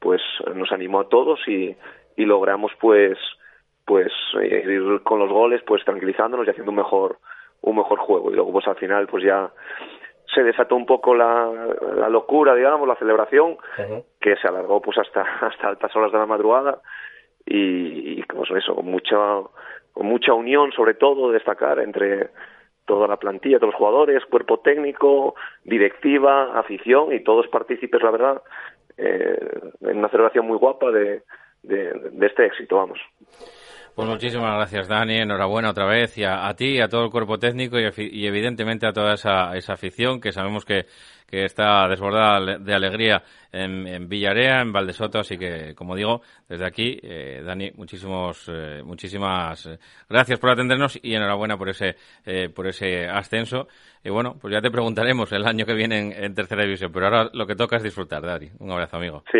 pues 0.00 0.22
nos 0.54 0.72
animó 0.72 1.00
a 1.00 1.08
todos 1.08 1.40
y, 1.46 1.76
y 2.16 2.24
logramos 2.24 2.72
pues 2.80 3.18
pues 3.84 4.12
eh, 4.40 4.62
ir 4.64 5.02
con 5.02 5.18
los 5.18 5.30
goles 5.30 5.62
pues 5.66 5.84
tranquilizándonos 5.84 6.46
y 6.46 6.50
haciendo 6.50 6.70
un 6.70 6.76
mejor 6.76 7.18
un 7.62 7.76
mejor 7.76 7.98
juego 7.98 8.30
y 8.30 8.34
luego 8.34 8.52
pues 8.52 8.66
al 8.66 8.76
final 8.76 9.06
pues 9.06 9.24
ya 9.24 9.50
se 10.34 10.42
desató 10.42 10.76
un 10.76 10.86
poco 10.86 11.14
la, 11.14 11.48
la 11.96 12.08
locura 12.08 12.54
digamos 12.54 12.86
la 12.86 12.96
celebración 12.96 13.52
uh 13.52 13.82
-huh. 13.82 14.04
que 14.20 14.36
se 14.36 14.48
alargó 14.48 14.80
pues 14.80 14.98
hasta 14.98 15.22
hasta 15.46 15.68
altas 15.68 15.94
horas 15.96 16.12
de 16.12 16.18
la 16.18 16.26
madrugada 16.26 16.80
y, 17.44 18.20
y 18.20 18.22
pues 18.22 18.50
eso 18.50 18.74
con 18.74 18.86
mucha 18.86 19.16
con 19.92 20.06
mucha 20.06 20.32
unión 20.32 20.72
sobre 20.72 20.94
todo 20.94 21.32
destacar 21.32 21.80
entre 21.80 22.30
toda 22.90 23.06
la 23.06 23.18
plantilla, 23.18 23.58
todos 23.58 23.72
los 23.72 23.78
jugadores, 23.78 24.24
cuerpo 24.24 24.58
técnico, 24.58 25.36
directiva, 25.62 26.58
afición 26.58 27.12
y 27.12 27.22
todos 27.22 27.46
partícipes, 27.46 28.02
la 28.02 28.10
verdad, 28.10 28.42
eh, 28.96 29.38
en 29.82 29.98
una 29.98 30.08
celebración 30.08 30.44
muy 30.48 30.58
guapa 30.58 30.90
de, 30.90 31.22
de, 31.62 32.26
este 32.26 32.46
éxito, 32.46 32.78
vamos. 32.78 32.98
Pues 33.94 34.08
muchísimas 34.08 34.54
gracias, 34.56 34.88
Dani. 34.88 35.18
Enhorabuena 35.18 35.70
otra 35.70 35.86
vez 35.86 36.16
y 36.16 36.24
a, 36.24 36.52
ti, 36.54 36.80
a 36.80 36.88
todo 36.88 37.04
el 37.04 37.10
cuerpo 37.10 37.38
técnico 37.38 37.78
y, 37.78 37.90
y 38.12 38.26
evidentemente 38.26 38.86
a 38.86 38.92
toda 38.92 39.14
esa, 39.14 39.56
esa 39.56 39.74
afición 39.74 40.20
que 40.20 40.32
sabemos 40.32 40.64
que 40.64 40.86
que 41.30 41.44
está 41.44 41.86
desbordada 41.88 42.58
de 42.58 42.74
alegría 42.74 43.22
en, 43.52 43.86
en 43.86 44.08
Villarea, 44.08 44.60
en 44.60 44.72
Valdesoto. 44.72 45.20
Así 45.20 45.38
que, 45.38 45.74
como 45.74 45.94
digo, 45.94 46.22
desde 46.48 46.66
aquí, 46.66 46.98
eh, 47.02 47.42
Dani, 47.44 47.70
muchísimos, 47.76 48.50
eh, 48.52 48.82
muchísimas 48.84 49.66
eh, 49.66 49.78
gracias 50.08 50.40
por 50.40 50.50
atendernos 50.50 50.98
y 51.00 51.14
enhorabuena 51.14 51.56
por 51.56 51.68
ese, 51.68 51.94
por 52.54 52.66
ese 52.66 53.06
ascenso. 53.06 53.68
Y 54.02 54.10
bueno, 54.10 54.36
pues 54.40 54.52
ya 54.52 54.60
te 54.60 54.70
preguntaremos 54.70 55.30
el 55.32 55.46
año 55.46 55.64
que 55.64 55.74
viene 55.74 56.24
en, 56.24 56.34
tercera 56.34 56.64
división, 56.64 56.90
pero 56.92 57.06
ahora 57.06 57.30
lo 57.32 57.46
que 57.46 57.54
toca 57.54 57.76
es 57.76 57.82
disfrutar, 57.82 58.22
Dani. 58.22 58.50
Un 58.58 58.72
abrazo, 58.72 58.96
amigo. 58.96 59.22
Sí, 59.30 59.38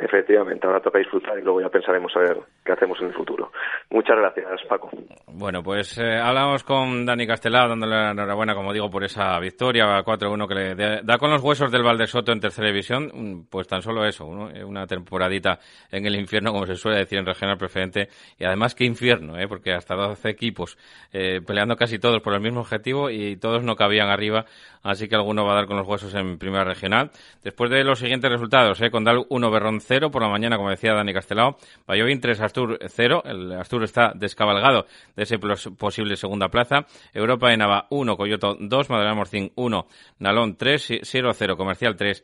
Efectivamente, 0.00 0.66
ahora 0.66 0.80
toca 0.80 0.98
disfrutar 0.98 1.38
y 1.38 1.42
luego 1.42 1.60
ya 1.60 1.68
pensaremos 1.68 2.10
a 2.16 2.20
ver 2.20 2.38
qué 2.64 2.72
hacemos 2.72 2.98
en 3.02 3.08
el 3.08 3.12
futuro. 3.12 3.52
Muchas 3.90 4.16
gracias, 4.16 4.46
Paco. 4.66 4.88
Bueno, 5.26 5.62
pues 5.62 5.98
eh, 5.98 6.16
hablamos 6.16 6.64
con 6.64 7.04
Dani 7.04 7.26
Castelao, 7.26 7.68
dándole 7.68 7.96
la 7.96 8.10
enhorabuena, 8.12 8.54
como 8.54 8.72
digo, 8.72 8.88
por 8.88 9.04
esa 9.04 9.38
victoria 9.38 10.02
4-1 10.02 10.48
que 10.48 10.54
le 10.54 11.02
da 11.02 11.18
con 11.18 11.30
los 11.30 11.42
huesos 11.42 11.70
del 11.70 11.82
Valdesoto 11.82 12.32
en 12.32 12.40
tercera 12.40 12.68
división. 12.68 13.10
Mm, 13.12 13.42
pues 13.50 13.68
tan 13.68 13.82
solo 13.82 14.06
eso, 14.06 14.24
eh, 14.54 14.64
una 14.64 14.86
temporadita 14.86 15.58
en 15.90 16.06
el 16.06 16.14
infierno, 16.14 16.52
como 16.52 16.64
se 16.64 16.76
suele 16.76 16.98
decir 16.98 17.18
en 17.18 17.26
regional 17.26 17.58
preferente. 17.58 18.08
Y 18.38 18.44
además, 18.44 18.74
qué 18.74 18.86
infierno, 18.86 19.38
¿eh? 19.38 19.48
porque 19.48 19.74
hasta 19.74 19.94
12 19.94 20.30
equipos 20.30 20.78
eh, 21.12 21.42
peleando 21.46 21.76
casi 21.76 21.98
todos 21.98 22.22
por 22.22 22.32
el 22.32 22.40
mismo 22.40 22.60
objetivo 22.60 23.10
y 23.10 23.36
todos 23.36 23.62
no 23.62 23.76
cabían 23.76 24.08
arriba 24.08 24.46
así 24.82 25.08
que 25.08 25.14
alguno 25.14 25.44
va 25.44 25.52
a 25.52 25.56
dar 25.56 25.66
con 25.66 25.76
los 25.76 25.86
huesos 25.86 26.14
en 26.14 26.38
primera 26.38 26.64
regional. 26.64 27.10
Después 27.42 27.70
de 27.70 27.84
los 27.84 27.98
siguientes 27.98 28.30
resultados, 28.30 28.80
¿eh? 28.80 28.90
Condal 28.90 29.24
1, 29.28 29.50
Berrón 29.50 29.80
0 29.90 30.12
por 30.12 30.22
la 30.22 30.28
mañana, 30.28 30.56
como 30.56 30.70
decía 30.70 30.94
Dani 30.94 31.12
Castelao, 31.12 31.56
Valladolid 31.84 32.20
3, 32.20 32.40
Astur 32.42 32.78
0, 32.80 33.22
el 33.24 33.52
Astur 33.54 33.82
está 33.82 34.12
descabalgado 34.14 34.86
de 35.16 35.24
ese 35.24 35.36
posible 35.40 36.14
segunda 36.14 36.48
plaza, 36.48 36.86
Europa 37.12 37.52
en 37.52 37.60
Ava 37.60 37.88
1, 37.90 38.16
Coyoto 38.16 38.56
2, 38.60 38.88
Madalena 38.88 39.16
Morcín 39.16 39.50
1, 39.56 39.86
Nalón 40.20 40.56
3, 40.56 41.02
0-0, 41.02 41.56
Comercial 41.56 41.96
3, 41.96 42.22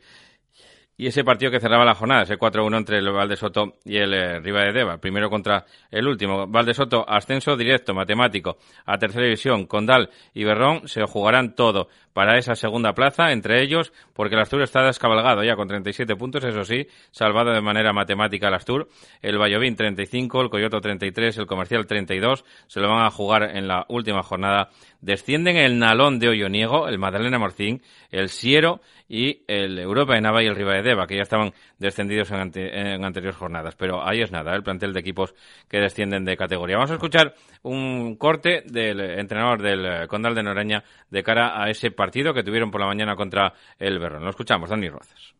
y 0.97 1.05
ese 1.07 1.23
partido 1.23 1.51
que 1.51 1.59
cerraba 1.59 1.85
la 1.85 1.93
jornada, 1.93 2.23
ese 2.23 2.39
4-1 2.39 2.75
entre 2.75 2.97
el 2.97 3.11
Valdesoto 3.11 3.75
y 3.85 3.97
el 3.97 4.13
eh, 4.13 4.39
Riva 4.39 4.61
de 4.63 4.73
Deva, 4.73 4.97
primero 4.97 5.29
contra 5.29 5.65
el 5.91 6.07
último. 6.07 6.47
Valdesoto, 6.47 7.07
ascenso 7.07 7.55
directo, 7.55 7.93
matemático, 7.93 8.57
a 8.85 8.97
tercera 8.97 9.25
división. 9.25 9.67
Condal 9.67 10.09
y 10.33 10.43
Berrón 10.43 10.87
se 10.87 11.03
jugarán 11.03 11.53
todo 11.53 11.87
para 12.13 12.39
esa 12.39 12.55
segunda 12.55 12.93
plaza, 12.93 13.31
entre 13.31 13.61
ellos, 13.61 13.93
porque 14.13 14.33
el 14.33 14.41
Astur 14.41 14.63
está 14.63 14.81
descabalgado 14.81 15.43
ya 15.43 15.55
con 15.55 15.67
37 15.67 16.15
puntos, 16.15 16.43
eso 16.43 16.63
sí, 16.63 16.87
salvado 17.11 17.51
de 17.51 17.61
manera 17.61 17.93
matemática 17.93 18.47
el 18.47 18.55
Astur. 18.55 18.89
El 19.21 19.37
Vallovín 19.37 19.75
35, 19.75 20.41
el 20.41 20.49
Coyoto 20.49 20.81
33, 20.81 21.37
el 21.37 21.45
Comercial 21.45 21.85
32, 21.85 22.43
se 22.65 22.79
lo 22.79 22.89
van 22.89 23.05
a 23.05 23.11
jugar 23.11 23.55
en 23.55 23.67
la 23.67 23.85
última 23.89 24.23
jornada. 24.23 24.69
Descienden 25.01 25.57
el 25.57 25.79
Nalón 25.79 26.19
de 26.19 26.29
Olloniego, 26.29 26.87
el 26.87 26.97
Madalena 26.97 27.39
Morcín, 27.39 27.81
el 28.11 28.29
Siero 28.29 28.81
y 29.07 29.43
el 29.47 29.77
Europa 29.79 30.15
de 30.15 30.21
Nava 30.21 30.43
y 30.43 30.47
el 30.47 30.55
Riva 30.55 30.73
de 30.73 30.81
Deva, 30.81 31.07
que 31.07 31.15
ya 31.15 31.21
estaban 31.21 31.53
descendidos 31.77 32.31
en, 32.31 33.03
anteriores 33.05 33.37
jornadas. 33.37 33.75
Pero 33.75 34.05
ahí 34.05 34.21
es 34.21 34.31
nada, 34.31 34.55
el 34.55 34.63
plantel 34.63 34.93
de 34.93 34.99
equipos 34.99 35.33
que 35.69 35.79
descienden 35.79 36.25
de 36.25 36.35
categoría. 36.35 36.77
Vamos 36.77 36.91
a 36.91 36.95
escuchar 36.95 37.33
un 37.63 38.15
corte 38.15 38.63
del 38.65 38.99
entrenador 38.99 39.61
del 39.61 40.07
Condal 40.07 40.35
de 40.35 40.43
Noreña 40.43 40.83
de 41.09 41.23
cara 41.23 41.61
a 41.61 41.69
ese 41.69 41.91
partido 41.91 42.33
que 42.33 42.43
tuvieron 42.43 42.71
por 42.71 42.81
la 42.81 42.87
mañana 42.87 43.15
contra 43.15 43.53
el 43.79 43.99
Berrón. 43.99 44.23
Lo 44.23 44.29
escuchamos, 44.29 44.69
Dani 44.69 44.89
Rozas. 44.89 45.35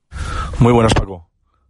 Muy 0.60 0.74
buenas, 0.74 0.94
Paco. 0.94 1.28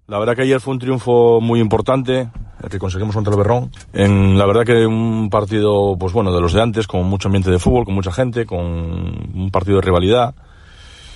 La 0.08 0.20
verdad 0.20 0.38
que 0.38 0.44
ayer 0.44 0.62
fue 0.62 0.74
un 0.74 0.80
triunfo 0.80 1.42
muy 1.42 1.60
importante 1.60 2.30
el 2.64 2.70
que 2.70 2.80
conseguimos 2.80 3.14
contra 3.14 3.34
el 3.34 3.38
Berrón. 3.38 3.72
En 3.92 4.38
la 4.38 4.46
verdad 4.46 4.64
que 4.64 4.86
un 4.86 5.30
partido, 5.30 5.98
pues 6.00 6.14
bueno, 6.14 6.34
de 6.34 6.40
los 6.40 6.54
de 6.54 6.62
antes, 6.62 6.88
con 6.88 7.06
mucho 7.08 7.28
ambiente 7.28 7.52
de 7.52 7.60
fútbol, 7.60 7.84
con 7.84 7.94
mucha 7.94 8.14
gente, 8.14 8.46
con 8.46 8.64
un 8.66 9.50
partido 9.52 9.76
de 9.76 9.82
rivalidad 9.82 10.34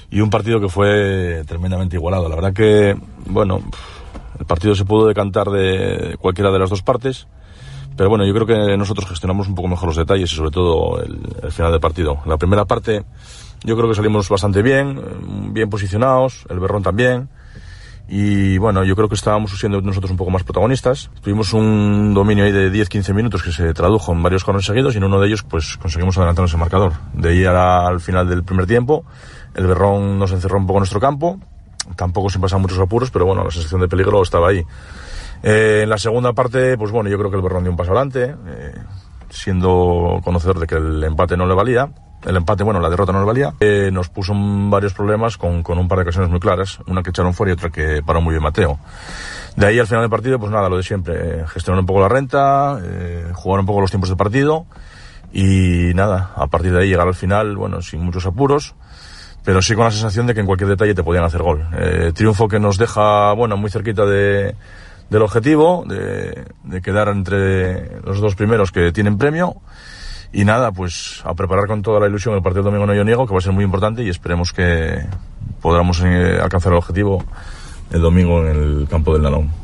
y 0.10 0.20
un 0.20 0.30
partido 0.30 0.60
que 0.60 0.68
fue 0.68 1.42
tremendamente 1.48 1.96
igualado. 1.96 2.28
La 2.28 2.36
verdad 2.36 2.52
que, 2.52 2.98
bueno, 3.28 3.62
el 4.38 4.46
partido 4.46 4.76
se 4.76 4.84
pudo 4.84 5.08
decantar 5.08 5.50
de 5.52 6.18
cualquiera 6.20 6.52
de 6.52 6.60
las 6.60 6.70
dos 6.70 6.82
partes, 6.82 7.28
pero 7.96 8.10
bueno, 8.10 8.26
yo 8.26 8.34
creo 8.34 8.46
que 8.46 8.76
nosotros 8.76 9.08
gestionamos 9.08 9.48
un 9.48 9.56
poco 9.56 9.70
mejor 9.70 9.88
los 9.88 9.96
detalles 9.96 10.34
y 10.34 10.36
sobre 10.36 10.52
todo 10.52 11.02
el, 11.02 11.50
final 11.50 11.72
del 11.72 11.80
partido. 11.80 12.18
La 12.26 12.36
primera 12.36 12.66
parte 12.66 13.06
yo 13.64 13.78
creo 13.78 13.88
que 13.88 13.96
salimos 13.96 14.28
bastante 14.28 14.62
bien, 14.62 15.54
bien 15.54 15.70
posicionados, 15.70 16.44
el 16.50 16.60
Berrón 16.60 16.84
también. 16.84 17.30
Y 18.14 18.58
bueno, 18.58 18.84
yo 18.84 18.94
creo 18.98 19.08
que 19.08 19.16
estábamos 19.16 19.58
siendo 19.58 19.80
nosotros 19.80 20.12
un 20.12 20.18
poco 20.18 20.32
más 20.32 20.44
protagonistas. 20.44 21.10
Tuvimos 21.22 21.54
un 21.54 22.14
dominio 22.14 22.44
ahí 22.44 22.52
de 22.52 22.70
10-15 22.70 23.14
minutos 23.14 23.42
que 23.42 23.54
se 23.54 23.74
tradujo 23.74 24.12
en 24.12 24.22
varios 24.22 24.44
corners 24.44 24.66
seguidos 24.66 24.94
y 24.94 24.98
en 24.98 25.06
uno 25.06 25.18
de 25.22 25.28
ellos 25.28 25.44
pues 25.44 25.78
conseguimos 25.78 26.18
adelantarnos 26.18 26.52
el 26.52 26.60
marcador. 26.60 26.92
De 27.14 27.30
ahí 27.30 27.46
al 27.46 28.02
final 28.02 28.28
del 28.28 28.44
primer 28.44 28.68
tiempo 28.68 29.06
el 29.56 29.66
Berrón 29.66 30.20
nos 30.20 30.34
encerró 30.34 30.58
un 30.58 30.68
poco 30.68 30.80
en 30.80 30.82
nuestro 30.82 31.00
campo, 31.00 31.40
tampoco 31.96 32.30
sin 32.30 32.42
pasar 32.42 32.60
muchos 32.60 32.80
apuros, 32.80 33.10
pero 33.12 33.26
bueno, 33.26 33.46
la 33.46 33.52
sensación 33.52 33.80
de 33.80 33.88
peligro 33.88 34.22
estaba 34.22 34.50
ahí. 34.50 34.62
Eh, 35.42 35.82
en 35.84 35.90
la 35.90 35.98
segunda 35.98 36.34
parte, 36.34 36.78
pues 36.78 36.92
bueno, 36.92 37.10
yo 37.10 37.18
creo 37.18 37.32
que 37.32 37.38
el 37.38 37.44
Berrón 37.44 37.64
dio 37.64 37.72
un 37.72 37.78
paso 37.78 37.92
adelante, 37.92 38.36
eh, 38.46 38.74
siendo 39.30 40.20
conocedor 40.22 40.60
de 40.60 40.68
que 40.68 40.76
el 40.76 41.02
empate 41.02 41.38
no 41.38 41.46
le 41.46 41.56
valía. 41.56 41.90
El 42.26 42.36
empate, 42.36 42.64
bueno, 42.64 42.80
la 42.80 42.90
derrota 42.90 43.12
no 43.12 43.20
le 43.20 43.26
valía. 43.26 43.54
Eh, 43.60 43.90
nos 43.92 44.10
puso 44.10 44.34
varios 44.36 44.94
problemas 44.94 45.38
con, 45.38 45.64
con, 45.64 45.78
un 45.78 45.88
par 45.88 46.00
de 46.00 46.04
ocasiones 46.04 46.30
muy 46.30 46.40
claras, 46.40 46.80
una 46.88 47.02
que 47.02 47.10
echaron 47.10 47.34
fuera 47.34 47.52
y 47.52 47.54
otra 47.54 47.70
que 47.70 48.02
paró 48.06 48.22
muy 48.22 48.34
bien 48.34 48.44
Mateo. 48.44 48.80
De 49.56 49.66
ahí 49.66 49.80
al 49.80 49.88
final 49.88 50.04
del 50.04 50.10
partido, 50.10 50.40
pues 50.40 50.52
nada, 50.52 50.70
lo 50.70 50.78
de 50.78 50.84
siempre, 50.84 51.46
gestionar 51.48 51.80
un 51.80 51.86
poco 51.86 52.02
la 52.02 52.10
renta, 52.10 52.80
jugar 53.34 53.60
un 53.60 53.66
poco 53.66 53.82
los 53.82 53.90
tiempos 53.90 54.10
de 54.10 54.16
partido 54.16 54.66
y 55.34 55.94
nada, 55.94 56.32
a 56.36 56.48
partir 56.48 56.72
de 56.72 56.82
ahí 56.82 56.90
llegar 56.90 57.08
al 57.08 57.16
final, 57.16 57.58
bueno, 57.58 57.82
sin 57.82 58.02
muchos 58.02 58.26
apuros 58.26 58.76
pero 59.44 59.62
sí 59.62 59.76
con 59.76 59.86
la 59.86 59.92
sensación 59.92 60.28
de 60.28 60.34
que 60.34 60.42
en 60.42 60.46
cualquier 60.46 60.70
detalle 60.70 60.94
te 60.94 61.04
podían 61.04 61.24
hacer 61.24 61.42
gol. 61.42 61.68
Eh, 61.74 62.12
triunfo 62.14 62.48
que 62.48 62.60
nos 62.60 62.78
deja, 62.78 63.34
bueno, 63.34 63.58
muy 63.58 63.72
cerquita 63.72 64.06
de, 64.06 64.56
del 65.10 65.22
objetivo, 65.22 65.84
de, 65.88 66.82
quedar 66.82 67.10
entre 67.10 68.02
los 68.02 68.20
dos 68.20 68.36
primeros 68.36 68.72
que 68.72 68.92
tienen 68.92 69.18
premio. 69.18 69.56
Y 70.34 70.46
nada, 70.46 70.72
pues 70.72 71.22
a 71.26 71.34
preparar 71.34 71.68
con 71.68 71.82
toda 71.82 72.00
la 72.00 72.08
ilusión 72.08 72.36
el 72.36 72.42
partido 72.42 72.64
domingo 72.64 72.86
no 72.86 73.04
niego, 73.04 73.28
que 73.28 73.34
va 73.34 73.40
a 73.40 73.42
ser 73.42 73.52
muy 73.52 73.66
importante 73.66 74.04
y 74.04 74.10
esperemos 74.10 74.54
que 74.54 75.06
podamos 75.62 76.02
eh, 76.04 76.40
alcanzar 76.42 76.72
el 76.72 76.78
objetivo 76.78 77.24
el 77.92 78.02
domingo 78.02 78.42
en 78.46 78.48
el 78.48 78.88
campo 78.90 79.14
del 79.14 79.24
Nalón. 79.24 79.61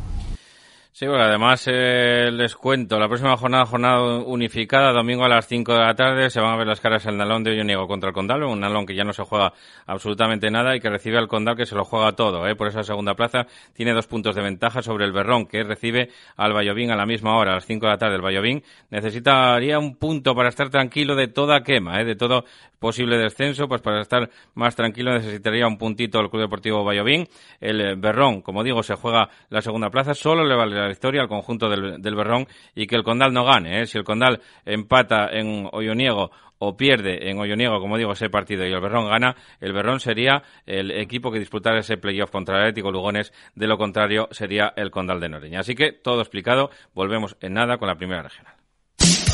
Sí, 1.00 1.06
porque 1.06 1.22
además 1.22 1.64
eh, 1.68 2.32
les 2.32 2.56
cuento, 2.56 2.98
la 2.98 3.08
próxima 3.08 3.38
jornada, 3.38 3.68
jornada 3.68 4.18
unificada, 4.18 4.91
domingo 4.91 5.26
a 5.26 5.30
las 5.30 5.45
5 5.45 5.72
de 5.72 5.80
la 5.80 5.93
tarde, 5.93 6.32
se 6.32 6.41
van 6.41 6.56
a 6.56 6.58
ver 6.58 6.66
las 6.66 6.82
caras 6.82 7.06
el 7.06 7.18
Nalón 7.18 7.43
de 7.43 7.52
Olloniego 7.52 7.88
contra 7.88 8.10
el 8.10 8.16
Condal, 8.16 8.41
un 8.45 8.62
Nalón 8.62 8.88
que 8.88 8.95
ya 8.95 9.04
no 9.04 9.14
se 9.14 9.22
juega 9.22 9.54
absolutamente 9.86 10.50
nada 10.50 10.76
y 10.76 10.80
que 10.80 10.89
recibe 10.89 11.20
al 11.20 11.28
Condal 11.28 11.56
que 11.56 11.68
se 11.68 11.76
lo 11.76 11.86
juega 11.86 12.14
todo, 12.14 12.48
eh, 12.48 12.56
por 12.56 12.68
esa 12.68 12.82
segunda 12.82 13.14
plaza, 13.14 13.45
tiene 13.74 13.93
dos 13.93 14.08
puntos 14.08 14.34
de 14.34 14.41
ventaja 14.41 14.82
sobre 14.82 15.06
el 15.06 15.12
Berrón, 15.12 15.45
que 15.45 15.64
recibe 15.64 16.10
al 16.36 16.54
Vallovín 16.54 16.89
a 16.89 16.95
la 16.95 17.06
misma 17.06 17.38
hora, 17.38 17.52
a 17.52 17.56
las 17.58 17.68
5 17.68 17.86
de 17.86 17.91
la 17.91 18.00
tarde. 18.00 18.16
El 18.16 18.24
Vallovín 18.24 18.64
necesitaría 18.89 19.78
un 19.78 19.98
punto 19.98 20.34
para 20.34 20.50
estar 20.50 20.72
tranquilo 20.72 21.16
de 21.16 21.28
toda 21.28 21.62
quema, 21.62 22.02
eh, 22.02 22.06
de 22.06 22.16
todo 22.16 22.43
posible 22.80 23.18
descenso, 23.20 23.68
pues 23.68 23.82
para 23.82 24.02
estar 24.02 24.32
más 24.56 24.76
tranquilo 24.76 25.14
necesitaría 25.14 25.68
un 25.68 25.78
puntito 25.78 26.20
el 26.20 26.32
Club 26.32 26.41
Deportivo 26.41 26.84
Vallovín. 26.84 27.28
El 27.60 27.98
Berrón, 27.98 28.41
como 28.41 28.64
digo, 28.64 28.82
se 28.82 28.95
juega 28.95 29.30
la 29.50 29.62
segunda 29.62 29.91
plaza, 29.91 30.16
solo 30.16 30.43
le 30.43 30.56
vale 30.56 30.86
la 30.88 30.93
victoria 30.93 31.21
al 31.21 31.27
conjunto 31.27 31.69
del, 31.69 32.01
del 32.01 32.15
Berrón 32.15 32.47
y 32.75 32.88
que 32.88 32.95
el 32.95 33.03
Condal 33.03 33.33
no 33.33 33.45
gane. 33.45 33.81
¿eh? 33.81 33.85
Si 33.85 33.97
el 33.97 34.03
Condal 34.03 34.41
empata 34.65 35.29
en 35.31 35.67
Olloniego 35.71 36.31
o 36.59 36.75
pierde 36.75 37.29
en 37.29 37.39
Olloniego, 37.39 37.79
como 37.79 37.97
digo, 37.97 38.13
ese 38.13 38.29
partido 38.29 38.65
y 38.65 38.71
el 38.71 38.81
Berrón 38.81 39.07
gana, 39.07 39.35
el 39.59 39.73
Berrón 39.73 39.99
sería 39.99 40.43
el 40.65 40.91
equipo 40.91 41.31
que 41.31 41.39
disputara 41.39 41.79
ese 41.79 41.97
playoff 41.97 42.31
contra 42.31 42.55
el 42.55 42.61
Atlético 42.61 42.91
Lugones, 42.91 43.31
de 43.55 43.67
lo 43.67 43.77
contrario 43.77 44.27
sería 44.31 44.73
el 44.75 44.91
Condal 44.91 45.19
de 45.19 45.29
Noreña. 45.29 45.59
Así 45.59 45.75
que 45.75 45.91
todo 45.91 46.21
explicado, 46.21 46.71
volvemos 46.93 47.38
en 47.41 47.53
nada 47.53 47.77
con 47.77 47.88
la 47.88 47.95
primera 47.95 48.23
regional. 48.23 48.57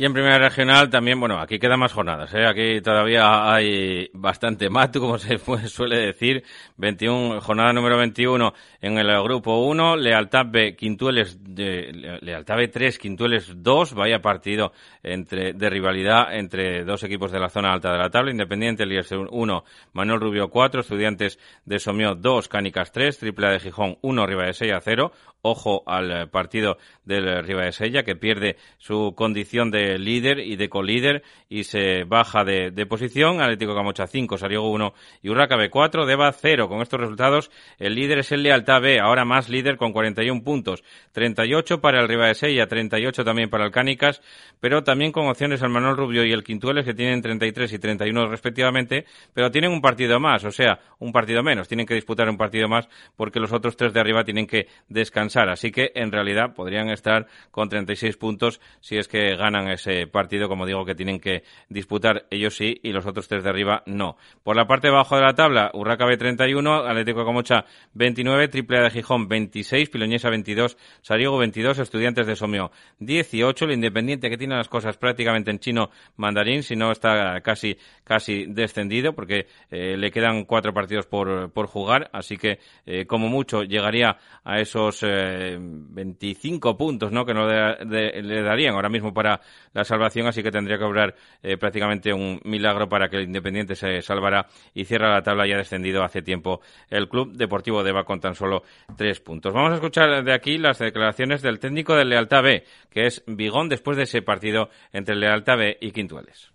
Y 0.00 0.06
en 0.06 0.14
primera 0.14 0.38
regional 0.38 0.88
también, 0.88 1.20
bueno, 1.20 1.38
aquí 1.38 1.58
quedan 1.58 1.78
más 1.78 1.92
jornadas, 1.92 2.32
¿eh? 2.32 2.46
Aquí 2.46 2.80
todavía 2.80 3.52
hay 3.52 4.08
bastante 4.14 4.70
matu, 4.70 4.98
como 5.00 5.18
se 5.18 5.36
suele 5.68 5.98
decir. 5.98 6.42
21, 6.78 7.42
jornada 7.42 7.74
número 7.74 7.98
21 7.98 8.54
en 8.80 8.96
el 8.96 9.22
grupo 9.22 9.58
1, 9.58 9.96
Lealtad 9.96 10.46
B, 10.46 10.74
Quintueles, 10.74 11.36
de, 11.44 12.18
Lealtad 12.22 12.56
B 12.56 12.68
3, 12.68 12.98
Quintueles 12.98 13.62
2, 13.62 13.92
vaya 13.92 14.22
partido 14.22 14.72
entre, 15.02 15.52
de 15.52 15.68
rivalidad 15.68 16.34
entre 16.34 16.82
dos 16.84 17.02
equipos 17.02 17.30
de 17.30 17.38
la 17.38 17.50
zona 17.50 17.70
alta 17.70 17.92
de 17.92 17.98
la 17.98 18.08
tabla, 18.08 18.30
Independiente, 18.30 18.86
Líder 18.86 19.04
1, 19.30 19.64
Manuel 19.92 20.20
Rubio 20.20 20.48
4, 20.48 20.80
Estudiantes 20.80 21.38
de 21.66 21.78
Somió 21.78 22.14
2, 22.14 22.48
Cánicas 22.48 22.90
3, 22.90 23.18
Triple 23.18 23.48
A 23.48 23.50
de 23.50 23.60
Gijón 23.60 23.98
1, 24.00 24.26
Ribadesella 24.26 24.80
0, 24.80 25.12
ojo 25.42 25.82
al 25.86 26.28
partido 26.30 26.76
del 27.04 27.42
Ribadesella 27.44 28.02
que 28.02 28.16
pierde 28.16 28.56
su 28.78 29.14
condición 29.16 29.70
de 29.70 29.98
líder 29.98 30.38
y 30.40 30.56
de 30.56 30.68
colíder 30.68 31.22
y 31.48 31.64
se 31.64 32.04
baja 32.04 32.44
de, 32.44 32.86
posición, 32.86 33.40
Atlético 33.40 33.74
Camocha 33.74 34.06
5, 34.06 34.38
Sariego 34.38 34.70
1 34.70 34.94
y 35.22 35.30
Urraca 35.30 35.56
B 35.56 35.70
4, 35.70 36.06
Deva 36.06 36.32
0. 36.32 36.68
Con 36.68 36.80
estos 36.82 37.00
resultados, 37.00 37.50
el 37.78 37.94
líder 37.94 38.20
es 38.20 38.32
el 38.32 38.42
Lealtad 38.42 38.80
B, 38.80 39.00
ahora 39.00 39.24
más 39.24 39.48
líder 39.48 39.76
con 39.76 39.92
41 39.92 40.42
puntos, 40.42 40.82
38 41.12 41.80
para 41.80 42.00
el 42.00 42.08
Ribadesella, 42.08 42.66
38 42.66 43.24
también 43.24 43.50
para 43.50 43.64
el 43.64 43.70
Cánicas, 43.70 44.22
pero 44.60 44.82
también 44.84 45.12
con 45.12 45.28
opciones 45.28 45.62
al 45.62 45.70
Manuel 45.70 45.96
Rubio 45.96 46.24
y 46.24 46.32
el 46.32 46.44
Quintueles 46.44 46.84
que 46.84 46.94
tienen 46.94 47.20
33 47.20 47.72
y 47.72 47.78
31 47.78 48.28
respectivamente, 48.28 49.06
pero 49.34 49.50
tienen 49.50 49.72
un 49.72 49.80
partido 49.80 50.20
más, 50.20 50.44
o 50.44 50.50
sea, 50.50 50.80
un 50.98 51.12
partido 51.12 51.42
menos, 51.42 51.68
tienen 51.68 51.86
que 51.86 51.94
disputar 51.94 52.28
un 52.28 52.36
partido 52.36 52.68
más 52.68 52.88
porque 53.16 53.40
los 53.40 53.52
otros 53.52 53.76
tres 53.76 53.92
de 53.92 54.00
arriba 54.00 54.24
tienen 54.24 54.46
que 54.46 54.66
descansar, 54.88 55.29
así 55.36 55.70
que 55.70 55.92
en 55.94 56.12
realidad 56.12 56.54
podrían 56.54 56.90
estar 56.90 57.26
con 57.50 57.68
36 57.68 58.16
puntos 58.16 58.60
si 58.80 58.96
es 58.96 59.08
que 59.08 59.36
ganan 59.36 59.68
ese 59.68 60.06
partido, 60.06 60.48
como 60.48 60.66
digo, 60.66 60.84
que 60.84 60.94
tienen 60.94 61.20
que 61.20 61.42
disputar 61.68 62.26
ellos 62.30 62.56
sí 62.56 62.78
y 62.82 62.92
los 62.92 63.06
otros 63.06 63.28
tres 63.28 63.44
de 63.44 63.50
arriba 63.50 63.82
no. 63.86 64.16
Por 64.42 64.56
la 64.56 64.66
parte 64.66 64.88
de 64.88 64.94
abajo 64.94 65.16
de 65.16 65.22
la 65.22 65.34
tabla, 65.34 65.70
Urraca 65.74 66.06
B 66.06 66.16
31, 66.16 66.86
Atlético 66.86 67.20
de 67.20 67.24
Comocha 67.24 67.64
29, 67.94 68.48
Triple 68.48 68.78
A 68.78 68.82
de 68.82 68.90
Gijón 68.90 69.28
26, 69.28 69.90
Piloñesa 69.90 70.30
22, 70.30 70.76
Sariego 71.00 71.38
22, 71.38 71.78
Estudiantes 71.78 72.26
de 72.26 72.36
Somio 72.36 72.70
18, 72.98 73.64
el 73.64 73.72
Independiente 73.72 74.30
que 74.30 74.36
tiene 74.36 74.56
las 74.56 74.68
cosas 74.68 74.96
prácticamente 74.96 75.50
en 75.50 75.58
chino 75.58 75.90
mandarín, 76.16 76.62
si 76.62 76.76
no 76.76 76.90
está 76.92 77.40
casi 77.42 77.76
casi 78.04 78.46
descendido 78.46 79.14
porque 79.14 79.46
eh, 79.70 79.96
le 79.96 80.10
quedan 80.10 80.44
cuatro 80.44 80.72
partidos 80.72 81.06
por, 81.06 81.50
por 81.52 81.66
jugar, 81.66 82.10
así 82.12 82.36
que 82.36 82.58
eh, 82.86 83.06
como 83.06 83.28
mucho 83.28 83.62
llegaría 83.62 84.16
a 84.44 84.60
esos 84.60 85.02
eh, 85.02 85.19
25 85.58 86.76
puntos 86.76 87.12
¿no? 87.12 87.24
que 87.24 87.34
no 87.34 87.46
le, 87.46 87.84
de, 87.84 88.42
darían 88.42 88.74
ahora 88.74 88.88
mismo 88.88 89.12
para 89.12 89.40
la 89.72 89.84
salvación, 89.84 90.26
así 90.26 90.42
que 90.42 90.50
tendría 90.50 90.78
que 90.78 90.84
obrar 90.84 91.14
eh, 91.42 91.56
prácticamente 91.56 92.12
un 92.12 92.40
milagro 92.44 92.88
para 92.88 93.08
que 93.08 93.16
el 93.16 93.24
Independiente 93.24 93.74
se 93.74 94.02
salvara 94.02 94.46
y 94.74 94.84
cierra 94.84 95.12
la 95.12 95.22
tabla 95.22 95.46
ya 95.46 95.56
descendido 95.56 96.02
hace 96.02 96.22
tiempo 96.22 96.60
el 96.88 97.08
Club 97.08 97.32
Deportivo 97.32 97.82
Deva 97.82 98.04
con 98.04 98.20
tan 98.20 98.34
solo 98.34 98.62
tres 98.96 99.20
puntos. 99.20 99.52
Vamos 99.52 99.72
a 99.72 99.74
escuchar 99.74 100.24
de 100.24 100.32
aquí 100.32 100.58
las 100.58 100.78
declaraciones 100.78 101.42
del 101.42 101.58
técnico 101.58 101.94
del 101.94 102.08
Lealtad 102.08 102.42
B, 102.42 102.64
que 102.90 103.06
es 103.06 103.22
Vigón, 103.26 103.68
después 103.68 103.96
de 103.96 104.04
ese 104.04 104.22
partido 104.22 104.70
entre 104.92 105.16
Lealtad 105.16 105.58
B 105.58 105.78
y 105.80 105.92
Quintueles. 105.92 106.50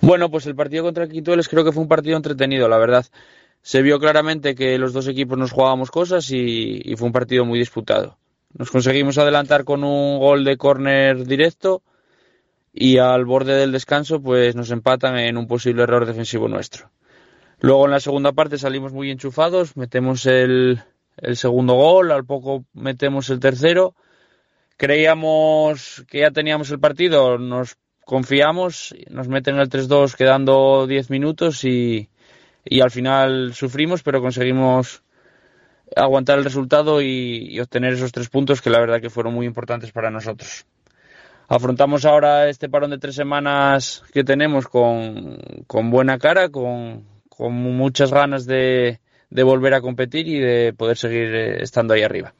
Bueno, 0.00 0.30
pues 0.30 0.46
el 0.46 0.54
partido 0.54 0.84
contra 0.84 1.08
Quintueles 1.08 1.48
creo 1.48 1.64
que 1.64 1.72
fue 1.72 1.82
un 1.82 1.88
partido 1.88 2.16
entretenido, 2.16 2.68
la 2.68 2.78
verdad. 2.78 3.06
Se 3.62 3.82
vio 3.82 3.98
claramente 3.98 4.54
que 4.54 4.78
los 4.78 4.92
dos 4.92 5.06
equipos 5.06 5.36
nos 5.38 5.52
jugábamos 5.52 5.90
cosas 5.90 6.30
y, 6.30 6.94
fue 6.96 7.06
un 7.06 7.12
partido 7.12 7.44
muy 7.44 7.58
disputado. 7.58 8.18
Nos 8.54 8.70
conseguimos 8.70 9.18
adelantar 9.18 9.64
con 9.64 9.84
un 9.84 10.18
gol 10.18 10.44
de 10.44 10.56
córner 10.56 11.26
directo 11.26 11.82
y 12.72 12.98
al 12.98 13.24
borde 13.24 13.54
del 13.54 13.72
descanso 13.72 14.20
pues 14.22 14.56
nos 14.56 14.70
empatan 14.70 15.18
en 15.18 15.36
un 15.36 15.46
posible 15.46 15.82
error 15.82 16.06
defensivo 16.06 16.48
nuestro. 16.48 16.90
Luego 17.60 17.84
en 17.84 17.90
la 17.90 18.00
segunda 18.00 18.32
parte 18.32 18.58
salimos 18.58 18.92
muy 18.92 19.10
enchufados, 19.10 19.76
metemos 19.76 20.24
el, 20.24 20.82
el 21.18 21.36
segundo 21.36 21.74
gol, 21.74 22.10
al 22.10 22.24
poco 22.24 22.64
metemos 22.72 23.28
el 23.28 23.38
tercero. 23.38 23.94
Creíamos 24.78 26.04
que 26.08 26.20
ya 26.20 26.30
teníamos 26.30 26.70
el 26.70 26.80
partido, 26.80 27.36
nos 27.36 27.76
confiamos, 28.06 28.94
nos 29.10 29.28
meten 29.28 29.58
el 29.58 29.68
3-2 29.68 30.16
quedando 30.16 30.86
10 30.86 31.10
minutos 31.10 31.64
y, 31.64 32.08
y, 32.64 32.80
al 32.80 32.90
final 32.90 33.54
sufrimos, 33.54 34.02
pero 34.02 34.20
conseguimos 34.20 35.02
aguantar 35.96 36.38
el 36.38 36.44
resultado 36.44 37.02
y, 37.02 37.58
obtener 37.60 37.94
esos 37.94 38.12
tres 38.12 38.28
puntos 38.28 38.60
que 38.62 38.70
la 38.70 38.80
verdad 38.80 39.00
que 39.00 39.10
fueron 39.10 39.34
muy 39.34 39.46
importantes 39.46 39.92
para 39.92 40.10
nosotros 40.10 40.66
afrontamos 41.50 42.04
ahora 42.04 42.48
este 42.48 42.68
parón 42.68 42.90
de 42.90 42.98
tres 42.98 43.16
semanas 43.16 44.04
que 44.12 44.22
tenemos 44.22 44.68
con, 44.68 45.36
buena 45.90 46.16
cara, 46.16 46.48
con, 46.48 47.04
muchas 47.36 48.12
ganas 48.12 48.46
de, 48.46 49.00
de, 49.30 49.42
volver 49.42 49.74
a 49.74 49.80
competir 49.80 50.28
y 50.28 50.38
de 50.38 50.72
poder 50.72 50.96
seguir 50.96 51.34
estando 51.34 51.92
ahí 51.92 52.02
arriba. 52.02 52.34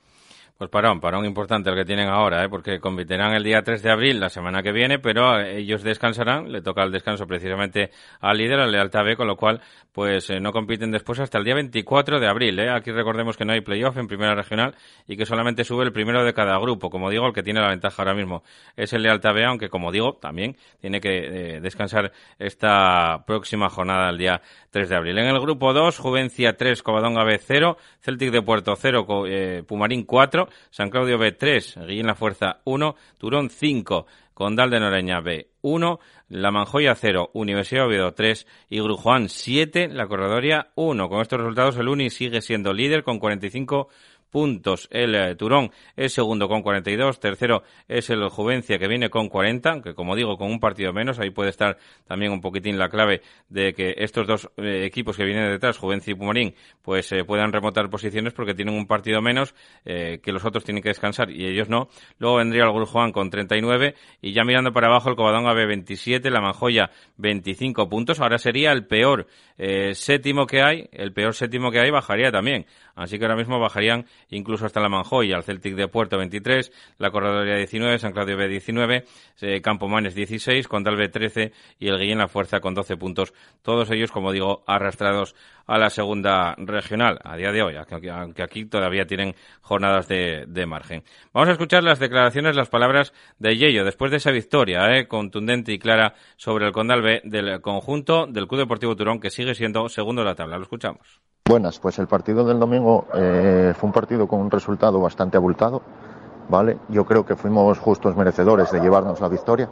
Pues 0.60 0.68
parón, 0.68 1.00
parón 1.00 1.24
importante 1.24 1.70
el 1.70 1.74
que 1.74 1.86
tienen 1.86 2.10
ahora, 2.10 2.44
¿eh? 2.44 2.50
porque 2.50 2.80
competirán 2.80 3.32
el 3.32 3.42
día 3.42 3.62
3 3.62 3.82
de 3.82 3.90
abril, 3.90 4.20
la 4.20 4.28
semana 4.28 4.62
que 4.62 4.72
viene, 4.72 4.98
pero 4.98 5.40
ellos 5.40 5.82
descansarán, 5.82 6.52
le 6.52 6.60
toca 6.60 6.82
el 6.82 6.92
descanso 6.92 7.26
precisamente 7.26 7.88
al 8.20 8.36
líder, 8.36 8.60
al 8.60 8.70
Lealtad 8.70 9.02
B, 9.02 9.16
con 9.16 9.26
lo 9.26 9.36
cual 9.36 9.62
pues 9.90 10.28
eh, 10.28 10.38
no 10.38 10.52
compiten 10.52 10.90
después 10.90 11.18
hasta 11.18 11.38
el 11.38 11.44
día 11.44 11.54
24 11.54 12.20
de 12.20 12.28
abril. 12.28 12.58
¿eh? 12.58 12.68
Aquí 12.68 12.90
recordemos 12.90 13.38
que 13.38 13.46
no 13.46 13.54
hay 13.54 13.62
playoff 13.62 13.96
en 13.96 14.06
primera 14.06 14.34
regional 14.34 14.74
y 15.08 15.16
que 15.16 15.24
solamente 15.24 15.64
sube 15.64 15.82
el 15.82 15.92
primero 15.92 16.22
de 16.24 16.34
cada 16.34 16.58
grupo. 16.58 16.90
Como 16.90 17.08
digo, 17.08 17.26
el 17.26 17.32
que 17.32 17.42
tiene 17.42 17.62
la 17.62 17.70
ventaja 17.70 18.02
ahora 18.02 18.12
mismo 18.12 18.42
es 18.76 18.92
el 18.92 19.02
Lealtad 19.02 19.32
B, 19.32 19.46
aunque 19.46 19.70
como 19.70 19.90
digo, 19.90 20.18
también 20.20 20.58
tiene 20.78 21.00
que 21.00 21.54
eh, 21.56 21.60
descansar 21.62 22.12
esta 22.38 23.24
próxima 23.26 23.70
jornada 23.70 24.10
el 24.10 24.18
día 24.18 24.42
3 24.72 24.90
de 24.90 24.96
abril. 24.96 25.16
En 25.16 25.26
el 25.26 25.40
grupo 25.40 25.72
2, 25.72 25.98
Juvencia 25.98 26.58
3, 26.58 26.82
Covadonga 26.82 27.24
B 27.24 27.38
0, 27.38 27.78
Celtic 28.00 28.30
de 28.30 28.42
Puerto 28.42 28.76
0, 28.76 29.06
eh, 29.26 29.62
Pumarín 29.66 30.04
4, 30.04 30.49
San 30.70 30.90
Claudio 30.90 31.18
B 31.18 31.32
3, 31.32 31.78
Guillén 31.86 32.06
La 32.06 32.14
Fuerza 32.14 32.60
1, 32.64 32.94
Turón 33.18 33.50
5, 33.50 34.06
Condal 34.34 34.70
de 34.70 34.80
Noreña 34.80 35.20
B 35.20 35.48
1, 35.60 36.00
La 36.30 36.50
Manjoya 36.50 36.94
0, 36.94 37.30
Universidad 37.34 37.86
Oviedo 37.86 38.14
3 38.14 38.46
y 38.70 38.80
Grujuan 38.80 39.28
7, 39.28 39.88
La 39.88 40.06
Corredoria 40.06 40.68
1. 40.76 41.08
Con 41.08 41.20
estos 41.20 41.40
resultados 41.40 41.76
el 41.76 41.88
Uni 41.88 42.08
sigue 42.08 42.40
siendo 42.40 42.72
líder 42.72 43.02
con 43.02 43.18
45 43.18 43.88
puntos. 44.30 44.88
El 44.90 45.14
eh, 45.14 45.34
Turón 45.34 45.70
es 45.96 46.12
segundo 46.12 46.48
con 46.48 46.62
42, 46.62 47.20
tercero 47.20 47.62
es 47.88 48.10
el 48.10 48.28
Juvencia 48.28 48.78
que 48.78 48.88
viene 48.88 49.10
con 49.10 49.28
40, 49.28 49.70
aunque 49.70 49.94
como 49.94 50.16
digo 50.16 50.36
con 50.36 50.50
un 50.50 50.60
partido 50.60 50.92
menos, 50.92 51.18
ahí 51.18 51.30
puede 51.30 51.50
estar 51.50 51.76
también 52.06 52.32
un 52.32 52.40
poquitín 52.40 52.78
la 52.78 52.88
clave 52.88 53.22
de 53.48 53.74
que 53.74 53.94
estos 53.98 54.26
dos 54.26 54.50
eh, 54.56 54.84
equipos 54.84 55.16
que 55.16 55.24
vienen 55.24 55.50
detrás, 55.50 55.78
Juvencia 55.78 56.12
y 56.12 56.14
Pumarín, 56.14 56.54
pues 56.82 57.10
eh, 57.12 57.24
puedan 57.24 57.52
remontar 57.52 57.90
posiciones 57.90 58.32
porque 58.32 58.54
tienen 58.54 58.74
un 58.74 58.86
partido 58.86 59.20
menos 59.20 59.54
que 59.84 60.32
los 60.32 60.44
otros 60.44 60.64
tienen 60.64 60.82
que 60.82 60.90
descansar 60.90 61.30
y 61.30 61.46
ellos 61.46 61.68
no. 61.68 61.88
Luego 62.18 62.36
vendría 62.36 62.64
el 62.64 62.84
Juan 62.84 63.12
con 63.12 63.30
39 63.30 63.94
y 64.20 64.32
ya 64.32 64.44
mirando 64.44 64.72
para 64.72 64.86
abajo 64.86 65.10
el 65.10 65.16
Covadonga 65.16 65.52
B 65.52 65.66
27, 65.66 66.30
la 66.30 66.40
Manjoya 66.40 66.90
25 67.16 67.88
puntos. 67.88 68.20
Ahora 68.20 68.38
sería 68.38 68.72
el 68.72 68.86
peor 68.86 69.26
séptimo 69.92 70.46
que 70.46 70.62
hay, 70.62 70.88
el 70.92 71.12
peor 71.12 71.34
séptimo 71.34 71.70
que 71.70 71.80
hay 71.80 71.90
bajaría 71.90 72.30
también. 72.30 72.66
Así 72.94 73.18
que 73.18 73.24
ahora 73.24 73.36
mismo 73.36 73.58
bajarían 73.58 74.06
incluso 74.30 74.66
hasta 74.66 74.80
la 74.80 74.88
Manjoya, 74.88 75.36
el 75.36 75.44
Celtic 75.44 75.74
de 75.74 75.88
Puerto 75.88 76.18
23, 76.18 76.72
la 76.98 77.10
Corredoria 77.10 77.56
19, 77.56 77.98
San 77.98 78.12
Claudio 78.12 78.36
B 78.36 78.48
19, 78.48 79.04
eh, 79.42 79.60
Campomanes 79.60 80.14
16, 80.14 80.68
Condal 80.68 80.96
B 80.96 81.08
13 81.08 81.52
y 81.78 81.88
el 81.88 81.98
Guillén 81.98 82.18
La 82.18 82.28
Fuerza 82.28 82.60
con 82.60 82.74
12 82.74 82.96
puntos. 82.96 83.32
Todos 83.62 83.90
ellos, 83.90 84.10
como 84.10 84.32
digo, 84.32 84.62
arrastrados 84.66 85.34
a 85.66 85.78
la 85.78 85.88
segunda 85.88 86.54
regional 86.58 87.20
a 87.22 87.36
día 87.36 87.52
de 87.52 87.62
hoy, 87.62 87.74
aunque 87.76 88.42
aquí 88.42 88.64
todavía 88.64 89.06
tienen 89.06 89.36
jornadas 89.60 90.08
de, 90.08 90.66
margen. 90.66 91.04
Vamos 91.32 91.48
a 91.48 91.52
escuchar 91.52 91.84
las 91.84 91.98
declaraciones, 91.98 92.56
las 92.56 92.68
palabras 92.68 93.12
de 93.38 93.56
Yello 93.56 93.84
después 93.84 94.10
de 94.10 94.18
esa 94.18 94.30
victoria 94.30 94.96
eh, 94.96 95.06
contundente 95.06 95.72
y 95.72 95.78
clara 95.78 96.14
sobre 96.36 96.66
el 96.66 96.72
Condal 96.72 97.02
B 97.02 97.22
del 97.24 97.60
conjunto 97.60 98.26
del 98.26 98.46
Club 98.46 98.60
Deportivo 98.60 98.96
Turón 98.96 99.20
que 99.20 99.30
sigue 99.30 99.54
siendo 99.54 99.88
segundo 99.88 100.22
de 100.22 100.26
la 100.26 100.34
tabla. 100.34 100.56
Lo 100.56 100.64
escuchamos. 100.64 101.20
Buenas, 101.50 101.80
pues 101.80 101.98
el 101.98 102.06
partido 102.06 102.44
del 102.44 102.60
domingo 102.60 103.06
eh, 103.12 103.74
fue 103.76 103.88
un 103.88 103.92
partido 103.92 104.28
con 104.28 104.38
un 104.38 104.52
resultado 104.52 105.00
bastante 105.00 105.36
abultado, 105.36 105.82
¿vale? 106.48 106.78
Yo 106.90 107.04
creo 107.04 107.26
que 107.26 107.34
fuimos 107.34 107.76
justos 107.80 108.14
merecedores 108.14 108.70
de 108.70 108.78
llevarnos 108.78 109.20
la 109.20 109.26
victoria, 109.26 109.68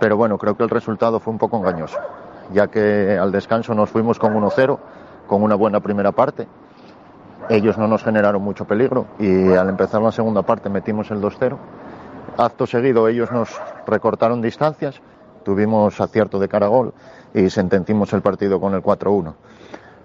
pero 0.00 0.16
bueno, 0.16 0.38
creo 0.38 0.56
que 0.56 0.62
el 0.62 0.70
resultado 0.70 1.20
fue 1.20 1.30
un 1.30 1.38
poco 1.38 1.58
engañoso, 1.58 1.98
ya 2.54 2.68
que 2.68 3.18
al 3.20 3.30
descanso 3.30 3.74
nos 3.74 3.90
fuimos 3.90 4.18
con 4.18 4.32
1-0, 4.32 4.78
con 5.26 5.42
una 5.42 5.56
buena 5.56 5.80
primera 5.80 6.12
parte. 6.12 6.48
Ellos 7.50 7.76
no 7.76 7.86
nos 7.86 8.02
generaron 8.02 8.40
mucho 8.40 8.64
peligro 8.64 9.08
y 9.18 9.52
al 9.52 9.68
empezar 9.68 10.00
la 10.00 10.10
segunda 10.10 10.40
parte 10.40 10.70
metimos 10.70 11.10
el 11.10 11.20
2-0. 11.20 11.54
Acto 12.38 12.66
seguido 12.66 13.08
ellos 13.08 13.30
nos 13.30 13.60
recortaron 13.86 14.40
distancias, 14.40 15.02
tuvimos 15.44 16.00
acierto 16.00 16.38
de 16.38 16.48
cara 16.48 16.68
gol 16.68 16.94
y 17.34 17.50
sentencimos 17.50 18.10
el 18.14 18.22
partido 18.22 18.58
con 18.58 18.72
el 18.72 18.82
4-1. 18.82 19.34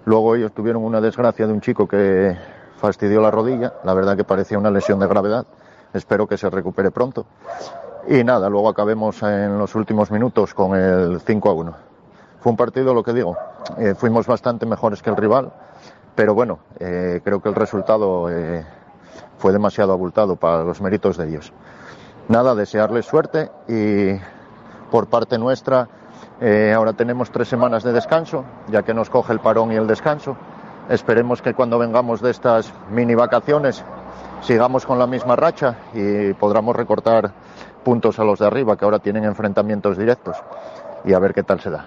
Luego 0.04 0.34
ellos 0.34 0.52
tuvieron 0.52 0.84
una 0.84 1.00
desgracia 1.00 1.46
de 1.46 1.52
un 1.52 1.60
chico 1.60 1.88
que 1.88 2.36
fastidió 2.76 3.22
la 3.22 3.30
rodilla, 3.30 3.74
la 3.84 3.94
verdad 3.94 4.16
que 4.16 4.24
parecía 4.24 4.58
una 4.58 4.70
lesión 4.70 4.98
de 4.98 5.06
gravedad, 5.06 5.46
espero 5.94 6.26
que 6.26 6.36
se 6.36 6.50
recupere 6.50 6.90
pronto. 6.90 7.24
Y 8.06 8.22
nada, 8.22 8.50
luego 8.50 8.68
acabemos 8.68 9.22
en 9.22 9.58
los 9.58 9.74
últimos 9.74 10.10
minutos 10.10 10.52
con 10.52 10.78
el 10.78 11.20
5 11.20 11.48
a 11.48 11.52
1. 11.54 11.74
Fue 12.40 12.50
un 12.50 12.56
partido, 12.56 12.92
lo 12.92 13.02
que 13.02 13.14
digo, 13.14 13.38
eh, 13.78 13.94
fuimos 13.96 14.26
bastante 14.26 14.66
mejores 14.66 15.00
que 15.00 15.08
el 15.08 15.16
rival, 15.16 15.50
pero 16.14 16.34
bueno, 16.34 16.58
eh, 16.78 17.22
creo 17.24 17.40
que 17.40 17.48
el 17.48 17.54
resultado 17.54 18.30
eh, 18.30 18.66
fue 19.38 19.52
demasiado 19.52 19.92
abultado 19.92 20.36
para 20.36 20.62
los 20.62 20.82
méritos 20.82 21.16
de 21.16 21.28
ellos. 21.28 21.52
Nada, 22.28 22.54
desearles 22.54 23.06
suerte 23.06 23.50
y 23.66 24.20
por 24.90 25.06
parte 25.06 25.38
nuestra 25.38 25.88
eh, 26.40 26.72
ahora 26.74 26.92
tenemos 26.92 27.30
tres 27.30 27.48
semanas 27.48 27.82
de 27.82 27.92
descanso, 27.92 28.44
ya 28.68 28.82
que 28.82 28.94
nos 28.94 29.10
coge 29.10 29.32
el 29.32 29.40
parón 29.40 29.72
y 29.72 29.76
el 29.76 29.86
descanso. 29.86 30.36
Esperemos 30.88 31.40
que 31.40 31.54
cuando 31.54 31.78
vengamos 31.78 32.20
de 32.20 32.30
estas 32.30 32.72
mini 32.90 33.14
vacaciones 33.14 33.84
sigamos 34.42 34.84
con 34.84 34.98
la 34.98 35.06
misma 35.06 35.36
racha 35.36 35.76
y 35.94 36.34
podamos 36.34 36.76
recortar 36.76 37.32
puntos 37.82 38.18
a 38.18 38.24
los 38.24 38.38
de 38.38 38.46
arriba, 38.46 38.76
que 38.76 38.84
ahora 38.84 38.98
tienen 38.98 39.24
enfrentamientos 39.24 39.96
directos, 39.96 40.36
y 41.04 41.12
a 41.12 41.18
ver 41.18 41.34
qué 41.34 41.42
tal 41.42 41.60
se 41.60 41.70
da. 41.70 41.86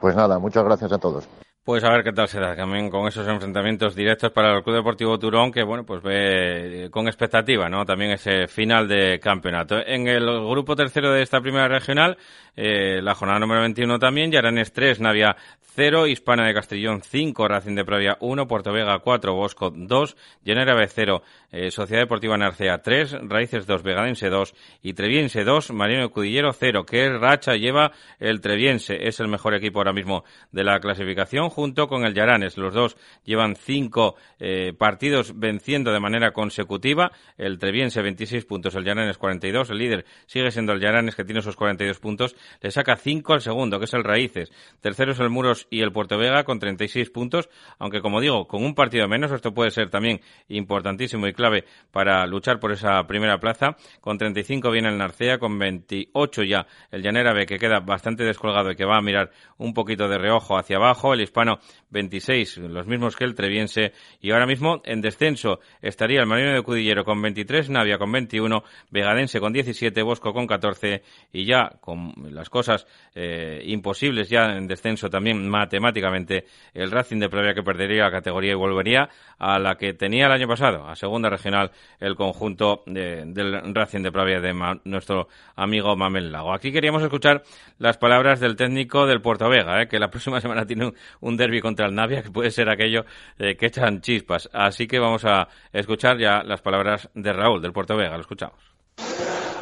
Pues 0.00 0.14
nada, 0.14 0.38
muchas 0.38 0.64
gracias 0.64 0.92
a 0.92 0.98
todos. 0.98 1.28
Pues 1.68 1.84
a 1.84 1.90
ver 1.90 2.02
qué 2.02 2.12
tal 2.12 2.26
se 2.28 2.40
da 2.40 2.56
también 2.56 2.88
con 2.88 3.06
esos 3.06 3.28
enfrentamientos 3.28 3.94
directos 3.94 4.32
para 4.32 4.56
el 4.56 4.62
Club 4.62 4.76
Deportivo 4.76 5.18
Turón, 5.18 5.52
que 5.52 5.62
bueno, 5.62 5.84
pues 5.84 6.02
ve 6.02 6.86
eh, 6.86 6.90
con 6.90 7.08
expectativa, 7.08 7.68
¿no? 7.68 7.84
También 7.84 8.12
ese 8.12 8.46
final 8.46 8.88
de 8.88 9.20
campeonato. 9.20 9.76
En 9.86 10.08
el 10.08 10.24
grupo 10.24 10.74
tercero 10.74 11.12
de 11.12 11.20
esta 11.20 11.42
primera 11.42 11.68
regional, 11.68 12.16
eh, 12.56 13.02
la 13.02 13.14
jornada 13.14 13.38
número 13.38 13.60
21 13.60 13.98
también, 13.98 14.32
Yaranes 14.32 14.72
3, 14.72 15.00
Navia 15.00 15.36
0, 15.78 16.08
Hispana 16.08 16.44
de 16.44 16.54
Castellón 16.54 17.02
5, 17.02 17.46
Racing 17.46 17.76
de 17.76 17.84
Pravia 17.84 18.16
1, 18.18 18.48
Puerto 18.48 18.72
Vega 18.72 18.98
4, 18.98 19.32
Bosco 19.32 19.70
2, 19.70 20.16
Llanera 20.42 20.74
B 20.74 20.88
0, 20.88 21.22
eh, 21.52 21.70
Sociedad 21.70 22.02
Deportiva 22.02 22.36
Narcea 22.36 22.78
3, 22.78 23.28
Raíces 23.28 23.64
2, 23.64 23.84
Vegadense 23.84 24.28
2 24.28 24.54
y 24.82 24.94
Treviense 24.94 25.44
2, 25.44 25.70
Marino 25.70 26.10
Cudillero 26.10 26.52
0. 26.52 26.84
¿Qué 26.84 27.10
racha 27.10 27.54
lleva 27.54 27.92
el 28.18 28.40
Treviense? 28.40 29.06
Es 29.06 29.20
el 29.20 29.28
mejor 29.28 29.54
equipo 29.54 29.78
ahora 29.78 29.92
mismo 29.92 30.24
de 30.50 30.64
la 30.64 30.80
clasificación 30.80 31.48
junto 31.58 31.88
con 31.88 32.04
el 32.04 32.14
Yaranes. 32.14 32.56
Los 32.56 32.72
dos 32.72 32.96
llevan 33.24 33.56
cinco 33.56 34.14
eh, 34.38 34.72
partidos 34.78 35.40
venciendo 35.40 35.90
de 35.90 35.98
manera 35.98 36.30
consecutiva. 36.30 37.10
El 37.36 37.58
Treviense 37.58 38.00
26 38.00 38.44
puntos, 38.44 38.76
el 38.76 38.84
Yaranes 38.84 39.18
42. 39.18 39.70
El 39.70 39.78
líder 39.78 40.04
sigue 40.26 40.52
siendo 40.52 40.72
el 40.72 40.80
Yaranes 40.80 41.16
que 41.16 41.24
tiene 41.24 41.40
esos 41.40 41.56
42 41.56 41.98
puntos. 41.98 42.36
Le 42.60 42.70
saca 42.70 42.94
5 42.94 43.32
al 43.32 43.40
segundo, 43.40 43.80
que 43.80 43.86
es 43.86 43.94
el 43.94 44.04
Raíces. 44.04 44.52
Tercero 44.80 45.10
es 45.10 45.18
el 45.18 45.30
Muros 45.30 45.66
y 45.68 45.80
el 45.80 45.90
Puerto 45.90 46.16
Vega 46.16 46.44
con 46.44 46.60
36 46.60 47.10
puntos, 47.10 47.48
aunque 47.80 48.02
como 48.02 48.20
digo, 48.20 48.46
con 48.46 48.62
un 48.62 48.76
partido 48.76 49.08
menos, 49.08 49.32
esto 49.32 49.52
puede 49.52 49.72
ser 49.72 49.90
también 49.90 50.20
importantísimo 50.46 51.26
y 51.26 51.32
clave 51.32 51.64
para 51.90 52.24
luchar 52.28 52.60
por 52.60 52.70
esa 52.70 53.04
primera 53.08 53.40
plaza. 53.40 53.74
Con 54.00 54.16
35 54.16 54.70
viene 54.70 54.90
el 54.90 54.98
Narcea, 54.98 55.38
con 55.38 55.58
28 55.58 56.44
ya 56.44 56.68
el 56.92 57.02
Llanera 57.02 57.32
B, 57.32 57.46
que 57.46 57.58
queda 57.58 57.80
bastante 57.80 58.22
descolgado 58.22 58.70
y 58.70 58.76
que 58.76 58.84
va 58.84 58.98
a 58.98 59.02
mirar 59.02 59.32
un 59.56 59.74
poquito 59.74 60.06
de 60.06 60.18
reojo 60.18 60.56
hacia 60.56 60.76
abajo. 60.76 61.14
El 61.14 61.22
Hispano 61.22 61.47
26, 61.90 62.58
los 62.58 62.86
mismos 62.86 63.16
que 63.16 63.24
el 63.24 63.34
Treviense. 63.34 63.92
Y 64.20 64.30
ahora 64.30 64.46
mismo 64.46 64.82
en 64.84 65.00
descenso 65.00 65.60
estaría 65.80 66.20
el 66.20 66.26
Marino 66.26 66.52
de 66.52 66.62
Cudillero 66.62 67.04
con 67.04 67.20
23, 67.22 67.70
Navia 67.70 67.98
con 67.98 68.12
21, 68.12 68.62
Vegadense 68.90 69.40
con 69.40 69.52
17, 69.52 70.02
Bosco 70.02 70.32
con 70.32 70.46
14 70.46 71.02
y 71.32 71.44
ya 71.44 71.70
con 71.80 72.12
las 72.30 72.50
cosas 72.50 72.86
eh, 73.14 73.62
imposibles 73.66 74.28
ya 74.28 74.56
en 74.56 74.66
descenso 74.66 75.08
también 75.08 75.48
matemáticamente 75.48 76.46
el 76.74 76.90
Racing 76.90 77.18
de 77.18 77.28
Pravia 77.28 77.54
que 77.54 77.62
perdería 77.62 78.04
la 78.04 78.10
categoría 78.10 78.52
y 78.52 78.54
volvería 78.54 79.08
a 79.38 79.58
la 79.58 79.76
que 79.76 79.94
tenía 79.94 80.26
el 80.26 80.32
año 80.32 80.48
pasado, 80.48 80.88
a 80.88 80.96
segunda 80.96 81.30
regional, 81.30 81.70
el 82.00 82.16
conjunto 82.16 82.82
del 82.86 83.74
Racing 83.74 84.02
de 84.02 84.12
Pravia 84.12 84.40
de 84.40 84.54
nuestro 84.84 85.28
amigo 85.56 85.96
Mamel 85.96 86.32
Lago. 86.32 86.52
Aquí 86.52 86.72
queríamos 86.72 87.02
escuchar 87.02 87.42
las 87.78 87.96
palabras 87.98 88.40
del 88.40 88.56
técnico 88.56 89.06
del 89.06 89.20
Puerto 89.20 89.48
Vega, 89.48 89.82
eh, 89.82 89.88
que 89.88 89.98
la 89.98 90.10
próxima 90.10 90.40
semana 90.40 90.66
tiene 90.66 90.92
un, 91.20 91.27
derby 91.36 91.60
contra 91.60 91.86
el 91.86 91.94
Navia, 91.94 92.22
que 92.22 92.30
puede 92.30 92.50
ser 92.50 92.68
aquello 92.68 93.04
eh, 93.38 93.56
que 93.56 93.66
echan 93.66 94.00
chispas. 94.00 94.48
Así 94.52 94.86
que 94.86 94.98
vamos 94.98 95.24
a 95.24 95.48
escuchar 95.72 96.18
ya 96.18 96.42
las 96.42 96.60
palabras 96.60 97.08
de 97.14 97.32
Raúl 97.32 97.60
del 97.60 97.72
Puerto 97.72 97.96
Vega. 97.96 98.16
Lo 98.16 98.20
escuchamos. 98.20 98.58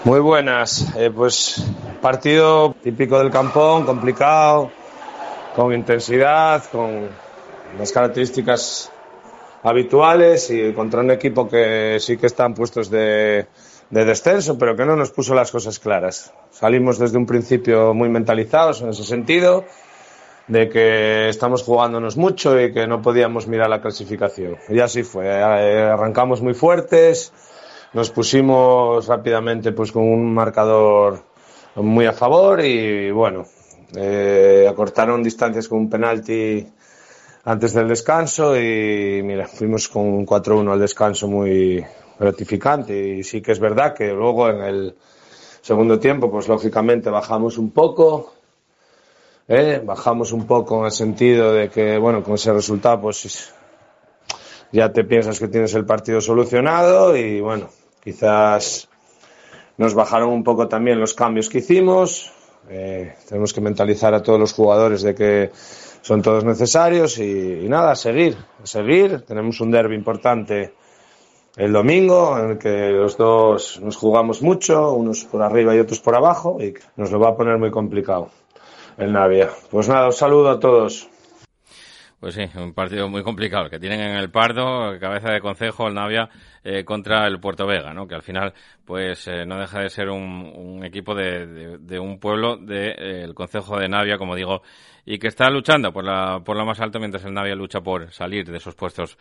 Muy 0.05 0.21
buenas. 0.21 0.95
Eh, 0.97 1.11
pues 1.11 1.65
partido 2.01 2.77
típico 2.83 3.19
del 3.19 3.31
campón, 3.31 3.85
complicado, 3.85 4.71
con 5.55 5.73
intensidad, 5.73 6.63
con 6.71 7.09
las 7.77 7.91
características 7.91 8.93
habituales 9.63 10.51
y 10.51 10.73
contra 10.73 11.01
un 11.01 11.11
equipo 11.11 11.49
que 11.49 11.97
sí 11.99 12.17
que 12.17 12.27
están 12.27 12.55
puestos 12.55 12.89
de 12.89 13.47
descenso, 13.91 14.57
pero 14.57 14.77
que 14.77 14.85
no 14.85 14.95
nos 14.95 15.11
puso 15.11 15.35
las 15.35 15.51
cosas 15.51 15.81
claras. 15.81 16.33
Salimos 16.51 16.99
desde 16.99 17.19
un 17.19 17.27
principio 17.27 17.93
muy 17.93 18.09
mentalizados 18.09 18.83
en 18.83 18.91
ese 18.91 19.03
sentido, 19.03 19.65
de 20.49 20.69
que 20.69 21.29
estamos 21.29 21.63
jugándonos 21.63 22.17
mucho 22.17 22.61
y 22.61 22.73
que 22.73 22.87
no 22.87 23.03
podíamos 23.03 23.47
mirar 23.49 23.69
la 23.69 23.81
clasificación. 23.81 24.57
Y 24.69 24.81
así 24.81 25.03
fue. 25.03 25.27
Eh, 25.27 25.83
arrancamos 25.83 26.41
muy 26.41 26.55
fuertes, 26.55 27.33
nos 27.93 28.11
pusimos 28.11 29.07
rápidamente 29.07 29.73
pues 29.73 29.93
con 29.93 30.05
un 30.05 30.33
marcador 30.33 31.23
muy 31.77 32.07
a 32.07 32.13
favor 32.13 32.65
y 32.65 33.11
bueno, 33.11 33.47
eh, 33.95 34.67
acortaron 34.69 35.23
distancias 35.23 35.69
con 35.69 35.79
un 35.79 35.91
penalti 35.91 36.67
antes 37.45 37.75
del 37.75 37.89
descanso 37.89 38.57
y 38.57 39.23
mira, 39.23 39.47
fuimos 39.47 39.89
con 39.89 40.27
4-1 40.27 40.73
al 40.73 40.81
descanso 40.81 41.29
muy 41.29 41.85
gratificante 42.19 42.99
y 42.99 43.23
sí 43.23 43.41
que 43.41 43.53
es 43.53 43.61
verdad 43.61 43.95
que 43.95 44.13
luego 44.13 44.49
en 44.49 44.63
el 44.63 44.97
segundo 45.61 45.99
tiempo 45.99 46.31
pues 46.31 46.49
lógicamente 46.49 47.11
bajamos 47.11 47.59
un 47.59 47.71
poco, 47.71 48.33
¿eh? 49.49 49.81
bajamos 49.85 50.33
un 50.33 50.47
poco 50.47 50.81
en 50.81 50.87
el 50.87 50.93
sentido 50.93 51.53
de 51.53 51.69
que 51.69 51.99
bueno, 51.99 52.23
con 52.23 52.35
ese 52.35 52.53
resultado 52.53 53.01
pues 53.03 53.53
ya 54.73 54.93
te 54.93 55.05
piensas 55.05 55.39
que 55.39 55.49
tienes 55.49 55.75
el 55.75 55.87
partido 55.87 56.21
solucionado 56.21 57.17
y 57.17 57.41
bueno, 57.41 57.69
quizás 58.03 58.89
nos 59.79 59.95
bajaron 59.95 60.31
un 60.31 60.43
poco 60.43 60.69
también 60.69 60.99
los 60.99 61.15
cambios 61.15 61.49
que 61.49 61.59
hicimos, 61.59 62.33
eh, 62.69 63.15
tenemos 63.29 63.53
que 63.53 63.61
mentalizar 63.61 64.15
a 64.15 64.23
todos 64.23 64.41
los 64.41 64.53
jugadores 64.53 65.03
de 65.03 65.15
que 65.15 65.51
son 66.03 66.23
todos 66.23 66.45
necesarios 66.45 67.19
y, 67.19 67.67
nada, 67.69 67.93
a 67.93 67.97
seguir, 67.97 68.37
a 68.63 68.67
seguir. 68.67 69.23
Tenemos 69.23 69.61
un 69.61 69.73
derby 69.73 69.97
importante 69.97 70.73
el 71.57 71.73
domingo 71.73 72.39
en 72.39 72.51
el 72.51 72.59
que 72.59 72.91
los 72.91 73.17
dos 73.17 73.81
nos 73.81 73.97
jugamos 73.97 74.41
mucho, 74.41 74.93
unos 74.93 75.25
por 75.25 75.43
arriba 75.43 75.75
y 75.75 75.81
otros 75.81 76.01
por 76.01 76.15
abajo 76.15 76.59
y 76.61 76.75
nos 76.97 77.11
lo 77.11 77.19
va 77.19 77.31
a 77.31 77.37
poner 77.37 77.59
muy 77.59 77.71
complicado 77.71 78.31
el 78.99 79.13
Navia. 79.13 79.51
Pues 79.71 79.89
nada, 79.89 80.07
un 80.07 80.13
saludo 80.13 80.51
a 80.51 80.61
todos. 80.61 81.09
Pues 82.19 82.35
sí, 82.35 82.43
un 82.59 82.73
partido 82.73 83.09
muy 83.09 83.23
complicado 83.23 83.69
que 83.69 83.79
tienen 83.79 84.01
en 84.01 84.17
el 84.17 84.31
Pardo, 84.31 84.99
cabeza 84.99 85.31
de 85.31 85.41
concejo, 85.41 85.87
el 85.87 85.95
Navia, 85.95 86.31
eh, 86.65 86.83
contra 86.83 87.27
el 87.27 87.39
Puerto 87.39 87.67
Vega, 87.67 87.93
¿no? 87.93 88.09
Que 88.09 88.15
al 88.15 88.23
final, 88.23 88.55
pues 88.87 89.29
eh, 89.29 89.45
no 89.45 89.59
deja 89.61 89.81
de 89.81 89.91
ser 89.91 90.09
un, 90.09 90.83
equipo 90.83 91.15
de, 91.15 92.01
un 92.01 92.19
pueblo 92.19 92.57
del 92.57 93.29
de, 93.29 93.35
concejo 93.35 93.79
de 93.79 93.89
Navia, 93.89 94.17
como 94.17 94.35
digo, 94.35 94.63
y 95.05 95.19
que 95.19 95.29
está 95.29 95.51
luchando 95.51 95.93
por, 95.93 96.05
la, 96.05 96.41
por 96.43 96.57
lo 96.57 96.65
más 96.65 96.81
alto 96.81 96.99
mientras 96.99 97.25
el 97.27 97.35
Navia 97.35 97.55
lucha 97.55 97.83
por 97.83 98.11
salir 98.11 98.51
de 98.51 98.57
esos 98.57 98.75
puestos 98.75 99.19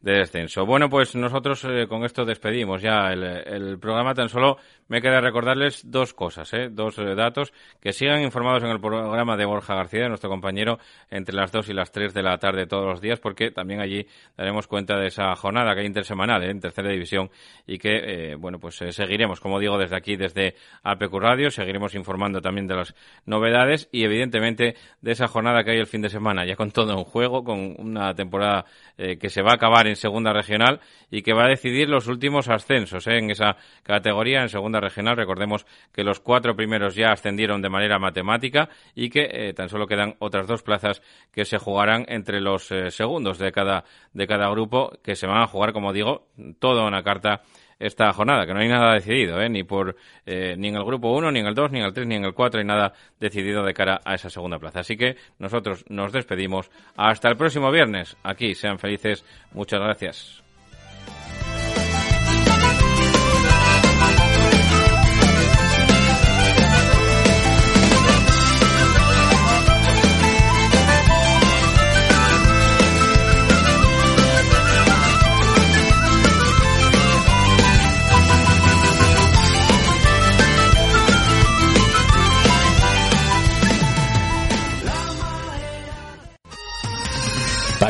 de 0.00 0.12
descenso. 0.12 0.64
Bueno, 0.64 0.88
pues 0.88 1.16
nosotros 1.16 1.64
eh, 1.64 1.86
con 1.88 2.04
esto 2.04 2.24
despedimos 2.24 2.80
ya 2.80 3.10
el, 3.10 3.78
programa. 3.80 4.14
Tan 4.14 4.28
solo 4.28 4.58
me 4.86 5.02
queda 5.02 5.20
recordarles 5.20 5.90
dos 5.90 6.14
cosas, 6.14 6.52
¿eh? 6.54 6.68
dos 6.70 6.98
eh, 6.98 7.14
datos. 7.16 7.52
Que 7.80 7.92
sigan 7.92 8.22
informados 8.22 8.62
en 8.62 8.70
el 8.70 8.80
programa 8.80 9.36
de 9.36 9.44
Borja 9.44 9.74
García, 9.74 10.08
nuestro 10.08 10.30
compañero, 10.30 10.78
entre 11.10 11.34
las 11.34 11.50
dos 11.50 11.68
y 11.68 11.72
las 11.72 11.90
tres 11.90 12.14
de 12.14 12.22
la 12.22 12.38
tarde 12.38 12.66
todos 12.66 12.86
los 12.86 13.00
días, 13.00 13.18
porque 13.18 13.50
también 13.50 13.80
allí 13.80 14.06
daremos 14.36 14.68
cuenta 14.68 14.96
de 14.98 15.08
esa 15.08 15.34
jornada 15.34 15.74
que 15.74 15.80
hay 15.80 15.86
intersemanal 15.86 16.44
en 16.44 16.60
tercera 16.60 16.90
división 16.90 17.30
y 17.66 17.78
que, 17.78 18.36
bueno, 18.38 18.58
pues 18.58 18.76
seguiremos, 18.76 19.40
como 19.40 19.58
digo, 19.58 19.78
desde 19.78 19.96
aquí, 19.96 20.16
desde 20.16 20.54
APQ 20.84 21.14
Radio, 21.14 21.50
seguiremos 21.50 21.94
informando 21.94 22.40
también 22.40 22.66
de 22.66 22.76
las 22.76 22.94
novedades 23.26 23.88
y, 23.90 24.04
evidentemente, 24.04 24.76
de 25.00 25.12
esa 25.12 25.26
jornada 25.26 25.64
que 25.64 25.72
hay 25.72 25.78
el 25.78 25.86
fin 25.86 26.02
de 26.02 26.08
semana, 26.08 26.46
ya 26.46 26.56
con 26.56 26.70
todo 26.70 26.92
en 26.92 27.04
juego, 27.04 27.42
con 27.42 27.74
una 27.78 28.14
temporada 28.14 28.64
que 28.96 29.28
se 29.28 29.42
va 29.42 29.52
a 29.52 29.54
acabar 29.54 29.87
en 29.88 29.96
segunda 29.96 30.32
regional 30.32 30.80
y 31.10 31.22
que 31.22 31.32
va 31.32 31.44
a 31.44 31.48
decidir 31.48 31.88
los 31.88 32.06
últimos 32.06 32.48
ascensos 32.48 33.06
¿eh? 33.06 33.18
en 33.18 33.30
esa 33.30 33.56
categoría 33.82 34.42
en 34.42 34.48
segunda 34.48 34.80
regional. 34.80 35.16
Recordemos 35.16 35.66
que 35.92 36.04
los 36.04 36.20
cuatro 36.20 36.54
primeros 36.54 36.94
ya 36.94 37.12
ascendieron 37.12 37.62
de 37.62 37.70
manera 37.70 37.98
matemática 37.98 38.68
y 38.94 39.10
que 39.10 39.28
eh, 39.30 39.52
tan 39.54 39.68
solo 39.68 39.86
quedan 39.86 40.14
otras 40.18 40.46
dos 40.46 40.62
plazas 40.62 41.02
que 41.32 41.44
se 41.44 41.58
jugarán 41.58 42.04
entre 42.08 42.40
los 42.40 42.70
eh, 42.70 42.90
segundos 42.90 43.38
de 43.38 43.50
cada, 43.52 43.84
de 44.12 44.26
cada 44.26 44.48
grupo 44.50 44.92
que 45.02 45.16
se 45.16 45.26
van 45.26 45.42
a 45.42 45.46
jugar, 45.46 45.72
como 45.72 45.92
digo, 45.92 46.28
toda 46.58 46.86
una 46.86 47.02
carta 47.02 47.42
esta 47.78 48.12
jornada, 48.12 48.46
que 48.46 48.54
no 48.54 48.60
hay 48.60 48.68
nada 48.68 48.94
decidido, 48.94 49.40
¿eh? 49.40 49.48
ni 49.48 49.62
por 49.62 49.96
eh, 50.26 50.54
ni 50.56 50.68
en 50.68 50.76
el 50.76 50.84
grupo 50.84 51.12
1, 51.16 51.30
ni 51.30 51.40
en 51.40 51.46
el 51.46 51.54
2, 51.54 51.70
ni 51.70 51.78
en 51.80 51.86
el 51.86 51.92
3, 51.92 52.06
ni 52.06 52.16
en 52.16 52.24
el 52.24 52.34
4, 52.34 52.60
hay 52.60 52.66
nada 52.66 52.92
decidido 53.20 53.64
de 53.64 53.74
cara 53.74 54.00
a 54.04 54.14
esa 54.14 54.30
segunda 54.30 54.58
plaza. 54.58 54.80
Así 54.80 54.96
que 54.96 55.16
nosotros 55.38 55.84
nos 55.88 56.12
despedimos. 56.12 56.70
Hasta 56.96 57.28
el 57.28 57.36
próximo 57.36 57.70
viernes. 57.70 58.16
Aquí, 58.22 58.54
sean 58.54 58.78
felices. 58.78 59.24
Muchas 59.52 59.80
gracias. 59.80 60.47